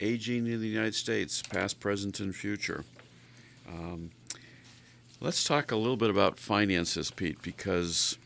Aging 0.00 0.46
in 0.46 0.60
the 0.60 0.68
United 0.68 0.94
States, 0.94 1.42
Past, 1.42 1.78
Present, 1.78 2.20
and 2.20 2.34
Future. 2.34 2.84
Um, 3.68 4.10
let's 5.20 5.44
talk 5.44 5.70
a 5.70 5.76
little 5.76 5.96
bit 5.96 6.10
about 6.10 6.38
finances, 6.38 7.10
Pete, 7.10 7.42
because 7.42 8.16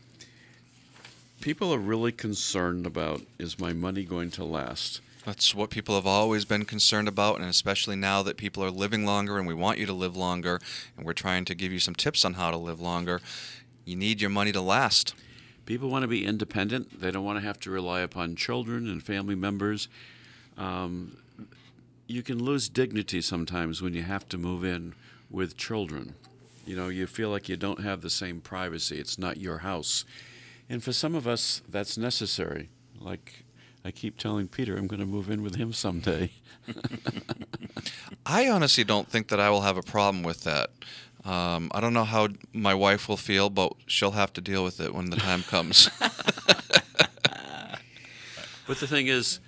people 1.41 1.73
are 1.73 1.79
really 1.79 2.11
concerned 2.11 2.85
about 2.85 3.21
is 3.37 3.59
my 3.59 3.73
money 3.73 4.03
going 4.03 4.31
to 4.31 4.43
last? 4.43 5.01
That's 5.25 5.53
what 5.55 5.71
people 5.71 5.95
have 5.95 6.05
always 6.05 6.45
been 6.45 6.65
concerned 6.65 7.07
about, 7.07 7.39
and 7.39 7.45
especially 7.45 7.95
now 7.95 8.21
that 8.23 8.37
people 8.37 8.63
are 8.63 8.69
living 8.69 9.05
longer 9.05 9.37
and 9.37 9.47
we 9.47 9.55
want 9.55 9.79
you 9.79 9.85
to 9.87 9.93
live 9.93 10.15
longer, 10.15 10.59
and 10.95 11.05
we're 11.05 11.13
trying 11.13 11.45
to 11.45 11.55
give 11.55 11.71
you 11.71 11.79
some 11.79 11.95
tips 11.95 12.23
on 12.23 12.35
how 12.35 12.51
to 12.51 12.57
live 12.57 12.79
longer. 12.79 13.21
You 13.85 13.95
need 13.95 14.21
your 14.21 14.29
money 14.29 14.51
to 14.51 14.61
last. 14.61 15.15
People 15.65 15.89
want 15.89 16.03
to 16.03 16.07
be 16.07 16.25
independent. 16.25 17.01
They 17.01 17.09
don't 17.09 17.25
want 17.25 17.39
to 17.39 17.45
have 17.45 17.59
to 17.61 17.71
rely 17.71 18.01
upon 18.01 18.35
children 18.35 18.87
and 18.87 19.01
family 19.01 19.33
members. 19.33 19.87
Um, 20.59 21.17
you 22.07 22.21
can 22.21 22.41
lose 22.41 22.69
dignity 22.69 23.19
sometimes 23.19 23.81
when 23.81 23.95
you 23.95 24.03
have 24.03 24.29
to 24.29 24.37
move 24.37 24.63
in 24.63 24.93
with 25.31 25.57
children. 25.57 26.13
You 26.65 26.75
know, 26.75 26.89
you 26.89 27.07
feel 27.07 27.29
like 27.29 27.47
you 27.47 27.57
don't 27.57 27.81
have 27.81 28.01
the 28.01 28.09
same 28.09 28.41
privacy. 28.41 28.99
It's 28.99 29.17
not 29.17 29.37
your 29.37 29.59
house. 29.59 30.05
And 30.69 30.83
for 30.83 30.91
some 30.91 31.13
of 31.15 31.27
us, 31.27 31.61
that's 31.69 31.97
necessary. 31.97 32.69
Like 32.99 33.45
I 33.83 33.91
keep 33.91 34.17
telling 34.17 34.47
Peter, 34.47 34.75
I'm 34.75 34.87
going 34.87 34.99
to 34.99 35.05
move 35.05 35.29
in 35.29 35.43
with 35.43 35.55
him 35.55 35.73
someday. 35.73 36.31
I 38.25 38.49
honestly 38.49 38.83
don't 38.83 39.07
think 39.07 39.27
that 39.27 39.39
I 39.39 39.49
will 39.49 39.61
have 39.61 39.77
a 39.77 39.83
problem 39.83 40.23
with 40.23 40.43
that. 40.43 40.71
Um, 41.23 41.71
I 41.73 41.81
don't 41.81 41.93
know 41.93 42.03
how 42.03 42.29
my 42.53 42.73
wife 42.73 43.07
will 43.07 43.17
feel, 43.17 43.49
but 43.49 43.73
she'll 43.87 44.11
have 44.11 44.33
to 44.33 44.41
deal 44.41 44.63
with 44.63 44.79
it 44.79 44.93
when 44.93 45.09
the 45.09 45.17
time 45.17 45.43
comes. 45.43 45.89
But 48.67 48.79
the 48.79 48.87
thing 48.87 49.07
is, 49.07 49.39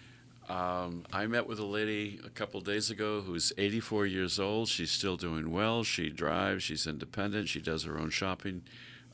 um, 0.49 1.05
I 1.11 1.27
met 1.27 1.47
with 1.47 1.59
a 1.59 1.65
lady 1.65 2.19
a 2.25 2.29
couple 2.29 2.61
days 2.61 2.89
ago 2.89 3.21
who's 3.21 3.51
84 3.57 4.05
years 4.05 4.39
old. 4.39 4.69
She's 4.69 4.91
still 4.91 5.17
doing 5.17 5.51
well. 5.51 5.83
She 5.83 6.09
drives. 6.09 6.63
She's 6.63 6.87
independent. 6.87 7.49
She 7.49 7.59
does 7.59 7.83
her 7.83 7.97
own 7.97 8.09
shopping. 8.09 8.63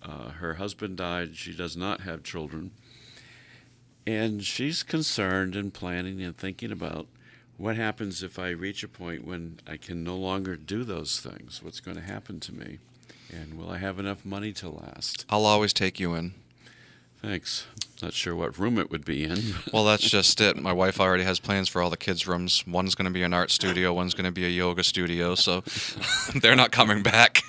Uh, 0.02 0.30
her 0.30 0.56
husband 0.56 0.98
died. 0.98 1.36
She 1.36 1.56
does 1.56 1.76
not 1.76 2.02
have 2.02 2.24
children. 2.24 2.72
And 4.06 4.44
she's 4.44 4.84
concerned 4.84 5.56
and 5.56 5.74
planning 5.74 6.22
and 6.22 6.38
thinking 6.38 6.72
about 6.72 7.08
what 7.58 7.76
happens 7.78 8.22
if 8.22 8.38
I 8.38 8.50
reach 8.50 8.84
a 8.84 8.88
point 8.88 9.26
when 9.26 9.60
I 9.68 9.78
can 9.78 10.04
no 10.04 10.16
longer 10.16 10.56
do 10.56 10.84
those 10.84 11.20
things? 11.20 11.62
What's 11.64 11.80
going 11.80 11.98
to 11.98 12.04
happen 12.04 12.40
to 12.42 12.54
me? 12.54 12.80
And 13.32 13.58
will 13.58 13.70
I 13.70 13.78
have 13.78 14.00
enough 14.00 14.26
money 14.26 14.52
to 14.54 14.70
last? 14.70 15.26
I'll 15.30 15.46
always 15.46 15.74
take 15.74 16.00
you 16.00 16.14
in. 16.14 16.34
Thanks. 17.22 17.66
Not 18.04 18.12
sure 18.12 18.36
what 18.36 18.60
room 18.60 18.78
it 18.80 18.92
would 18.92 19.06
be 19.06 19.24
in. 19.24 19.40
Well, 19.72 19.86
that's 19.86 20.04
just 20.04 20.42
it. 20.42 20.58
My 20.58 20.74
wife 20.74 21.00
already 21.00 21.24
has 21.24 21.40
plans 21.40 21.70
for 21.70 21.82
all 21.82 21.90
the 21.90 21.98
kids' 21.98 22.28
rooms. 22.28 22.64
One's 22.68 22.96
going 22.96 23.06
to 23.06 23.12
be 23.12 23.24
an 23.24 23.34
art 23.34 23.50
studio, 23.50 23.94
one's 23.94 24.14
going 24.14 24.26
to 24.26 24.32
be 24.32 24.46
a 24.46 24.50
yoga 24.50 24.84
studio, 24.84 25.36
so 25.36 25.64
they're 26.42 26.56
not 26.56 26.72
coming 26.72 27.02
back. 27.02 27.42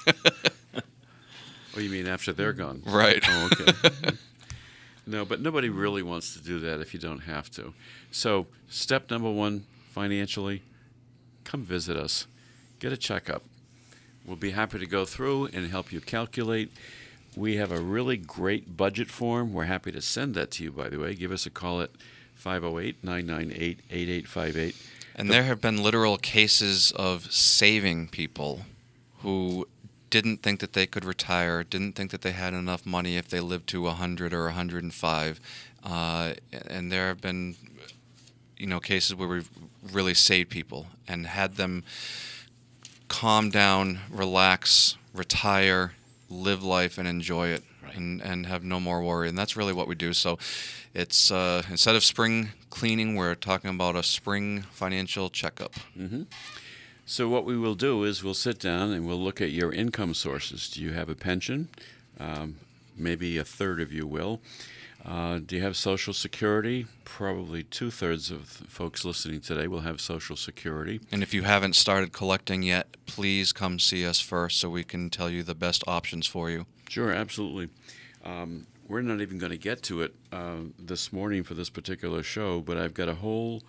Oh, 1.77 1.81
you 1.81 1.91
mean 1.91 2.07
after 2.07 2.33
they're 2.33 2.53
gone? 2.53 2.83
Right. 2.87 3.23
Oh, 3.27 3.51
okay. 3.53 4.17
no, 5.07 5.25
but 5.25 5.41
nobody 5.41 5.69
really 5.69 6.03
wants 6.03 6.35
to 6.35 6.41
do 6.41 6.61
that 6.61 6.81
if 6.81 6.95
you 6.95 7.01
don't 7.01 7.21
have 7.21 7.51
to. 7.53 7.75
So, 8.13 8.47
step 8.71 9.11
number 9.11 9.31
one 9.31 9.67
financially, 9.91 10.63
come 11.43 11.65
visit 11.65 11.97
us. 11.97 12.29
Get 12.79 12.93
a 12.93 12.97
checkup. 12.97 13.43
We'll 14.25 14.37
be 14.37 14.53
happy 14.53 14.79
to 14.79 14.87
go 14.87 15.05
through 15.05 15.47
and 15.53 15.69
help 15.69 15.93
you 15.93 16.01
calculate. 16.01 16.71
We 17.37 17.57
have 17.57 17.73
a 17.73 17.81
really 17.81 18.17
great 18.17 18.77
budget 18.77 19.11
form. 19.11 19.53
We're 19.53 19.65
happy 19.65 19.91
to 19.93 20.01
send 20.01 20.35
that 20.35 20.51
to 20.53 20.65
you, 20.65 20.71
by 20.71 20.89
the 20.89 20.99
way. 20.99 21.15
Give 21.15 21.33
us 21.33 21.47
a 21.47 21.51
call 21.51 21.81
at 21.83 21.91
508 22.37 23.03
998 23.03 23.81
8858. 23.91 24.77
And 25.17 25.31
there 25.31 25.45
have 25.45 25.61
been 25.61 25.83
literal 25.83 26.17
cases 26.17 26.93
of 26.93 27.33
saving 27.33 28.09
people 28.09 28.63
who 29.19 29.67
didn't 30.11 30.43
think 30.43 30.61
that 30.61 30.75
they 30.75 30.87
could 30.87 31.05
retire, 31.05 31.65
didn't 31.65 31.97
think 31.97 32.11
that 32.11 32.23
they 32.23 32.33
had 32.33 32.55
enough 32.55 32.87
money 32.87 33.17
if 33.17 33.29
they 33.29 33.41
lived 33.41 33.69
to 33.69 33.83
100 33.83 34.33
or 34.33 34.45
105. 34.45 35.41
Uh, 35.83 36.35
and 36.69 36.93
there 36.93 37.09
have 37.09 37.21
been, 37.21 37.57
you 38.57 38.67
know, 38.67 38.79
cases 38.79 39.15
where 39.15 39.29
we've 39.29 39.51
really 39.93 40.15
saved 40.15 40.51
people 40.51 40.87
and 41.09 41.27
had 41.27 41.57
them 41.57 41.85
calm 43.09 43.51
down, 43.51 44.01
relax, 44.11 44.97
retire, 45.13 45.93
live 46.31 46.63
life, 46.63 46.99
and 46.99 47.07
enjoy 47.09 47.49
it, 47.49 47.63
Right. 47.83 47.97
and 47.97 48.21
and 48.23 48.47
have 48.47 48.65
no 48.65 48.81
more 48.81 49.03
worry. 49.03 49.29
And 49.29 49.37
that's 49.39 49.57
really 49.57 49.73
what 49.73 49.87
we 49.89 49.95
do. 49.95 50.13
So, 50.13 50.39
it's 50.95 51.31
uh, 51.31 51.63
instead 51.71 51.95
of 51.97 52.05
spring 52.05 52.51
cleaning, 52.71 53.15
we're 53.17 53.35
talking 53.35 53.71
about 53.71 53.97
a 53.97 54.03
spring 54.03 54.63
financial 54.73 55.29
checkup. 55.31 55.75
So 57.07 57.29
what 57.29 57.45
we 57.45 57.59
will 57.59 57.75
do 57.75 58.05
is 58.05 58.25
we'll 58.25 58.33
sit 58.35 58.59
down 58.59 58.91
and 58.93 59.07
we'll 59.07 59.21
look 59.23 59.43
at 59.43 59.51
your 59.51 59.71
income 59.73 60.15
sources. 60.15 60.71
Do 60.71 60.81
you 60.81 60.93
have 60.95 61.11
a 61.11 61.15
pension? 61.15 61.69
Um, 62.19 62.57
maybe 62.97 63.37
a 63.37 63.45
third 63.45 63.79
of 63.81 63.93
you 63.93 64.07
will. 64.07 64.41
Uh, 65.05 65.39
do 65.39 65.57
you 65.57 65.63
have 65.63 65.77
Social 65.77 66.15
Security? 66.15 66.87
Probably 67.05 67.63
two 67.63 67.91
thirds 67.91 68.31
of 68.31 68.47
folks 68.49 69.05
listening 69.05 69.41
today 69.41 69.67
will 69.67 69.81
have 69.81 70.01
Social 70.01 70.35
Security. 70.35 71.01
And 71.13 71.23
if 71.23 71.35
you 71.35 71.43
haven't 71.43 71.77
started 71.77 72.13
collecting 72.13 72.63
yet, 72.63 72.97
please 73.05 73.53
come 73.53 73.79
see 73.79 74.07
us 74.07 74.19
first 74.21 74.59
so 74.59 74.71
we 74.71 74.83
can 74.83 75.11
tell 75.11 75.29
you 75.29 75.43
the 75.43 75.55
best 75.55 75.85
options 75.87 76.27
for 76.27 76.49
you. 76.51 76.65
Sure, 76.89 77.13
absolutely. 77.13 77.69
Um, 78.25 78.67
we're 78.89 79.03
not 79.03 79.21
even 79.21 79.39
going 79.39 79.53
to 79.53 79.59
get 79.59 79.83
to 79.85 80.03
it 80.03 80.15
uh, 80.33 80.57
this 80.79 81.13
morning 81.13 81.43
for 81.43 81.53
this 81.53 81.69
particular 81.69 82.23
show, 82.23 82.61
but 82.61 82.79
I've 82.79 82.95
got 82.95 83.09
a 83.09 83.17
whole 83.17 83.63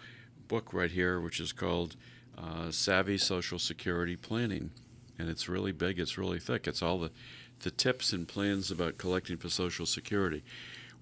book 0.47 0.73
right 0.73 0.91
here 0.91 1.19
which 1.19 1.41
is 1.41 1.51
called 1.51 1.97
uh, 2.37 2.71
Savvy 2.71 3.17
Social 3.17 3.59
Security 3.59 4.15
Planning. 4.15 4.71
And 5.19 5.29
it's 5.29 5.49
really 5.49 5.71
big, 5.73 5.99
it's 5.99 6.17
really 6.17 6.39
thick. 6.39 6.65
It's 6.67 6.81
all 6.81 6.99
the, 6.99 7.11
the 7.59 7.71
tips 7.71 8.13
and 8.13 8.25
plans 8.25 8.71
about 8.71 8.97
collecting 8.97 9.37
for 9.37 9.49
Social 9.49 9.85
Security. 9.85 10.43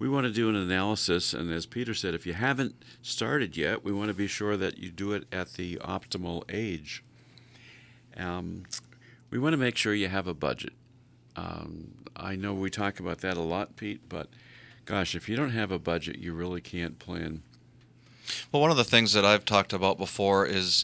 We 0.03 0.09
want 0.09 0.27
to 0.27 0.33
do 0.33 0.49
an 0.49 0.57
analysis, 0.57 1.33
and 1.33 1.49
as 1.49 1.65
Peter 1.65 1.93
said, 1.93 2.13
if 2.13 2.25
you 2.25 2.33
haven't 2.33 2.75
started 3.01 3.55
yet, 3.55 3.85
we 3.85 3.93
want 3.93 4.09
to 4.09 4.13
be 4.13 4.27
sure 4.27 4.57
that 4.57 4.77
you 4.77 4.91
do 4.91 5.13
it 5.13 5.23
at 5.31 5.53
the 5.53 5.77
optimal 5.77 6.43
age. 6.53 7.05
Um, 8.17 8.63
we 9.29 9.39
want 9.39 9.53
to 9.53 9.57
make 9.57 9.77
sure 9.77 9.93
you 9.93 10.09
have 10.09 10.27
a 10.27 10.33
budget. 10.33 10.73
Um, 11.37 11.93
I 12.17 12.35
know 12.35 12.53
we 12.53 12.69
talk 12.69 12.99
about 12.99 13.19
that 13.19 13.37
a 13.37 13.41
lot, 13.41 13.77
Pete, 13.77 14.01
but 14.09 14.27
gosh, 14.83 15.15
if 15.15 15.29
you 15.29 15.37
don't 15.37 15.51
have 15.51 15.71
a 15.71 15.79
budget, 15.79 16.17
you 16.17 16.33
really 16.33 16.59
can't 16.59 16.99
plan. 16.99 17.41
Well, 18.51 18.61
one 18.61 18.71
of 18.71 18.77
the 18.77 18.83
things 18.83 19.13
that 19.13 19.23
I've 19.23 19.45
talked 19.45 19.71
about 19.71 19.97
before 19.97 20.45
is 20.45 20.83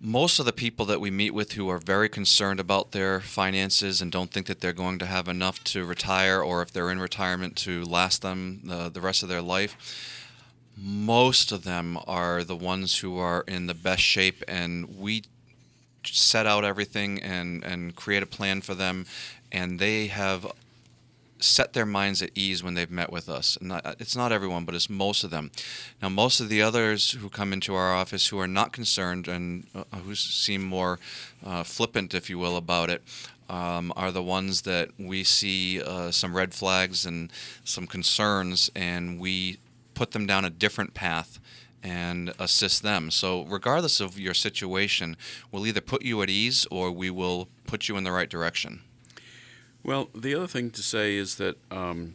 most 0.00 0.38
of 0.38 0.46
the 0.46 0.52
people 0.52 0.86
that 0.86 1.00
we 1.00 1.10
meet 1.10 1.32
with 1.32 1.52
who 1.52 1.68
are 1.68 1.78
very 1.78 2.08
concerned 2.08 2.60
about 2.60 2.92
their 2.92 3.20
finances 3.20 4.00
and 4.00 4.12
don't 4.12 4.30
think 4.30 4.46
that 4.46 4.60
they're 4.60 4.72
going 4.72 4.98
to 4.98 5.06
have 5.06 5.26
enough 5.28 5.62
to 5.64 5.84
retire 5.84 6.40
or 6.40 6.62
if 6.62 6.72
they're 6.72 6.90
in 6.90 7.00
retirement 7.00 7.56
to 7.56 7.84
last 7.84 8.22
them 8.22 8.60
the, 8.64 8.88
the 8.88 9.00
rest 9.00 9.22
of 9.22 9.28
their 9.28 9.42
life, 9.42 9.76
most 10.76 11.50
of 11.50 11.64
them 11.64 11.98
are 12.06 12.44
the 12.44 12.54
ones 12.54 12.98
who 12.98 13.18
are 13.18 13.42
in 13.48 13.66
the 13.66 13.74
best 13.74 14.02
shape 14.02 14.44
and 14.46 14.98
we 14.98 15.24
set 16.04 16.46
out 16.46 16.64
everything 16.64 17.20
and, 17.20 17.64
and 17.64 17.96
create 17.96 18.22
a 18.22 18.26
plan 18.26 18.60
for 18.60 18.74
them 18.74 19.04
and 19.50 19.80
they 19.80 20.06
have 20.06 20.46
set 21.40 21.72
their 21.72 21.86
minds 21.86 22.22
at 22.22 22.30
ease 22.34 22.62
when 22.62 22.74
they've 22.74 22.90
met 22.90 23.12
with 23.12 23.28
us. 23.28 23.58
Not, 23.60 23.96
it's 24.00 24.16
not 24.16 24.32
everyone, 24.32 24.64
but 24.64 24.74
it's 24.74 24.90
most 24.90 25.24
of 25.24 25.30
them. 25.30 25.50
Now, 26.02 26.08
most 26.08 26.40
of 26.40 26.48
the 26.48 26.62
others 26.62 27.12
who 27.12 27.28
come 27.28 27.52
into 27.52 27.74
our 27.74 27.94
office 27.94 28.28
who 28.28 28.38
are 28.38 28.48
not 28.48 28.72
concerned 28.72 29.28
and 29.28 29.66
uh, 29.74 29.84
who 29.98 30.14
seem 30.14 30.62
more 30.62 30.98
uh, 31.44 31.62
flippant, 31.62 32.14
if 32.14 32.28
you 32.28 32.38
will, 32.38 32.56
about 32.56 32.90
it. 32.90 33.02
Um, 33.50 33.94
are 33.96 34.12
the 34.12 34.22
ones 34.22 34.62
that 34.62 34.90
we 34.98 35.24
see 35.24 35.80
uh, 35.80 36.10
some 36.10 36.36
red 36.36 36.52
flags 36.52 37.06
and 37.06 37.32
some 37.64 37.86
concerns, 37.86 38.70
and 38.76 39.18
we 39.18 39.56
put 39.94 40.10
them 40.10 40.26
down 40.26 40.44
a 40.44 40.50
different 40.50 40.92
path 40.92 41.40
and 41.82 42.32
assist 42.38 42.82
them. 42.82 43.10
So, 43.10 43.44
regardless 43.44 44.00
of 44.00 44.18
your 44.18 44.34
situation, 44.34 45.16
we'll 45.50 45.66
either 45.66 45.80
put 45.80 46.02
you 46.02 46.20
at 46.22 46.28
ease 46.28 46.66
or 46.70 46.90
we 46.90 47.08
will 47.08 47.48
put 47.66 47.88
you 47.88 47.96
in 47.96 48.04
the 48.04 48.12
right 48.12 48.28
direction. 48.28 48.82
Well, 49.82 50.10
the 50.14 50.34
other 50.34 50.46
thing 50.46 50.70
to 50.72 50.82
say 50.82 51.16
is 51.16 51.36
that 51.36 51.56
um, 51.70 52.14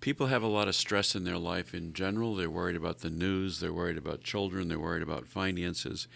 people 0.00 0.26
have 0.26 0.42
a 0.42 0.48
lot 0.48 0.68
of 0.68 0.74
stress 0.74 1.14
in 1.14 1.24
their 1.24 1.38
life 1.38 1.74
in 1.74 1.92
general. 1.92 2.34
They're 2.34 2.50
worried 2.50 2.76
about 2.76 3.00
the 3.00 3.10
news, 3.10 3.60
they're 3.60 3.72
worried 3.72 3.98
about 3.98 4.22
children, 4.22 4.68
they're 4.68 4.78
worried 4.78 5.02
about 5.02 5.26
finances. 5.26 6.08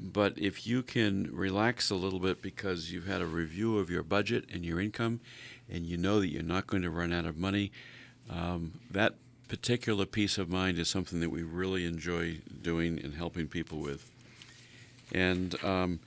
But 0.00 0.38
if 0.38 0.66
you 0.66 0.82
can 0.82 1.28
relax 1.32 1.90
a 1.90 1.96
little 1.96 2.20
bit 2.20 2.40
because 2.40 2.92
you've 2.92 3.06
had 3.08 3.20
a 3.20 3.26
review 3.26 3.78
of 3.78 3.90
your 3.90 4.04
budget 4.04 4.44
and 4.52 4.64
your 4.64 4.80
income, 4.80 5.20
and 5.68 5.84
you 5.84 5.96
know 5.96 6.20
that 6.20 6.28
you're 6.28 6.42
not 6.42 6.66
going 6.66 6.82
to 6.82 6.90
run 6.90 7.12
out 7.12 7.26
of 7.26 7.36
money, 7.36 7.72
um, 8.30 8.72
that 8.90 9.14
particular 9.48 10.06
peace 10.06 10.38
of 10.38 10.48
mind 10.48 10.78
is 10.78 10.88
something 10.88 11.20
that 11.20 11.30
we 11.30 11.42
really 11.42 11.84
enjoy 11.84 12.38
doing 12.62 13.00
and 13.02 13.14
helping 13.14 13.48
people 13.48 13.78
with. 13.78 14.10
And 15.12 15.62
um, 15.64 16.00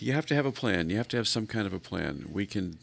you 0.00 0.14
have 0.14 0.26
to 0.26 0.34
have 0.34 0.46
a 0.46 0.52
plan. 0.52 0.88
You 0.88 0.96
have 0.96 1.08
to 1.08 1.16
have 1.16 1.28
some 1.28 1.46
kind 1.46 1.66
of 1.66 1.72
a 1.72 1.78
plan. 1.78 2.28
We 2.32 2.46
can 2.46 2.78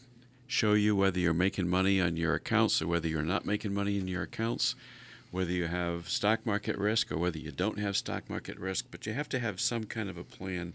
show 0.46 0.72
you 0.72 0.94
whether 0.94 1.18
you're 1.18 1.34
making 1.34 1.68
money 1.68 2.00
on 2.00 2.16
your 2.16 2.34
accounts 2.34 2.80
or 2.80 2.86
whether 2.86 3.08
you're 3.08 3.22
not 3.22 3.44
making 3.44 3.74
money 3.74 3.98
in 3.98 4.06
your 4.06 4.22
accounts, 4.22 4.74
whether 5.30 5.50
you 5.50 5.66
have 5.66 6.08
stock 6.08 6.46
market 6.46 6.78
risk 6.78 7.10
or 7.10 7.18
whether 7.18 7.38
you 7.38 7.50
don't 7.50 7.78
have 7.78 7.96
stock 7.96 8.30
market 8.30 8.58
risk, 8.58 8.86
but 8.90 9.04
you 9.04 9.12
have 9.12 9.28
to 9.28 9.40
have 9.40 9.60
some 9.60 9.84
kind 9.84 10.08
of 10.08 10.16
a 10.16 10.24
plan 10.24 10.72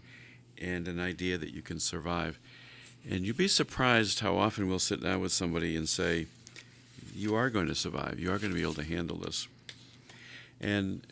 and 0.60 0.86
an 0.86 1.00
idea 1.00 1.38
that 1.38 1.52
you 1.52 1.62
can 1.62 1.80
survive. 1.80 2.38
And 3.08 3.26
you'd 3.26 3.36
be 3.36 3.48
surprised 3.48 4.20
how 4.20 4.36
often 4.36 4.68
we'll 4.68 4.78
sit 4.78 5.02
down 5.02 5.20
with 5.20 5.32
somebody 5.32 5.76
and 5.76 5.88
say, 5.88 6.26
You 7.14 7.34
are 7.34 7.50
going 7.50 7.66
to 7.66 7.74
survive. 7.74 8.18
You 8.18 8.30
are 8.30 8.38
going 8.38 8.52
to 8.52 8.56
be 8.56 8.62
able 8.62 8.74
to 8.74 8.84
handle 8.84 9.16
this. 9.16 9.48
And, 10.60 11.06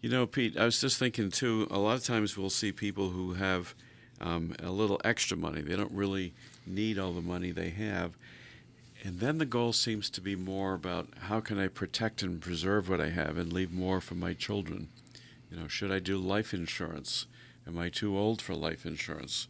you 0.00 0.08
know, 0.08 0.26
Pete, 0.26 0.56
I 0.56 0.64
was 0.64 0.80
just 0.80 0.98
thinking 0.98 1.30
too, 1.30 1.66
a 1.70 1.78
lot 1.78 1.96
of 1.96 2.04
times 2.04 2.36
we'll 2.36 2.48
see 2.50 2.70
people 2.70 3.10
who 3.10 3.34
have 3.34 3.74
um, 4.20 4.54
a 4.62 4.70
little 4.70 5.00
extra 5.04 5.36
money. 5.36 5.60
They 5.60 5.76
don't 5.76 5.92
really 5.92 6.32
need 6.66 6.98
all 6.98 7.12
the 7.12 7.20
money 7.20 7.50
they 7.50 7.70
have. 7.70 8.12
And 9.02 9.20
then 9.20 9.38
the 9.38 9.44
goal 9.44 9.72
seems 9.72 10.08
to 10.10 10.20
be 10.20 10.34
more 10.34 10.72
about 10.72 11.08
how 11.28 11.40
can 11.40 11.58
I 11.58 11.68
protect 11.68 12.22
and 12.22 12.40
preserve 12.40 12.88
what 12.88 13.00
I 13.00 13.10
have 13.10 13.36
and 13.36 13.52
leave 13.52 13.70
more 13.70 14.00
for 14.00 14.14
my 14.14 14.32
children. 14.32 14.88
You 15.50 15.58
know, 15.58 15.68
should 15.68 15.92
I 15.92 15.98
do 15.98 16.16
life 16.16 16.54
insurance? 16.54 17.26
Am 17.66 17.78
I 17.78 17.90
too 17.90 18.16
old 18.16 18.40
for 18.40 18.54
life 18.54 18.86
insurance? 18.86 19.46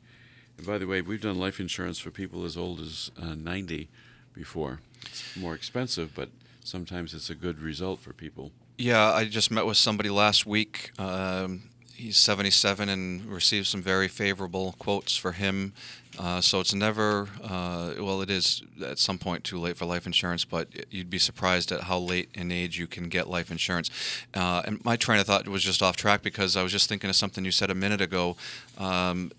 And 0.59 0.67
by 0.67 0.79
the 0.79 0.87
way, 0.87 1.01
we've 1.01 1.21
done 1.21 1.39
life 1.39 1.61
insurance 1.61 1.99
for 1.99 2.11
people 2.11 2.45
as 2.45 2.57
old 2.57 2.81
as 2.81 3.11
uh, 3.21 3.35
90 3.35 3.89
before. 4.35 4.81
It's 5.07 5.37
more 5.37 5.55
expensive, 5.55 6.15
but 6.15 6.31
sometimes 6.65 7.15
it's 7.15 7.31
a 7.31 7.35
good 7.35 7.61
result 7.61 8.01
for 8.01 8.13
people. 8.13 8.51
Yeah, 8.77 9.13
I 9.13 9.25
just 9.25 9.51
met 9.51 9.67
with 9.67 9.77
somebody 9.77 10.11
last 10.11 10.47
week. 10.47 10.91
Um, 10.99 11.63
he's 11.95 12.17
77 12.17 12.89
and 12.89 13.25
received 13.27 13.67
some 13.67 13.83
very 13.83 14.09
favorable 14.09 14.75
quotes 14.79 15.17
for 15.17 15.33
him. 15.33 15.73
Uh, 16.19 16.41
so 16.41 16.61
it's 16.61 16.75
never, 16.75 17.29
uh, 17.43 17.95
well, 17.99 18.23
it 18.23 18.31
is 18.31 18.63
at 18.85 18.99
some 18.99 19.19
point 19.19 19.43
too 19.43 19.59
late 19.59 19.77
for 19.77 19.85
life 19.85 20.07
insurance, 20.07 20.45
but 20.45 20.69
you'd 20.91 21.11
be 21.11 21.19
surprised 21.19 21.73
at 21.73 21.83
how 21.83 21.99
late 21.99 22.29
in 22.35 22.53
age 22.53 22.79
you 22.79 22.87
can 22.87 23.09
get 23.09 23.29
life 23.29 23.51
insurance. 23.51 23.91
Uh, 24.33 24.63
and 24.65 24.85
my 24.85 24.97
train 24.97 25.19
of 25.19 25.27
thought 25.27 25.49
was 25.49 25.63
just 25.63 25.83
off 25.83 25.97
track 25.97 26.23
because 26.23 26.57
I 26.57 26.63
was 26.63 26.73
just 26.73 26.89
thinking 26.89 27.11
of 27.11 27.17
something 27.17 27.45
you 27.45 27.51
said 27.51 27.71
a 27.71 27.75
minute 27.75 28.01
ago. 28.01 28.37
Um, 28.79 29.33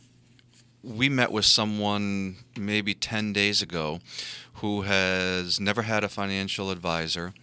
we 0.83 1.09
met 1.09 1.31
with 1.31 1.45
someone 1.45 2.37
maybe 2.57 2.93
10 2.93 3.33
days 3.33 3.61
ago 3.61 3.99
who 4.55 4.81
has 4.81 5.59
never 5.59 5.81
had 5.83 6.03
a 6.03 6.09
financial 6.09 6.71
advisor 6.71 7.33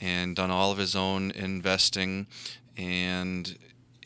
and 0.00 0.34
done 0.34 0.50
all 0.50 0.72
of 0.72 0.78
his 0.78 0.96
own 0.96 1.30
investing 1.30 2.26
and 2.76 3.56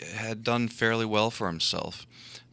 had 0.02 0.42
done 0.42 0.68
fairly 0.68 1.04
well 1.04 1.30
for 1.30 1.46
himself, 1.46 2.06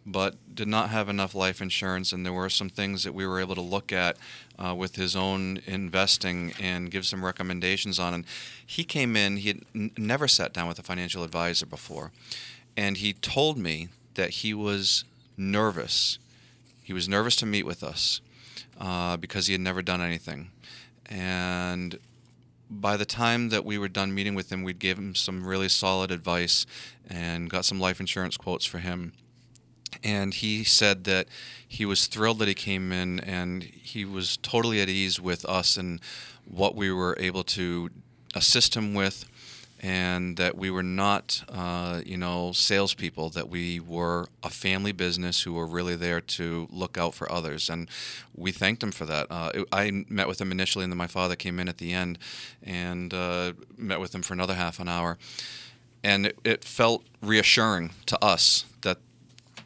but 0.05 0.35
did 0.53 0.67
not 0.67 0.89
have 0.89 1.09
enough 1.09 1.33
life 1.33 1.61
insurance. 1.61 2.11
And 2.11 2.25
there 2.25 2.33
were 2.33 2.49
some 2.49 2.69
things 2.69 3.03
that 3.03 3.13
we 3.13 3.25
were 3.25 3.39
able 3.39 3.55
to 3.55 3.61
look 3.61 3.91
at 3.91 4.17
uh, 4.57 4.75
with 4.75 4.95
his 4.95 5.15
own 5.15 5.59
investing 5.65 6.53
and 6.59 6.91
give 6.91 7.05
some 7.05 7.23
recommendations 7.23 7.99
on. 7.99 8.13
And 8.13 8.25
he 8.65 8.83
came 8.83 9.15
in, 9.15 9.37
he 9.37 9.47
had 9.49 9.61
n- 9.73 9.91
never 9.97 10.27
sat 10.27 10.53
down 10.53 10.67
with 10.67 10.79
a 10.79 10.83
financial 10.83 11.23
advisor 11.23 11.65
before. 11.65 12.11
And 12.75 12.97
he 12.97 13.13
told 13.13 13.57
me 13.57 13.89
that 14.15 14.29
he 14.29 14.53
was 14.53 15.03
nervous. 15.37 16.17
He 16.83 16.93
was 16.93 17.07
nervous 17.07 17.35
to 17.37 17.45
meet 17.45 17.65
with 17.65 17.83
us 17.83 18.21
uh, 18.79 19.17
because 19.17 19.47
he 19.47 19.53
had 19.53 19.61
never 19.61 19.81
done 19.81 20.01
anything. 20.01 20.49
And 21.05 21.99
by 22.81 22.97
the 22.97 23.05
time 23.05 23.49
that 23.49 23.65
we 23.65 23.77
were 23.77 23.87
done 23.87 24.13
meeting 24.13 24.35
with 24.35 24.51
him, 24.51 24.63
we'd 24.63 24.79
give 24.79 24.97
him 24.97 25.15
some 25.15 25.45
really 25.45 25.69
solid 25.69 26.11
advice 26.11 26.65
and 27.09 27.49
got 27.49 27.65
some 27.65 27.79
life 27.79 27.99
insurance 27.99 28.37
quotes 28.37 28.65
for 28.65 28.79
him. 28.79 29.13
And 30.03 30.33
he 30.33 30.63
said 30.63 31.03
that 31.05 31.27
he 31.67 31.85
was 31.85 32.07
thrilled 32.07 32.39
that 32.39 32.47
he 32.47 32.53
came 32.53 32.91
in 32.91 33.19
and 33.19 33.63
he 33.63 34.05
was 34.05 34.37
totally 34.37 34.81
at 34.81 34.89
ease 34.89 35.19
with 35.19 35.45
us 35.45 35.77
and 35.77 36.01
what 36.45 36.75
we 36.75 36.91
were 36.91 37.15
able 37.19 37.43
to 37.43 37.89
assist 38.35 38.75
him 38.75 38.93
with 38.93 39.25
and 39.83 40.37
that 40.37 40.57
we 40.57 40.71
were 40.71 40.81
not, 40.81 41.43
uh, 41.49 42.01
you 42.05 42.15
know, 42.15 42.53
salespeople. 42.53 43.29
That 43.31 43.49
we 43.49 43.81
were 43.81 44.27
a 44.41 44.49
family 44.49 44.93
business 44.93 45.41
who 45.41 45.53
were 45.53 45.67
really 45.67 45.95
there 45.97 46.21
to 46.21 46.67
look 46.71 46.97
out 46.97 47.13
for 47.13 47.29
others, 47.29 47.69
and 47.69 47.89
we 48.33 48.51
thanked 48.53 48.81
him 48.81 48.91
for 48.93 49.05
that. 49.05 49.27
Uh, 49.29 49.51
it, 49.53 49.67
I 49.73 50.05
met 50.07 50.29
with 50.29 50.39
him 50.39 50.51
initially, 50.51 50.83
and 50.85 50.91
then 50.91 50.97
my 50.97 51.07
father 51.07 51.35
came 51.35 51.59
in 51.59 51.67
at 51.67 51.77
the 51.79 51.91
end, 51.93 52.17
and 52.63 53.13
uh, 53.13 53.51
met 53.77 53.99
with 53.99 54.15
him 54.15 54.21
for 54.21 54.33
another 54.33 54.55
half 54.55 54.79
an 54.79 54.87
hour, 54.87 55.17
and 56.01 56.27
it, 56.27 56.39
it 56.45 56.63
felt 56.63 57.03
reassuring 57.21 57.91
to 58.05 58.17
us 58.23 58.65
that 58.81 58.99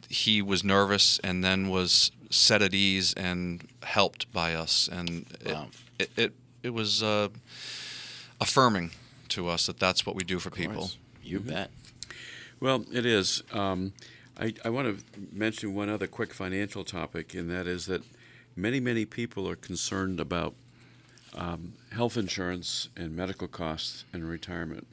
he 0.08 0.42
was 0.42 0.64
nervous 0.64 1.20
and 1.22 1.44
then 1.44 1.68
was 1.68 2.10
set 2.30 2.60
at 2.60 2.74
ease 2.74 3.12
and 3.14 3.68
helped 3.84 4.30
by 4.32 4.52
us, 4.54 4.88
and 4.90 5.26
Wow. 5.46 5.68
it, 5.98 6.10
it, 6.16 6.22
it 6.24 6.32
it 6.64 6.70
was 6.74 7.04
uh, 7.04 7.28
affirming 9.28 9.44
to 9.46 9.52
us 9.52 9.66
that 9.66 9.78
that's 9.78 10.06
what 10.06 10.16
we 10.16 10.24
do 10.24 10.38
for 10.38 10.50
people. 10.50 10.82
course. 10.82 10.98
You 11.22 11.40
bet. 11.40 11.70
Well, 12.60 12.84
it 12.92 13.06
is. 13.06 13.42
Um, 13.52 13.92
I, 14.38 14.54
I 14.64 14.70
want 14.70 14.98
to 14.98 15.04
mention 15.32 15.74
one 15.74 15.88
other 15.88 16.06
quick 16.06 16.32
financial 16.32 16.84
topic, 16.84 17.34
and 17.34 17.50
that 17.50 17.66
is 17.66 17.86
that 17.86 18.02
many, 18.56 18.80
many 18.80 19.04
people 19.04 19.48
are 19.48 19.56
concerned 19.56 20.20
about 20.20 20.54
um, 21.34 21.74
health 21.92 22.16
insurance 22.16 22.88
and 22.96 23.14
medical 23.14 23.48
costs 23.48 24.04
and 24.12 24.28
retirement. 24.28 24.86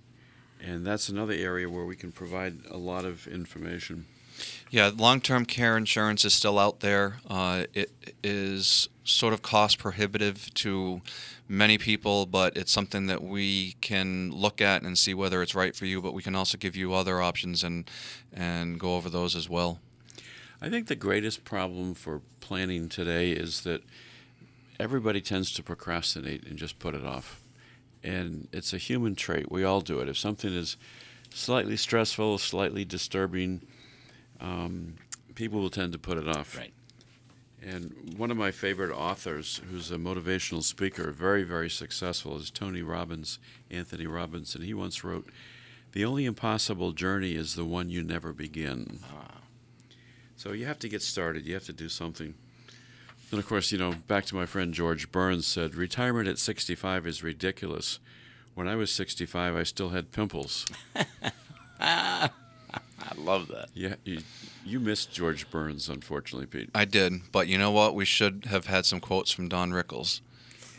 And 0.61 0.86
that's 0.86 1.09
another 1.09 1.33
area 1.33 1.69
where 1.69 1.86
we 1.86 1.95
can 1.95 2.11
provide 2.11 2.57
a 2.69 2.77
lot 2.77 3.05
of 3.05 3.27
information. 3.27 4.05
Yeah, 4.69 4.91
long-term 4.95 5.45
care 5.45 5.77
insurance 5.77 6.25
is 6.25 6.33
still 6.33 6.59
out 6.59 6.81
there. 6.81 7.17
Uh, 7.29 7.65
it 7.73 7.91
is 8.23 8.89
sort 9.03 9.33
of 9.33 9.41
cost 9.41 9.77
prohibitive 9.77 10.53
to 10.55 11.01
many 11.47 11.77
people, 11.77 12.25
but 12.25 12.57
it's 12.57 12.71
something 12.71 13.05
that 13.07 13.23
we 13.23 13.75
can 13.81 14.31
look 14.31 14.61
at 14.61 14.81
and 14.81 14.97
see 14.97 15.13
whether 15.13 15.41
it's 15.41 15.55
right 15.55 15.75
for 15.75 15.86
you. 15.86 16.01
But 16.01 16.13
we 16.13 16.23
can 16.23 16.36
also 16.36 16.57
give 16.57 16.75
you 16.75 16.93
other 16.93 17.21
options 17.21 17.63
and 17.63 17.89
and 18.33 18.79
go 18.79 18.95
over 18.95 19.09
those 19.09 19.36
as 19.36 19.49
well. 19.49 19.79
I 20.61 20.69
think 20.69 20.88
the 20.88 20.95
greatest 20.95 21.43
problem 21.43 21.93
for 21.93 22.21
planning 22.39 22.89
today 22.89 23.31
is 23.31 23.61
that 23.61 23.81
everybody 24.79 25.21
tends 25.21 25.51
to 25.53 25.63
procrastinate 25.63 26.45
and 26.47 26.57
just 26.57 26.79
put 26.79 26.95
it 26.95 27.05
off. 27.05 27.41
And 28.03 28.47
it's 28.51 28.73
a 28.73 28.77
human 28.77 29.15
trait. 29.15 29.51
We 29.51 29.63
all 29.63 29.81
do 29.81 29.99
it. 29.99 30.09
If 30.09 30.17
something 30.17 30.53
is 30.53 30.77
slightly 31.33 31.77
stressful, 31.77 32.38
slightly 32.38 32.86
disturbing, 32.86 33.61
um, 34.39 34.95
people 35.36 35.59
will 35.59 35.69
tend 35.69 35.93
to 35.93 35.99
put 35.99 36.17
it 36.17 36.27
off. 36.27 36.57
Right. 36.57 36.73
And 37.61 38.13
one 38.17 38.29
of 38.29 38.38
my 38.38 38.51
favorite 38.51 38.91
authors, 38.91 39.59
who's 39.71 39.89
a 39.89 39.97
motivational 39.97 40.61
speaker, 40.61 41.11
very, 41.11 41.43
very 41.43 41.69
successful, 41.69 42.38
is 42.38 42.51
Tony 42.51 42.83
Robbins, 42.83 43.39
Anthony 43.71 44.05
Robbins. 44.05 44.53
And 44.53 44.63
he 44.63 44.73
once 44.73 45.03
wrote 45.03 45.27
The 45.93 46.05
only 46.05 46.25
impossible 46.25 46.91
journey 46.91 47.33
is 47.33 47.55
the 47.55 47.65
one 47.65 47.89
you 47.89 48.03
never 48.03 48.33
begin. 48.33 48.99
Ah. 49.11 49.41
So 50.36 50.51
you 50.51 50.65
have 50.65 50.79
to 50.79 50.89
get 50.89 51.01
started. 51.01 51.45
You 51.45 51.55
have 51.55 51.65
to 51.65 51.73
do 51.73 51.89
something. 51.89 52.36
And 53.31 53.39
of 53.39 53.47
course, 53.47 53.71
you 53.71 53.79
know, 53.79 53.93
back 54.07 54.25
to 54.25 54.36
my 54.36 54.45
friend 54.45 54.73
George 54.73 55.11
Burns 55.11 55.47
said, 55.47 55.73
retirement 55.73 56.27
at 56.27 56.38
65 56.38 57.07
is 57.07 57.23
ridiculous. 57.23 57.99
When 58.53 58.67
I 58.67 58.75
was 58.75 58.91
65, 58.91 59.55
I 59.55 59.63
still 59.63 59.89
had 59.89 60.11
pimples. 60.11 60.67
I 63.10 63.22
love 63.22 63.47
that. 63.49 63.70
Yeah, 63.74 63.95
you, 64.03 64.22
you 64.66 64.80
missed 64.80 65.12
George 65.14 65.49
Burns, 65.49 65.89
unfortunately, 65.89 66.47
Pete. 66.47 66.70
I 66.74 66.86
did, 66.86 67.32
but 67.32 67.47
you 67.47 67.58
know 67.58 67.72
what? 67.72 67.95
We 67.95 68.06
should 68.06 68.45
have 68.49 68.66
had 68.66 68.86
some 68.86 68.99
quotes 68.99 69.32
from 69.32 69.47
Don 69.47 69.72
Rickles. 69.72 70.22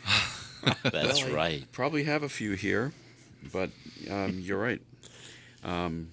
That's 0.83 1.23
Well, 1.23 1.31
I 1.31 1.35
right. 1.35 1.71
Probably 1.71 2.03
have 2.03 2.23
a 2.23 2.29
few 2.29 2.53
here, 2.53 2.91
but 3.53 3.69
um, 4.09 4.39
you're 4.39 4.59
right. 4.59 4.81
Um, 5.63 6.09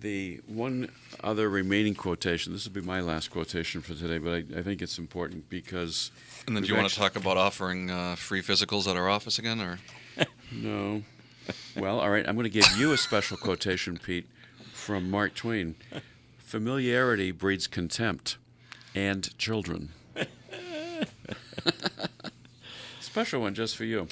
the 0.00 0.40
one 0.46 0.90
other 1.22 1.48
remaining 1.50 1.94
quotation, 1.94 2.52
this 2.52 2.64
will 2.66 2.72
be 2.72 2.80
my 2.80 3.00
last 3.00 3.30
quotation 3.30 3.80
for 3.82 3.94
today, 3.94 4.18
but 4.18 4.32
I, 4.32 4.60
I 4.60 4.62
think 4.62 4.80
it's 4.82 4.98
important 4.98 5.48
because. 5.50 6.10
And 6.46 6.56
then 6.56 6.62
do 6.62 6.68
you 6.70 6.76
want 6.76 6.88
to 6.88 6.94
talk 6.94 7.16
about 7.16 7.36
offering 7.36 7.90
uh, 7.90 8.16
free 8.16 8.42
physicals 8.42 8.88
at 8.88 8.96
our 8.96 9.08
office 9.08 9.38
again, 9.38 9.60
or 9.60 9.78
No. 10.52 11.02
Well, 11.76 12.00
all 12.00 12.10
right, 12.10 12.26
I'm 12.28 12.34
going 12.36 12.44
to 12.44 12.50
give 12.50 12.66
you 12.78 12.92
a 12.92 12.96
special 12.96 13.36
quotation, 13.36 13.98
Pete, 13.98 14.26
from 14.80 15.10
Mark 15.10 15.34
Twain. 15.34 15.74
Familiarity 16.38 17.30
breeds 17.30 17.66
contempt 17.66 18.38
and 18.94 19.36
children. 19.38 19.90
special 23.00 23.42
one 23.42 23.54
just 23.54 23.76
for 23.76 23.84
you. 23.84 24.08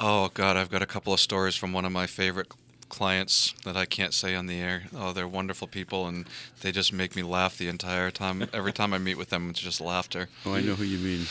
Oh 0.00 0.30
God, 0.32 0.56
I've 0.56 0.70
got 0.70 0.80
a 0.80 0.86
couple 0.86 1.12
of 1.12 1.20
stories 1.20 1.56
from 1.56 1.72
one 1.72 1.84
of 1.84 1.92
my 1.92 2.06
favorite 2.06 2.48
clients 2.88 3.54
that 3.64 3.76
I 3.76 3.84
can't 3.84 4.14
say 4.14 4.34
on 4.34 4.46
the 4.46 4.58
air. 4.58 4.84
Oh, 4.96 5.12
they're 5.12 5.28
wonderful 5.28 5.68
people, 5.68 6.06
and 6.06 6.26
they 6.62 6.72
just 6.72 6.92
make 6.92 7.14
me 7.14 7.22
laugh 7.22 7.58
the 7.58 7.68
entire 7.68 8.10
time. 8.10 8.48
Every 8.52 8.72
time 8.72 8.94
I 8.94 8.98
meet 8.98 9.18
with 9.18 9.28
them, 9.28 9.50
it's 9.50 9.60
just 9.60 9.80
laughter. 9.80 10.28
Oh, 10.46 10.54
I 10.54 10.62
know 10.62 10.74
who 10.74 10.84
you 10.84 10.98
mean. 10.98 11.26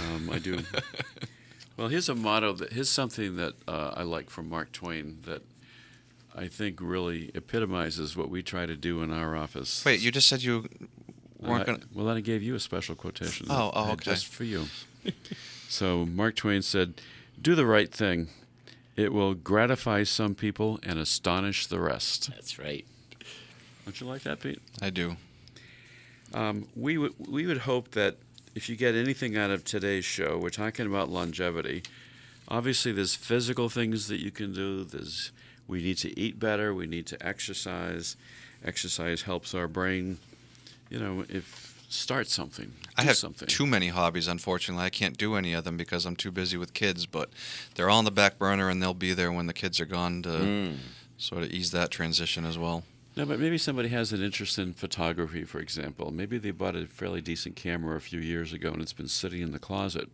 Um, 0.00 0.30
I 0.30 0.38
do. 0.38 0.60
Well, 1.78 1.86
here's 1.86 2.08
a 2.08 2.14
motto 2.16 2.54
that 2.54 2.72
here's 2.72 2.90
something 2.90 3.36
that 3.36 3.54
uh, 3.68 3.92
I 3.94 4.02
like 4.02 4.30
from 4.30 4.48
Mark 4.48 4.72
Twain 4.72 5.18
that 5.26 5.42
I 6.34 6.46
think 6.48 6.78
really 6.80 7.30
epitomizes 7.34 8.16
what 8.16 8.30
we 8.30 8.42
try 8.42 8.66
to 8.66 8.76
do 8.76 9.02
in 9.02 9.12
our 9.12 9.36
office. 9.36 9.84
Wait, 9.84 10.00
you 10.00 10.10
just 10.12 10.28
said 10.28 10.42
you 10.42 10.68
weren't 11.40 11.62
Uh, 11.62 11.64
going. 11.64 11.80
to... 11.80 11.86
well, 11.94 12.06
then 12.06 12.16
I 12.16 12.20
gave 12.20 12.42
you 12.42 12.54
a 12.54 12.60
special 12.60 12.94
quotation. 12.94 13.46
Oh, 13.50 13.70
oh, 13.74 13.92
okay. 13.92 14.04
Just 14.12 14.26
for 14.26 14.44
you. 14.44 14.66
so 15.68 16.06
Mark 16.06 16.36
Twain 16.36 16.62
said, 16.62 17.00
"Do 17.40 17.54
the 17.54 17.66
right 17.66 17.92
thing. 17.92 18.28
It 18.96 19.12
will 19.12 19.34
gratify 19.34 20.02
some 20.04 20.34
people 20.34 20.78
and 20.82 20.98
astonish 20.98 21.66
the 21.66 21.80
rest." 21.80 22.30
That's 22.30 22.58
right. 22.58 22.84
Don't 23.84 24.00
you 24.00 24.06
like 24.06 24.22
that, 24.22 24.40
Pete? 24.40 24.60
I 24.82 24.90
do. 24.90 25.16
Um, 26.34 26.68
we 26.76 26.98
would 26.98 27.14
we 27.18 27.46
would 27.46 27.58
hope 27.58 27.92
that 27.92 28.18
if 28.54 28.68
you 28.68 28.76
get 28.76 28.94
anything 28.94 29.36
out 29.36 29.50
of 29.50 29.64
today's 29.64 30.04
show, 30.04 30.38
we're 30.38 30.50
talking 30.50 30.86
about 30.86 31.08
longevity. 31.08 31.82
Obviously, 32.48 32.92
there's 32.92 33.14
physical 33.14 33.68
things 33.68 34.08
that 34.08 34.18
you 34.20 34.30
can 34.30 34.52
do. 34.52 34.84
There's 34.84 35.32
we 35.68 35.82
need 35.82 35.98
to 35.98 36.18
eat 36.18 36.40
better. 36.40 36.74
We 36.74 36.86
need 36.86 37.06
to 37.06 37.26
exercise. 37.26 38.16
Exercise 38.64 39.22
helps 39.22 39.54
our 39.54 39.68
brain. 39.68 40.18
You 40.90 40.98
know, 40.98 41.24
if 41.28 41.66
start 41.90 42.28
something. 42.28 42.72
I 42.96 43.02
do 43.02 43.08
have 43.08 43.16
something. 43.16 43.46
too 43.48 43.66
many 43.66 43.88
hobbies. 43.88 44.26
Unfortunately, 44.28 44.84
I 44.84 44.90
can't 44.90 45.16
do 45.16 45.36
any 45.36 45.52
of 45.52 45.64
them 45.64 45.76
because 45.76 46.04
I'm 46.06 46.16
too 46.16 46.30
busy 46.32 46.56
with 46.56 46.74
kids. 46.74 47.06
But 47.06 47.30
they're 47.74 47.88
all 47.88 47.98
on 47.98 48.04
the 48.04 48.10
back 48.10 48.38
burner, 48.38 48.68
and 48.68 48.82
they'll 48.82 48.94
be 48.94 49.12
there 49.14 49.30
when 49.30 49.46
the 49.46 49.52
kids 49.54 49.78
are 49.80 49.86
gone 49.86 50.22
to 50.22 50.28
Mm. 50.30 50.76
sort 51.16 51.42
of 51.44 51.50
ease 51.52 51.70
that 51.70 51.90
transition 51.90 52.44
as 52.44 52.58
well. 52.58 52.84
No, 53.16 53.26
but 53.26 53.40
maybe 53.40 53.58
somebody 53.58 53.88
has 53.88 54.12
an 54.12 54.22
interest 54.22 54.58
in 54.60 54.74
photography, 54.74 55.42
for 55.44 55.58
example. 55.58 56.12
Maybe 56.12 56.38
they 56.38 56.52
bought 56.52 56.76
a 56.76 56.86
fairly 56.86 57.20
decent 57.20 57.56
camera 57.56 57.96
a 57.96 58.00
few 58.00 58.20
years 58.20 58.52
ago 58.52 58.70
and 58.72 58.80
it's 58.80 58.92
been 58.92 59.08
sitting 59.08 59.42
in 59.42 59.50
the 59.50 59.58
closet. 59.58 60.08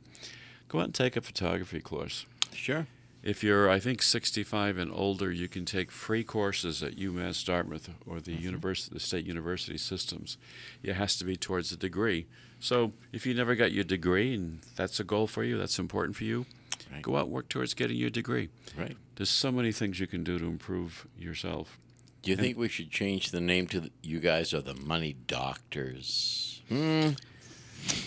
Go 0.69 0.79
out 0.79 0.85
and 0.87 0.95
take 0.95 1.15
a 1.15 1.21
photography 1.21 1.81
course. 1.81 2.25
Sure. 2.55 2.87
If 3.25 3.43
you're, 3.43 3.71
I 3.71 3.79
think, 3.81 4.03
65 4.03 4.77
and 4.77 4.93
older, 4.93 5.33
you 5.33 5.49
can 5.49 5.65
take 5.65 5.91
free 5.91 6.23
courses 6.23 6.83
at 6.83 6.97
UMass 6.97 7.43
Dartmouth 7.43 7.89
or 8.07 8.21
the 8.21 8.35
university, 8.35 8.93
the 8.93 9.01
state 9.01 9.25
university 9.25 9.79
systems. 9.79 10.37
It 10.83 10.93
has 10.97 11.17
to 11.17 11.25
be 11.25 11.35
towards 11.35 11.73
a 11.73 11.77
degree. 11.79 12.27
So 12.61 12.93
if 13.13 13.25
you 13.25 13.33
never 13.33 13.55
got 13.55 13.73
your 13.73 13.83
degree 13.85 14.35
and 14.35 14.61
that's 14.77 15.01
a 15.01 15.05
goal 15.05 15.27
for 15.27 15.43
you, 15.43 15.57
that's 15.57 15.79
important 15.79 16.17
for 16.17 16.25
you, 16.25 16.45
Right. 16.93 17.01
go 17.01 17.17
out 17.17 17.25
and 17.25 17.33
work 17.33 17.49
towards 17.49 17.73
getting 17.73 17.97
your 17.97 18.11
degree. 18.11 18.51
Right. 18.77 18.95
There's 19.17 19.31
so 19.31 19.51
many 19.51 19.73
things 19.73 19.99
you 19.99 20.07
can 20.07 20.23
do 20.23 20.39
to 20.39 20.45
improve 20.45 21.07
yourself. 21.19 21.79
Do 22.23 22.31
you 22.31 22.37
think 22.37 22.59
we 22.59 22.69
should 22.69 22.91
change 22.91 23.31
the 23.31 23.41
name 23.41 23.67
to 23.69 23.81
the, 23.81 23.91
you 24.03 24.21
guys 24.21 24.53
are 24.53 24.61
the 24.61 24.75
money 24.75 25.17
doctors? 25.27 26.61
Hmm. 26.69 27.11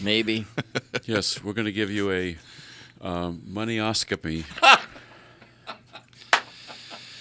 Maybe. 0.03 0.45
Yes, 1.05 1.41
we're 1.43 1.53
going 1.53 1.65
to 1.65 1.71
give 1.71 1.89
you 1.89 2.11
a 2.11 2.37
um, 3.01 3.41
moneyoscopy. 3.45 4.45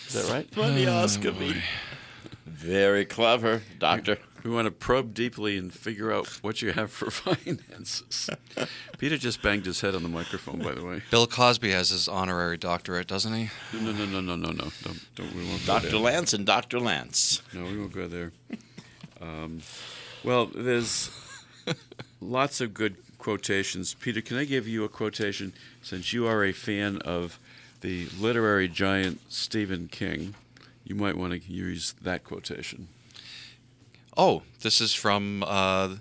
Is 0.06 0.12
that 0.14 0.32
right? 0.32 0.56
Moneyoscopy. 0.56 1.62
Very 2.46 3.04
clever, 3.04 3.62
doctor. 3.78 4.18
We 4.44 4.50
want 4.50 4.66
to 4.66 4.70
probe 4.70 5.12
deeply 5.12 5.58
and 5.58 5.72
figure 5.72 6.12
out 6.12 6.28
what 6.40 6.62
you 6.62 6.72
have 6.72 6.92
for 6.92 7.10
finances. 7.10 8.30
Peter 8.98 9.18
just 9.18 9.42
banged 9.42 9.66
his 9.66 9.80
head 9.80 9.96
on 9.96 10.04
the 10.04 10.08
microphone, 10.08 10.60
by 10.60 10.72
the 10.72 10.84
way. 10.84 11.02
Bill 11.10 11.26
Cosby 11.26 11.72
has 11.72 11.90
his 11.90 12.06
honorary 12.06 12.56
doctorate, 12.56 13.08
doesn't 13.08 13.34
he? 13.34 13.50
No, 13.72 13.90
no, 13.90 14.06
no, 14.06 14.20
no, 14.20 14.36
no, 14.36 14.50
no. 14.52 14.70
Don't, 14.82 15.00
don't. 15.16 15.34
We 15.34 15.44
won't 15.44 15.66
go 15.66 15.74
Dr. 15.74 15.88
there. 15.88 15.98
Lance 15.98 16.32
and 16.32 16.46
Dr. 16.46 16.78
Lance. 16.78 17.42
No, 17.52 17.64
we 17.64 17.76
won't 17.76 17.92
go 17.92 18.06
there. 18.06 18.30
Um, 19.20 19.62
well, 20.22 20.46
there's 20.46 21.10
lots 22.20 22.60
of 22.60 22.72
good 22.72 22.96
quotations. 23.18 23.94
Peter, 23.94 24.20
can 24.20 24.36
I 24.36 24.44
give 24.44 24.68
you 24.68 24.84
a 24.84 24.88
quotation 24.88 25.52
since 25.82 26.12
you 26.12 26.26
are 26.28 26.44
a 26.44 26.52
fan 26.52 26.98
of 26.98 27.40
the 27.80 28.06
literary 28.18 28.68
giant 28.68 29.20
Stephen 29.28 29.88
King? 29.88 30.34
You 30.84 30.94
might 30.94 31.16
want 31.16 31.32
to 31.32 31.52
use 31.52 31.94
that 32.02 32.24
quotation. 32.24 32.88
Oh, 34.16 34.42
this 34.62 34.80
is 34.80 34.94
from 34.94 35.42
uh, 35.46 35.96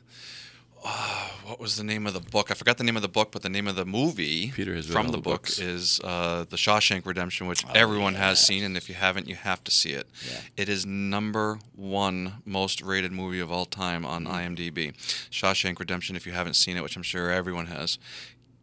uh, 0.88 1.30
what 1.45 1.59
was 1.59 1.78
the 1.78 1.84
name 1.84 2.05
of 2.05 2.13
the 2.13 2.19
book? 2.19 2.51
I 2.51 2.53
forgot 2.53 2.78
the 2.78 2.84
name 2.84 2.95
of 2.95 3.01
the 3.01 3.07
book, 3.07 3.32
but 3.32 3.41
the 3.41 3.49
name 3.49 3.67
of 3.67 3.76
the 3.76 3.86
movie 3.86 4.49
from 4.51 5.07
the, 5.07 5.17
book 5.17 5.23
books. 5.23 5.59
is 5.59 5.99
uh, 6.03 6.45
The 6.47 6.57
Shawshank 6.57 7.05
Redemption, 7.05 7.47
which 7.47 7.65
everyone 7.73 8.13
has 8.13 8.39
seen, 8.39 8.63
and 8.63 8.78
if 8.78 8.88
you 8.88 8.93
haven't, 8.93 9.28
you 9.28 9.36
have 9.36 9.63
to 9.63 9.71
see 9.71 9.91
it. 9.91 10.07
Yeah. 10.30 10.38
It 10.57 10.69
is 10.69 10.86
number 10.86 11.57
one 11.76 12.34
most 12.45 12.84
rated 12.84 13.11
movie 13.11 13.39
of 13.39 13.51
all 13.51 13.65
time 13.65 14.05
on 14.05 14.26
IMDb. 14.26 14.93
Shawshank 15.32 15.80
Redemption, 15.80 16.15
if 16.15 16.28
you 16.28 16.34
haven't 16.34 16.53
seen 16.53 16.78
it, 16.78 16.84
which 16.84 16.95
I'm 16.95 17.03
sure 17.03 17.32
everyone 17.32 17.65
has, 17.65 17.97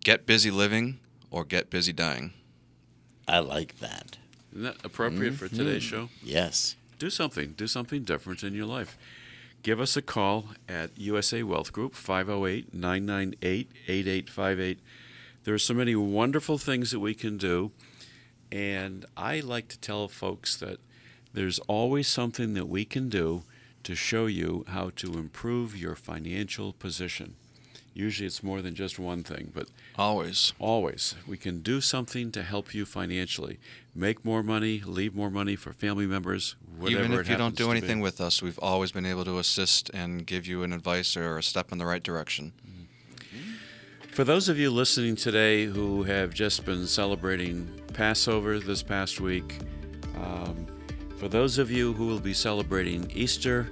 get 0.04 0.24
busy 0.24 0.52
living 0.52 1.00
or 1.30 1.44
get 1.44 1.70
busy 1.70 1.92
dying. 1.92 2.32
I 3.28 3.38
like 3.38 3.78
that. 3.78 4.18
Isn't 4.52 4.64
that 4.64 4.84
appropriate 4.84 5.34
for 5.34 5.48
today's 5.48 5.82
mm-hmm. 5.82 5.96
show? 5.96 6.08
Yes. 6.22 6.76
Do 6.98 7.10
something. 7.10 7.52
Do 7.52 7.66
something 7.66 8.02
different 8.02 8.42
in 8.42 8.54
your 8.54 8.66
life. 8.66 8.98
Give 9.62 9.80
us 9.80 9.96
a 9.96 10.02
call 10.02 10.46
at 10.68 10.90
USA 10.98 11.42
Wealth 11.42 11.72
Group, 11.72 11.94
508 11.94 12.74
998 12.74 13.70
8858. 13.88 14.78
There 15.44 15.54
are 15.54 15.58
so 15.58 15.74
many 15.74 15.94
wonderful 15.94 16.58
things 16.58 16.90
that 16.90 17.00
we 17.00 17.14
can 17.14 17.38
do. 17.38 17.70
And 18.50 19.06
I 19.16 19.40
like 19.40 19.68
to 19.68 19.78
tell 19.78 20.08
folks 20.08 20.56
that 20.56 20.78
there's 21.32 21.58
always 21.60 22.08
something 22.08 22.54
that 22.54 22.68
we 22.68 22.84
can 22.84 23.08
do 23.08 23.44
to 23.84 23.94
show 23.94 24.26
you 24.26 24.64
how 24.68 24.90
to 24.96 25.14
improve 25.14 25.76
your 25.76 25.94
financial 25.94 26.72
position. 26.72 27.36
Usually 27.94 28.26
it's 28.26 28.42
more 28.42 28.62
than 28.62 28.74
just 28.74 28.98
one 28.98 29.22
thing, 29.22 29.52
but 29.54 29.68
Always. 29.98 30.54
always 30.58 31.14
we 31.26 31.36
can 31.36 31.60
do 31.60 31.80
something 31.80 32.32
to 32.32 32.42
help 32.42 32.74
you 32.74 32.86
financially. 32.86 33.58
Make 33.94 34.24
more 34.24 34.42
money, 34.42 34.82
leave 34.84 35.14
more 35.14 35.30
money 35.30 35.56
for 35.56 35.72
family 35.72 36.06
members, 36.06 36.56
whatever 36.78 37.04
Even 37.04 37.18
if 37.20 37.28
you 37.28 37.36
don't 37.36 37.54
do 37.54 37.70
anything 37.70 38.00
with 38.00 38.20
us, 38.20 38.42
we've 38.42 38.58
always 38.60 38.92
been 38.92 39.04
able 39.04 39.24
to 39.26 39.38
assist 39.38 39.90
and 39.90 40.26
give 40.26 40.46
you 40.46 40.62
an 40.62 40.72
advice 40.72 41.16
or 41.16 41.36
a 41.36 41.42
step 41.42 41.70
in 41.70 41.78
the 41.78 41.86
right 41.86 42.02
direction. 42.02 42.52
For 44.12 44.24
those 44.24 44.48
of 44.48 44.58
you 44.58 44.70
listening 44.70 45.16
today 45.16 45.64
who 45.64 46.02
have 46.02 46.34
just 46.34 46.66
been 46.66 46.86
celebrating 46.86 47.70
Passover 47.94 48.58
this 48.58 48.82
past 48.82 49.20
week, 49.20 49.58
um, 50.16 50.66
for 51.16 51.28
those 51.28 51.56
of 51.56 51.70
you 51.70 51.94
who 51.94 52.06
will 52.06 52.20
be 52.20 52.34
celebrating 52.34 53.10
Easter 53.14 53.70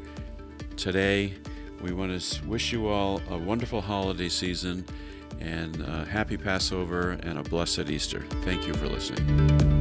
today, 0.76 1.34
we 1.80 1.92
want 1.92 2.20
to 2.20 2.44
wish 2.46 2.72
you 2.72 2.88
all 2.88 3.20
a 3.30 3.38
wonderful 3.38 3.80
holiday 3.80 4.28
season 4.28 4.84
and 5.40 5.80
a 5.80 6.04
happy 6.04 6.36
Passover 6.36 7.12
and 7.22 7.38
a 7.38 7.42
blessed 7.42 7.90
Easter. 7.90 8.24
Thank 8.42 8.66
you 8.66 8.74
for 8.74 8.88
listening. 8.88 9.79